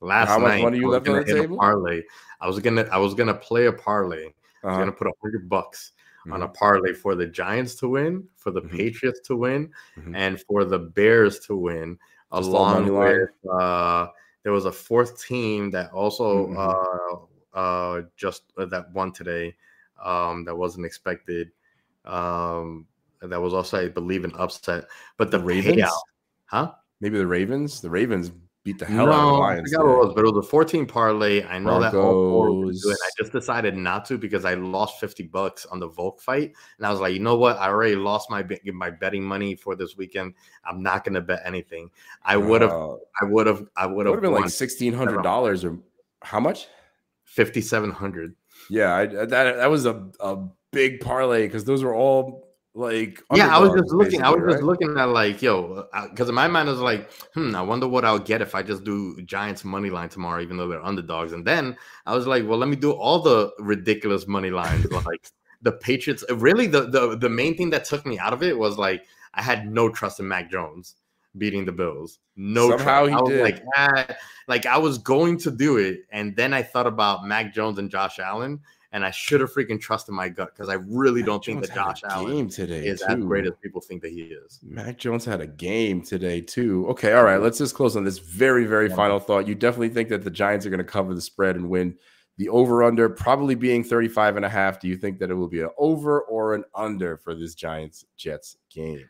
Last 0.00 0.28
how 0.28 0.38
night, 0.38 0.56
much 0.56 0.62
money 0.62 0.78
you 0.78 0.88
left 0.88 1.08
on 1.08 1.16
the 1.16 1.24
table? 1.24 1.56
parlay. 1.56 2.02
I 2.40 2.46
was 2.46 2.60
gonna, 2.60 2.82
I 2.92 2.98
was 2.98 3.14
gonna 3.14 3.34
play 3.34 3.66
a 3.66 3.72
parlay 3.72 4.32
uh-huh. 4.62 4.70
He's 4.70 4.78
gonna 4.78 4.92
put 4.92 5.06
a 5.06 5.12
hundred 5.22 5.48
bucks 5.48 5.92
mm-hmm. 6.20 6.32
on 6.32 6.42
a 6.42 6.46
mm-hmm. 6.46 6.54
parlay 6.54 6.92
for 6.92 7.14
the 7.14 7.26
Giants 7.26 7.74
to 7.76 7.88
win, 7.88 8.24
for 8.36 8.50
the 8.50 8.62
mm-hmm. 8.62 8.76
Patriots 8.76 9.20
to 9.26 9.36
win, 9.36 9.70
mm-hmm. 9.96 10.14
and 10.14 10.40
for 10.42 10.64
the 10.64 10.78
Bears 10.78 11.38
to 11.40 11.56
win. 11.56 11.98
Just 12.34 12.48
along 12.48 12.92
with 12.92 13.30
uh, 13.50 14.08
there 14.42 14.52
was 14.52 14.66
a 14.66 14.72
fourth 14.72 15.24
team 15.24 15.70
that 15.70 15.90
also 15.92 16.48
mm-hmm. 16.48 17.56
uh, 17.56 17.58
uh, 17.58 18.02
just 18.16 18.42
uh, 18.58 18.66
that 18.66 18.92
won 18.92 19.12
today. 19.12 19.56
Um, 20.02 20.44
that 20.44 20.54
wasn't 20.54 20.86
expected. 20.86 21.50
Um, 22.04 22.86
that 23.22 23.40
was 23.40 23.54
also, 23.54 23.80
I 23.80 23.88
believe, 23.88 24.24
an 24.24 24.32
upset. 24.36 24.84
But 25.16 25.30
the, 25.30 25.38
the 25.38 25.44
Ravens, 25.44 25.82
payout, 25.82 26.00
huh? 26.46 26.72
Maybe 27.00 27.18
the 27.18 27.26
Ravens. 27.26 27.80
The 27.80 27.90
Ravens 27.90 28.30
beat 28.68 28.78
the 28.78 28.84
hell 28.84 29.06
no, 29.06 29.12
out 29.12 29.18
of 29.18 29.26
the 29.26 29.38
Lions. 29.38 29.74
I 29.74 29.76
forgot 29.76 29.86
what 29.86 29.92
it 29.92 30.06
was, 30.06 30.14
but 30.14 30.24
it 30.24 30.34
was 30.34 30.46
a 30.46 30.48
14 30.48 30.86
parlay. 30.86 31.44
I 31.44 31.58
know 31.58 31.78
Broncos. 31.78 31.92
that 31.92 31.98
all 31.98 32.30
four 32.30 32.52
was 32.52 32.82
good. 32.82 32.96
I 32.96 33.10
just 33.18 33.32
decided 33.32 33.76
not 33.76 34.04
to 34.06 34.18
because 34.18 34.44
I 34.44 34.54
lost 34.54 35.00
50 35.00 35.24
bucks 35.24 35.66
on 35.66 35.80
the 35.80 35.88
Volk 35.88 36.20
fight, 36.20 36.52
and 36.76 36.86
I 36.86 36.90
was 36.90 37.00
like, 37.00 37.14
you 37.14 37.20
know 37.20 37.36
what? 37.36 37.56
I 37.58 37.68
already 37.68 37.96
lost 37.96 38.30
my 38.30 38.46
my 38.66 38.90
betting 38.90 39.24
money 39.24 39.54
for 39.54 39.74
this 39.74 39.96
weekend. 39.96 40.34
I'm 40.64 40.82
not 40.82 41.04
going 41.04 41.14
to 41.14 41.20
bet 41.20 41.42
anything. 41.44 41.90
I 42.22 42.36
would 42.36 42.62
have, 42.62 42.72
uh, 42.72 42.96
I 43.20 43.24
would 43.24 43.46
have, 43.46 43.66
I 43.76 43.86
would 43.86 44.06
have 44.06 44.20
been 44.20 44.32
like 44.32 44.50
sixteen 44.50 44.92
hundred 44.92 45.22
dollars 45.22 45.64
or 45.64 45.78
how 46.22 46.40
much? 46.40 46.68
Fifty 47.24 47.60
seven 47.60 47.90
hundred. 47.90 48.34
Yeah, 48.70 48.94
I, 48.94 49.06
that 49.06 49.30
that 49.30 49.70
was 49.70 49.86
a 49.86 50.08
a 50.20 50.46
big 50.72 51.00
parlay 51.00 51.46
because 51.46 51.64
those 51.64 51.82
were 51.82 51.94
all 51.94 52.47
like, 52.78 53.20
yeah, 53.34 53.54
I 53.54 53.58
was 53.58 53.72
just 53.72 53.92
looking. 53.92 54.22
I 54.22 54.30
was 54.30 54.40
right? 54.40 54.52
just 54.52 54.62
looking 54.62 54.96
at 54.96 55.06
like, 55.06 55.42
yo, 55.42 55.88
because 56.10 56.28
uh, 56.28 56.30
in 56.30 56.34
my 56.36 56.46
mind 56.46 56.68
I 56.68 56.72
was 56.72 56.80
like, 56.80 57.10
hmm, 57.34 57.56
I 57.56 57.60
wonder 57.60 57.88
what 57.88 58.04
I'll 58.04 58.20
get 58.20 58.40
if 58.40 58.54
I 58.54 58.62
just 58.62 58.84
do 58.84 59.20
Giants 59.22 59.64
money 59.64 59.90
line 59.90 60.08
tomorrow, 60.08 60.40
even 60.40 60.56
though 60.56 60.68
they're 60.68 60.84
underdogs. 60.84 61.32
And 61.32 61.44
then 61.44 61.76
I 62.06 62.14
was 62.14 62.28
like, 62.28 62.46
well, 62.46 62.56
let 62.56 62.68
me 62.68 62.76
do 62.76 62.92
all 62.92 63.18
the 63.18 63.50
ridiculous 63.58 64.28
money 64.28 64.50
lines, 64.50 64.88
like 65.06 65.28
the 65.60 65.72
Patriots. 65.72 66.24
Really, 66.30 66.68
the 66.68 66.82
the 66.82 67.16
the 67.16 67.28
main 67.28 67.56
thing 67.56 67.70
that 67.70 67.84
took 67.84 68.06
me 68.06 68.16
out 68.16 68.32
of 68.32 68.44
it 68.44 68.56
was 68.56 68.78
like 68.78 69.04
I 69.34 69.42
had 69.42 69.66
no 69.66 69.88
trust 69.88 70.20
in 70.20 70.28
Mac 70.28 70.48
Jones 70.48 70.94
beating 71.36 71.64
the 71.64 71.72
Bills. 71.72 72.20
No, 72.36 72.70
somehow 72.70 73.08
trust. 73.08 73.26
he 73.26 73.32
did. 73.32 73.42
Like, 73.42 73.64
ah, 73.76 74.06
like 74.46 74.66
I 74.66 74.78
was 74.78 74.98
going 74.98 75.36
to 75.38 75.50
do 75.50 75.78
it, 75.78 76.02
and 76.12 76.36
then 76.36 76.54
I 76.54 76.62
thought 76.62 76.86
about 76.86 77.26
Mac 77.26 77.52
Jones 77.52 77.80
and 77.80 77.90
Josh 77.90 78.20
Allen 78.20 78.60
and 78.92 79.04
I 79.04 79.10
should 79.10 79.40
have 79.40 79.52
freaking 79.52 79.80
trusted 79.80 80.14
my 80.14 80.28
gut 80.28 80.54
because 80.54 80.68
I 80.68 80.74
really 80.74 81.22
don't 81.22 81.44
think 81.44 81.60
that 81.60 81.74
Josh 81.74 82.02
Allen 82.04 82.48
today 82.48 82.86
is 82.86 83.00
too. 83.00 83.06
as 83.06 83.16
great 83.16 83.46
as 83.46 83.52
people 83.62 83.80
think 83.80 84.02
that 84.02 84.12
he 84.12 84.22
is. 84.22 84.60
Mac 84.62 84.98
Jones 84.98 85.24
had 85.24 85.40
a 85.40 85.46
game 85.46 86.02
today 86.02 86.40
too. 86.40 86.86
Okay, 86.88 87.12
all 87.12 87.24
right, 87.24 87.40
let's 87.40 87.58
just 87.58 87.74
close 87.74 87.96
on 87.96 88.04
this 88.04 88.18
very, 88.18 88.64
very 88.64 88.88
yeah. 88.88 88.96
final 88.96 89.20
thought. 89.20 89.46
You 89.46 89.54
definitely 89.54 89.90
think 89.90 90.08
that 90.08 90.24
the 90.24 90.30
Giants 90.30 90.64
are 90.64 90.70
going 90.70 90.78
to 90.78 90.84
cover 90.84 91.14
the 91.14 91.20
spread 91.20 91.56
and 91.56 91.68
win. 91.68 91.96
The 92.38 92.48
over 92.50 92.84
under 92.84 93.08
probably 93.08 93.56
being 93.56 93.82
35 93.82 94.36
and 94.36 94.44
a 94.44 94.48
half. 94.48 94.78
Do 94.80 94.86
you 94.86 94.96
think 94.96 95.18
that 95.18 95.30
it 95.30 95.34
will 95.34 95.48
be 95.48 95.60
an 95.60 95.70
over 95.76 96.20
or 96.22 96.54
an 96.54 96.64
under 96.74 97.16
for 97.16 97.34
this 97.34 97.54
Giants 97.54 98.04
Jets 98.16 98.56
game? 98.70 99.04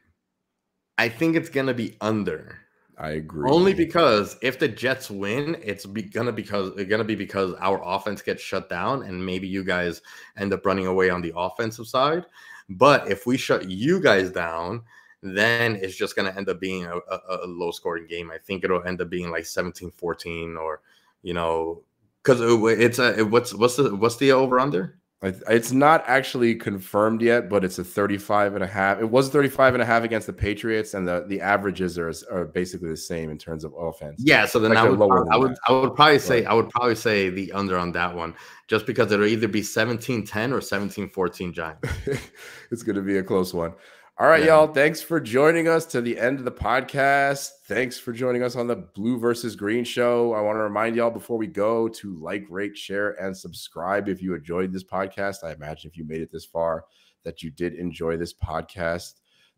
I 0.96 1.08
think 1.08 1.36
it's 1.36 1.50
going 1.50 1.66
to 1.66 1.74
be 1.74 1.96
under. 2.00 2.58
I 2.98 3.10
agree. 3.10 3.48
Only 3.48 3.74
because 3.74 4.36
if 4.42 4.58
the 4.58 4.66
Jets 4.66 5.08
win, 5.08 5.56
it's 5.62 5.86
be, 5.86 6.02
gonna 6.02 6.32
because 6.32 6.72
it's 6.76 6.90
gonna 6.90 7.04
be 7.04 7.14
because 7.14 7.54
our 7.60 7.80
offense 7.84 8.22
gets 8.22 8.42
shut 8.42 8.68
down, 8.68 9.04
and 9.04 9.24
maybe 9.24 9.46
you 9.46 9.62
guys 9.62 10.02
end 10.36 10.52
up 10.52 10.66
running 10.66 10.86
away 10.86 11.08
on 11.08 11.22
the 11.22 11.32
offensive 11.36 11.86
side. 11.86 12.26
But 12.68 13.08
if 13.10 13.24
we 13.24 13.36
shut 13.36 13.70
you 13.70 14.00
guys 14.00 14.30
down, 14.30 14.82
then 15.22 15.76
it's 15.76 15.96
just 15.96 16.16
to 16.30 16.36
end 16.36 16.48
up 16.48 16.60
being 16.60 16.84
a, 16.86 16.96
a, 16.96 17.20
a 17.44 17.46
low 17.46 17.70
scoring 17.70 18.06
game. 18.06 18.30
I 18.30 18.38
think 18.38 18.64
it'll 18.64 18.84
end 18.84 19.00
up 19.00 19.10
being 19.10 19.30
like 19.30 19.46
17 19.46 19.90
14 19.92 20.56
or, 20.56 20.80
you 21.22 21.34
know, 21.34 21.82
because 22.22 22.40
it's 22.40 22.98
a 22.98 23.22
what's 23.22 23.54
what's 23.54 23.76
the 23.76 23.94
what's 23.94 24.16
the 24.16 24.32
over 24.32 24.58
under? 24.58 24.97
It's 25.20 25.72
not 25.72 26.04
actually 26.06 26.54
confirmed 26.54 27.22
yet, 27.22 27.48
but 27.48 27.64
it's 27.64 27.80
a 27.80 27.84
35 27.84 28.54
and 28.54 28.62
a 28.62 28.68
half. 28.68 29.00
It 29.00 29.10
was 29.10 29.28
35 29.30 29.74
and 29.74 29.82
a 29.82 29.86
half 29.86 30.04
against 30.04 30.28
the 30.28 30.32
Patriots, 30.32 30.94
and 30.94 31.08
the, 31.08 31.24
the 31.26 31.40
averages 31.40 31.98
are, 31.98 32.12
are 32.30 32.44
basically 32.44 32.90
the 32.90 32.96
same 32.96 33.28
in 33.28 33.36
terms 33.36 33.64
of 33.64 33.74
offense. 33.76 34.22
Yeah, 34.24 34.46
so 34.46 34.60
then 34.60 34.74
like 34.74 34.78
I, 34.78 34.88
would, 34.88 35.28
I 35.32 35.36
would 35.36 35.56
I 35.66 35.72
would 35.72 35.96
probably 35.96 36.20
say 36.20 36.44
I 36.44 36.54
would 36.54 36.70
probably 36.70 36.94
say 36.94 37.30
the 37.30 37.50
under 37.50 37.76
on 37.76 37.90
that 37.92 38.14
one, 38.14 38.32
just 38.68 38.86
because 38.86 39.10
it'll 39.10 39.26
either 39.26 39.48
be 39.48 39.60
17-10 39.60 40.52
or 40.52 40.60
17-14 40.60 41.52
Giants. 41.52 41.88
it's 42.70 42.84
gonna 42.84 43.02
be 43.02 43.18
a 43.18 43.22
close 43.22 43.52
one. 43.52 43.72
All 44.20 44.26
right, 44.26 44.40
yeah. 44.40 44.46
y'all. 44.46 44.66
Thanks 44.66 45.00
for 45.00 45.20
joining 45.20 45.68
us 45.68 45.86
to 45.86 46.00
the 46.00 46.18
end 46.18 46.40
of 46.40 46.44
the 46.44 46.50
podcast. 46.50 47.50
Thanks 47.66 48.00
for 48.00 48.12
joining 48.12 48.42
us 48.42 48.56
on 48.56 48.66
the 48.66 48.74
Blue 48.74 49.16
versus 49.16 49.54
Green 49.54 49.84
show. 49.84 50.34
I 50.34 50.40
want 50.40 50.56
to 50.56 50.62
remind 50.62 50.96
y'all 50.96 51.08
before 51.08 51.38
we 51.38 51.46
go 51.46 51.86
to 51.86 52.18
like, 52.18 52.44
rate, 52.50 52.76
share, 52.76 53.10
and 53.22 53.36
subscribe 53.36 54.08
if 54.08 54.20
you 54.20 54.34
enjoyed 54.34 54.72
this 54.72 54.82
podcast. 54.82 55.44
I 55.44 55.52
imagine 55.52 55.88
if 55.88 55.96
you 55.96 56.04
made 56.04 56.20
it 56.20 56.32
this 56.32 56.44
far 56.44 56.84
that 57.22 57.44
you 57.44 57.52
did 57.52 57.74
enjoy 57.74 58.16
this 58.16 58.34
podcast. 58.34 59.14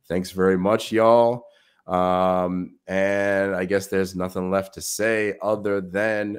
Thanks 0.09 0.31
very 0.31 0.59
much, 0.59 0.93
y'all. 0.93 1.47
Um, 1.87 2.77
and 2.87 3.55
I 3.55 3.65
guess 3.65 3.87
there's 3.87 4.15
nothing 4.15 4.51
left 4.51 4.75
to 4.75 4.83
say 4.83 5.39
other 5.41 5.81
than 5.81 6.37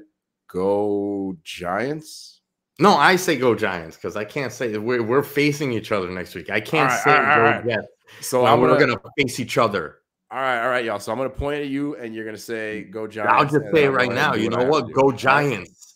go 0.47 1.35
Giants. 1.43 2.41
No, 2.77 2.93
I 2.93 3.15
say 3.15 3.35
go 3.35 3.55
Giants 3.55 3.95
because 3.95 4.15
I 4.15 4.25
can't 4.25 4.53
say 4.53 4.77
we're, 4.77 5.01
we're 5.01 5.23
facing 5.23 5.71
each 5.73 5.91
other 5.91 6.09
next 6.09 6.35
week. 6.35 6.51
I 6.51 6.61
can't 6.61 6.91
right, 6.91 7.03
say 7.03 7.13
right, 7.13 7.35
go 7.35 7.41
right. 7.41 7.65
Jets. 7.67 7.87
So 8.19 8.43
well, 8.43 8.59
we're 8.59 8.79
gonna 8.79 8.99
face 9.17 9.39
each 9.39 9.57
other. 9.57 9.97
All 10.29 10.39
right, 10.39 10.63
all 10.63 10.69
right, 10.69 10.85
y'all. 10.85 10.99
So 10.99 11.11
I'm 11.11 11.17
gonna 11.17 11.29
point 11.29 11.61
at 11.61 11.67
you, 11.67 11.95
and 11.95 12.13
you're 12.13 12.25
gonna 12.25 12.37
say 12.37 12.83
"Go 12.83 13.07
Giants." 13.07 13.33
I'll 13.33 13.59
just 13.59 13.73
say 13.73 13.87
right 13.87 14.11
now. 14.11 14.33
You 14.33 14.49
know 14.49 14.65
what? 14.65 14.91
Go 14.93 15.11
Giants 15.11 15.95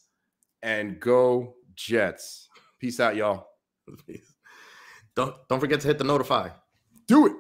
and 0.63 0.99
go 0.99 1.55
Jets. 1.75 2.49
Peace 2.79 2.99
out, 2.99 3.15
y'all. 3.15 3.47
Don't 5.15 5.33
don't 5.47 5.61
forget 5.61 5.79
to 5.79 5.87
hit 5.87 5.97
the 5.97 6.03
notify. 6.03 6.49
Do 7.07 7.27
it. 7.27 7.33